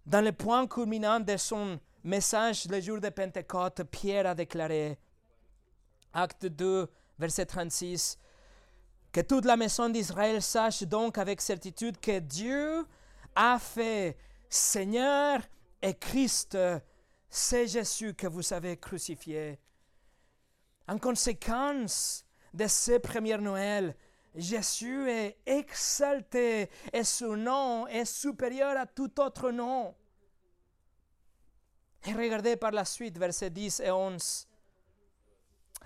Dans 0.07 0.21
le 0.23 0.33
point 0.33 0.67
culminant 0.67 1.21
de 1.21 1.37
son 1.37 1.79
message 2.03 2.67
le 2.69 2.81
jour 2.81 3.01
de 3.01 3.09
Pentecôte, 3.09 3.85
Pierre 3.85 4.27
a 4.27 4.35
déclaré 4.35 4.99
Acte 6.15 6.47
2, 6.47 6.89
verset 7.19 7.47
36. 7.47 8.19
Que 9.13 9.21
toute 9.21 9.45
la 9.45 9.57
maison 9.57 9.89
d'Israël 9.89 10.41
sache 10.41 10.85
donc 10.85 11.19
avec 11.19 11.41
certitude 11.41 12.01
que 12.01 12.21
Dieu 12.21 12.87
a 13.35 13.59
fait 13.59 14.17
Seigneur 14.49 15.41
et 15.83 15.95
Christ. 15.95 16.57
C'est 17.29 17.67
Jésus 17.67 18.15
que 18.15 18.27
vous 18.27 18.53
avez 18.53 18.77
crucifié. 18.77 19.59
En 20.87 20.99
conséquence 20.99 22.25
de 22.53 22.67
ce 22.67 22.99
premier 22.99 23.39
Noël, 23.39 23.97
Jésus 24.35 25.09
est 25.09 25.39
exalté 25.47 26.71
et 26.93 27.05
son 27.05 27.37
nom 27.37 27.87
est 27.87 28.05
supérieur 28.05 28.77
à 28.77 28.87
tout 28.87 29.21
autre 29.21 29.51
nom. 29.51 29.95
Et 32.07 32.13
regardez 32.13 32.57
par 32.57 32.73
la 32.73 32.85
suite, 32.85 33.19
versets 33.19 33.51
10 33.51 33.81
et 33.81 33.91
11. 33.91 34.47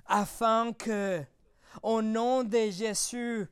Afin 0.07 0.73
que, 0.73 1.23
au 1.83 2.03
nom 2.03 2.45
de 2.45 2.71
Jésus, 2.71 3.47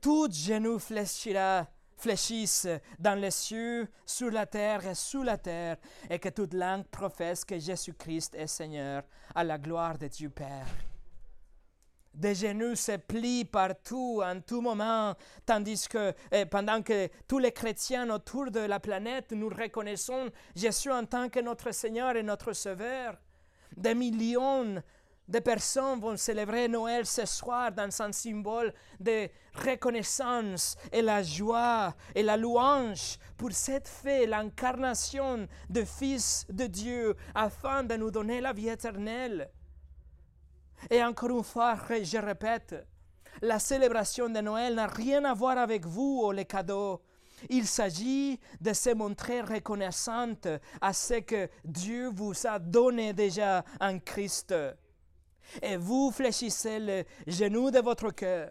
tout 0.00 0.28
genou 0.30 0.78
fléchira, 0.78 1.66
fléchisse 1.96 2.68
dans 2.98 3.18
les 3.18 3.30
cieux, 3.30 3.88
sur 4.04 4.30
la 4.30 4.46
terre 4.46 4.86
et 4.86 4.94
sous 4.94 5.22
la 5.22 5.38
terre, 5.38 5.76
et 6.08 6.18
que 6.18 6.28
toute 6.28 6.54
langue 6.54 6.86
professe 6.86 7.44
que 7.44 7.58
Jésus-Christ 7.58 8.34
est 8.34 8.46
Seigneur, 8.46 9.02
à 9.34 9.44
la 9.44 9.58
gloire 9.58 9.98
de 9.98 10.08
Dieu 10.08 10.30
Père. 10.30 10.66
Des 12.16 12.34
genoux 12.34 12.74
se 12.76 12.96
plient 12.96 13.44
partout, 13.44 14.22
en 14.24 14.40
tout 14.40 14.62
moment, 14.62 15.14
tandis 15.44 15.86
que 15.86 16.14
eh, 16.32 16.46
pendant 16.46 16.80
que 16.80 17.10
tous 17.28 17.38
les 17.38 17.52
chrétiens 17.52 18.08
autour 18.08 18.50
de 18.50 18.60
la 18.60 18.80
planète, 18.80 19.32
nous 19.32 19.50
reconnaissons 19.50 20.30
Jésus 20.54 20.90
en 20.90 21.04
tant 21.04 21.28
que 21.28 21.40
notre 21.40 21.72
Seigneur 21.72 22.16
et 22.16 22.22
notre 22.22 22.54
Sauveur. 22.54 23.18
Des 23.76 23.94
millions 23.94 24.82
de 25.28 25.38
personnes 25.40 26.00
vont 26.00 26.16
célébrer 26.16 26.68
Noël 26.68 27.04
ce 27.04 27.26
soir 27.26 27.72
dans 27.72 27.90
un 28.02 28.12
symbole 28.12 28.72
de 29.00 29.28
reconnaissance 29.54 30.76
et 30.92 31.02
la 31.02 31.22
joie 31.22 31.94
et 32.14 32.22
la 32.22 32.36
louange 32.36 33.18
pour 33.36 33.52
cette 33.52 33.88
fête, 33.88 34.28
l'incarnation 34.28 35.48
de 35.68 35.84
Fils 35.84 36.46
de 36.48 36.66
Dieu, 36.66 37.16
afin 37.34 37.82
de 37.82 37.96
nous 37.96 38.10
donner 38.10 38.40
la 38.40 38.52
vie 38.52 38.68
éternelle. 38.68 39.50
Et 40.90 41.02
encore 41.02 41.30
une 41.30 41.44
fois, 41.44 41.76
je 41.90 42.18
répète, 42.18 42.76
la 43.42 43.58
célébration 43.58 44.28
de 44.28 44.40
Noël 44.40 44.74
n'a 44.74 44.86
rien 44.86 45.24
à 45.24 45.34
voir 45.34 45.58
avec 45.58 45.84
vous 45.86 46.22
ou 46.24 46.30
les 46.32 46.44
cadeaux. 46.44 47.02
Il 47.50 47.66
s'agit 47.66 48.40
de 48.60 48.72
se 48.72 48.94
montrer 48.94 49.42
reconnaissante 49.42 50.48
à 50.80 50.92
ce 50.92 51.20
que 51.20 51.48
Dieu 51.64 52.10
vous 52.14 52.32
a 52.46 52.58
donné 52.58 53.12
déjà 53.12 53.62
en 53.80 53.98
Christ. 53.98 54.54
Et 55.62 55.76
vous 55.76 56.10
fléchissez 56.10 56.78
le 56.78 57.04
genou 57.26 57.70
de 57.70 57.80
votre 57.80 58.10
cœur. 58.10 58.50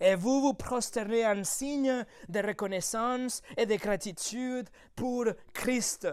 Et 0.00 0.14
vous 0.14 0.40
vous 0.40 0.54
prosternez 0.54 1.26
en 1.26 1.44
signe 1.44 2.04
de 2.28 2.40
reconnaissance 2.40 3.42
et 3.56 3.66
de 3.66 3.76
gratitude 3.76 4.68
pour 4.96 5.26
Christ. 5.52 6.08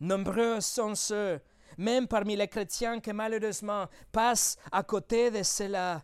Nombreux 0.00 0.60
sont 0.60 0.96
ceux 0.96 1.40
même 1.78 2.06
parmi 2.06 2.36
les 2.36 2.48
chrétiens 2.48 3.00
qui 3.00 3.12
malheureusement 3.12 3.86
passent 4.10 4.56
à 4.70 4.82
côté 4.82 5.30
de 5.30 5.42
cela. 5.42 6.02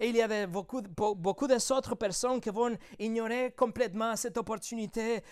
Et 0.00 0.08
il 0.08 0.16
y 0.16 0.22
a 0.22 0.46
beaucoup, 0.46 0.82
beaucoup 0.82 1.46
d'autres 1.46 1.94
personnes 1.94 2.40
qui 2.40 2.50
vont 2.50 2.76
ignorer 2.98 3.52
complètement 3.56 4.16
cette 4.16 4.36
opportunité 4.36 5.22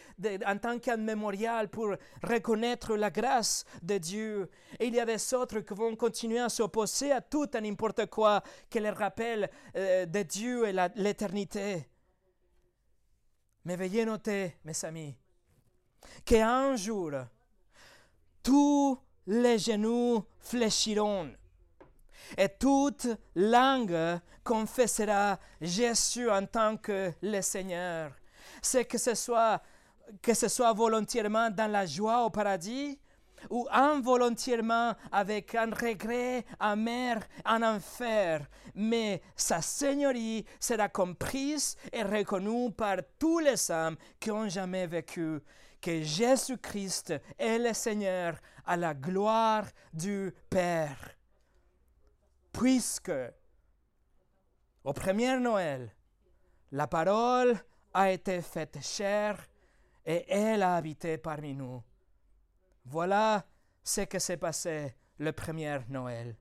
en 0.47 0.59
tant 0.59 0.79
qu'un 0.79 0.97
mémorial 0.97 1.69
pour 1.69 1.95
reconnaître 2.23 2.97
la 2.97 3.11
grâce 3.11 3.65
de 3.83 3.99
Dieu. 3.99 4.51
Et 4.79 4.87
il 4.87 4.95
y 4.95 5.01
a 5.01 5.05
des 5.05 5.35
autres 5.35 5.61
qui 5.61 5.75
vont 5.75 5.97
continuer 5.97 6.41
à 6.41 6.49
s'opposer 6.49 7.13
à 7.13 7.21
tout 7.21 7.49
et 7.57 7.61
n'importe 7.61 8.07
quoi 8.07 8.43
qui 8.71 8.81
leur 8.81 8.97
rappelle 8.97 9.51
euh, 9.77 10.07
de 10.07 10.23
Dieu 10.23 10.69
et 10.69 10.75
l'éternité. 10.97 11.89
Mais 13.65 13.77
veuillez 13.77 14.05
noter, 14.05 14.57
mes 14.65 14.85
amis, 14.85 15.15
qu'un 16.25 16.75
jour, 16.77 17.13
tout 18.43 18.99
les 19.27 19.59
genoux 19.59 20.25
fléchiront 20.41 21.31
et 22.37 22.49
toute 22.49 23.09
langue 23.35 24.21
confessera 24.45 25.39
Jésus 25.61 26.31
en 26.31 26.47
tant 26.47 26.77
que 26.77 27.13
le 27.23 27.41
Seigneur. 27.41 28.13
C'est 28.61 28.85
que 28.85 28.99
ce 28.99 29.15
soit 29.15 29.63
que 30.21 30.35
ce 30.35 30.49
soit 30.49 30.73
volontairement 30.73 31.51
dans 31.51 31.71
la 31.71 31.87
joie 31.87 32.25
au 32.25 32.31
paradis 32.31 32.99
ou 33.51 33.67
involontairement 33.71 34.95
avec 35.11 35.55
un 35.55 35.71
regret 35.71 36.45
amer 36.61 37.21
en 37.45 37.63
enfer, 37.63 38.47
mais 38.75 39.23
sa 39.37 39.61
seigneurie 39.61 40.45
sera 40.61 40.89
comprise 40.89 41.77
et 41.93 42.03
reconnue 42.03 42.71
par 42.73 42.99
tous 43.19 43.39
les 43.39 43.71
hommes 43.71 43.97
qui 44.21 44.31
ont 44.31 44.49
jamais 44.49 44.87
vécu 44.87 45.41
que 45.81 46.03
Jésus-Christ 46.03 47.15
est 47.39 47.59
le 47.59 47.73
Seigneur 47.73 48.37
à 48.65 48.77
la 48.77 48.95
gloire 48.95 49.65
du 49.93 50.33
Père. 50.49 51.17
Puisque 52.53 53.13
au 54.85 54.93
premier 54.93 55.39
Noël, 55.39 55.95
la 56.73 56.87
parole 56.87 57.57
a 57.95 58.11
été 58.11 58.43
faite 58.43 58.79
chair 58.83 59.39
et 60.05 60.25
elle 60.29 60.63
a 60.63 60.77
habité 60.77 61.19
parmi 61.19 61.55
nous. 61.55 61.83
Voilà 62.85 63.45
ce 63.83 64.03
que 64.03 64.19
s'est 64.19 64.37
passé 64.37 64.95
le 65.19 65.33
premier 65.33 65.79
Noël. 65.89 66.37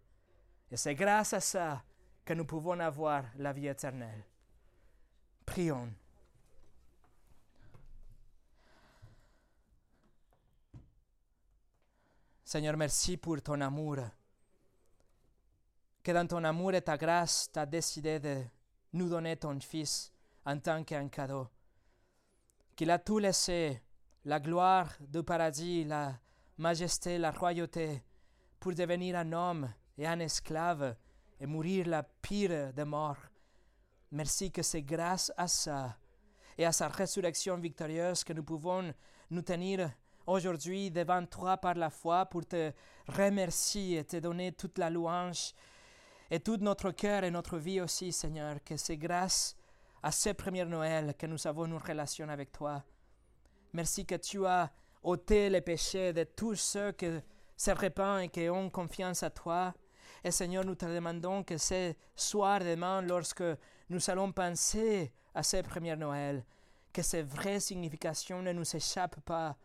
Et 0.72 0.78
c'est 0.78 0.96
grâce 0.96 1.34
à 1.34 1.40
ça 1.40 1.84
que 2.26 2.34
nous 2.34 2.46
pouvons 2.46 2.80
avoir 2.80 3.26
la 3.38 3.52
vie 3.52 3.68
éternelle. 3.68 4.24
Prions. 5.46 5.92
Seigneur, 12.44 12.76
merci 12.76 13.18
pour 13.18 13.42
ton 13.42 13.62
amour. 13.62 13.98
Que 16.04 16.12
dans 16.12 16.26
ton 16.28 16.44
amour 16.44 16.74
et 16.74 16.82
ta 16.82 16.98
grâce, 16.98 17.50
tu 17.54 17.60
as 17.60 17.66
décidé 17.66 18.20
de 18.20 18.42
nous 18.94 19.08
donner 19.08 19.38
ton 19.38 19.60
Fils 19.60 20.12
en 20.46 20.58
tant 20.60 20.84
qu'un 20.84 21.08
cadeau. 21.10 21.48
Qu'il 22.76 22.90
a 22.90 22.98
tout 22.98 23.20
laissé, 23.20 23.82
la 24.26 24.40
gloire 24.40 24.90
du 25.00 25.22
paradis, 25.24 25.84
la 25.84 26.20
majesté, 26.58 27.18
la 27.18 27.32
royauté, 27.32 28.04
pour 28.60 28.74
devenir 28.74 29.16
un 29.16 29.32
homme 29.32 29.74
et 29.98 30.08
un 30.08 30.20
esclave 30.20 30.96
et 31.40 31.46
mourir 31.46 31.88
la 31.88 32.04
pire 32.04 32.74
des 32.74 32.86
morts. 32.86 33.18
Merci 34.12 34.52
que 34.52 34.62
c'est 34.62 34.84
grâce 34.84 35.32
à 35.38 35.48
ça 35.48 35.98
et 36.58 36.66
à 36.66 36.72
sa 36.72 36.88
résurrection 36.88 37.58
victorieuse 37.58 38.24
que 38.24 38.34
nous 38.34 38.44
pouvons 38.44 38.94
nous 39.30 39.42
tenir 39.42 39.90
aujourd'hui 40.28 40.92
devant 40.92 41.26
toi 41.26 41.58
par 41.58 41.76
la 41.76 41.90
foi 41.90 42.26
pour 42.26 42.46
te 42.46 42.72
remercier 43.08 44.00
et 44.00 44.04
te 44.04 44.18
donner 44.18 44.52
toute 44.52 44.78
la 44.78 44.90
louange 44.90 45.54
et 46.32 46.40
tout 46.40 46.58
notre 46.58 46.92
cœur 46.92 47.26
et 47.26 47.30
notre 47.30 47.58
vie 47.58 47.82
aussi, 47.82 48.14
Seigneur, 48.14 48.64
que 48.64 48.78
c'est 48.78 48.96
grâce 48.96 49.56
à 50.02 50.12
ce 50.12 50.30
premier 50.30 50.64
Noël 50.64 51.14
que 51.20 51.28
nous 51.28 51.46
avons 51.46 51.66
une 51.66 51.76
relation 51.76 52.28
avec 52.30 52.54
toi. 52.54 52.82
Merci 53.74 54.06
que 54.06 54.16
tu 54.16 54.46
as 54.46 54.72
ôté 55.04 55.50
les 55.50 55.60
péchés 55.60 56.14
de 56.14 56.24
tous 56.24 56.56
ceux 56.56 56.94
qui 56.94 57.08
se 57.58 57.72
répandent 57.72 58.22
et 58.22 58.30
qui 58.30 58.50
ont 58.50 58.70
confiance 58.70 59.24
à 59.24 59.30
toi. 59.30 59.74
Et 60.24 60.32
Seigneur, 60.32 60.64
nous 60.64 60.76
te 60.76 60.86
demandons 60.86 61.44
que 61.44 61.58
ce 61.58 61.94
soir, 62.16 62.60
demain, 62.62 63.02
lorsque 63.02 63.44
nous 63.90 64.10
allons 64.10 64.32
penser 64.32 65.12
à 65.36 65.44
ce 65.44 65.58
premier 65.62 65.98
Noël, 65.98 66.46
que 66.94 67.02
ces 67.02 67.24
vraies 67.24 67.60
significations 67.60 68.42
ne 68.42 68.54
nous 68.54 68.76
échappent 68.76 69.20
pas, 69.22 69.58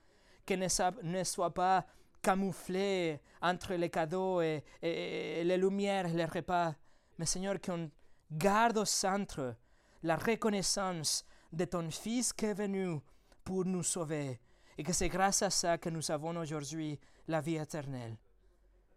que 0.45 0.55
ne, 0.55 1.25
soit 1.25 1.55
pas 1.55 1.87
camouflé 2.23 3.21
entre 3.41 3.75
les 3.75 3.91
cadeaux 3.91 4.41
et, 4.41 4.63
les 4.83 5.57
lumières, 5.57 6.09
les 6.09 6.25
repas. 6.25 6.75
Mais 7.19 7.27
Seigneur, 7.27 7.61
qu'on 7.61 7.91
garde 8.31 8.79
au 8.79 8.85
centre 8.85 9.57
la 10.03 10.17
reconnaissance 10.17 11.25
de 11.53 11.65
ton 11.65 11.91
Fils 11.91 12.33
qui 12.33 12.47
est 12.47 12.55
venu 12.55 13.01
pour 13.45 13.65
nous 13.65 13.83
sauver. 13.83 14.41
Et 14.79 14.83
que 14.83 14.93
c'est 14.93 15.09
grâce 15.09 15.43
à 15.43 15.51
ça 15.51 15.79
que 15.79 15.89
nous 15.89 16.11
avons 16.11 16.37
aujourd'hui 16.37 16.99
la 17.29 17.41
vie 17.41 17.57
éternelle. 17.57 18.17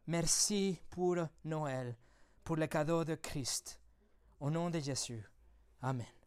Merci 0.08 0.80
pour 0.90 1.18
Noël, 1.46 1.96
pour 2.44 2.56
le 2.58 2.68
cadeau 2.68 3.06
de 3.06 3.16
Christ. 3.16 3.80
Au 4.40 4.50
nom 4.50 4.70
de 4.70 4.80
Jésus. 4.80 5.24
Amen. 5.82 6.19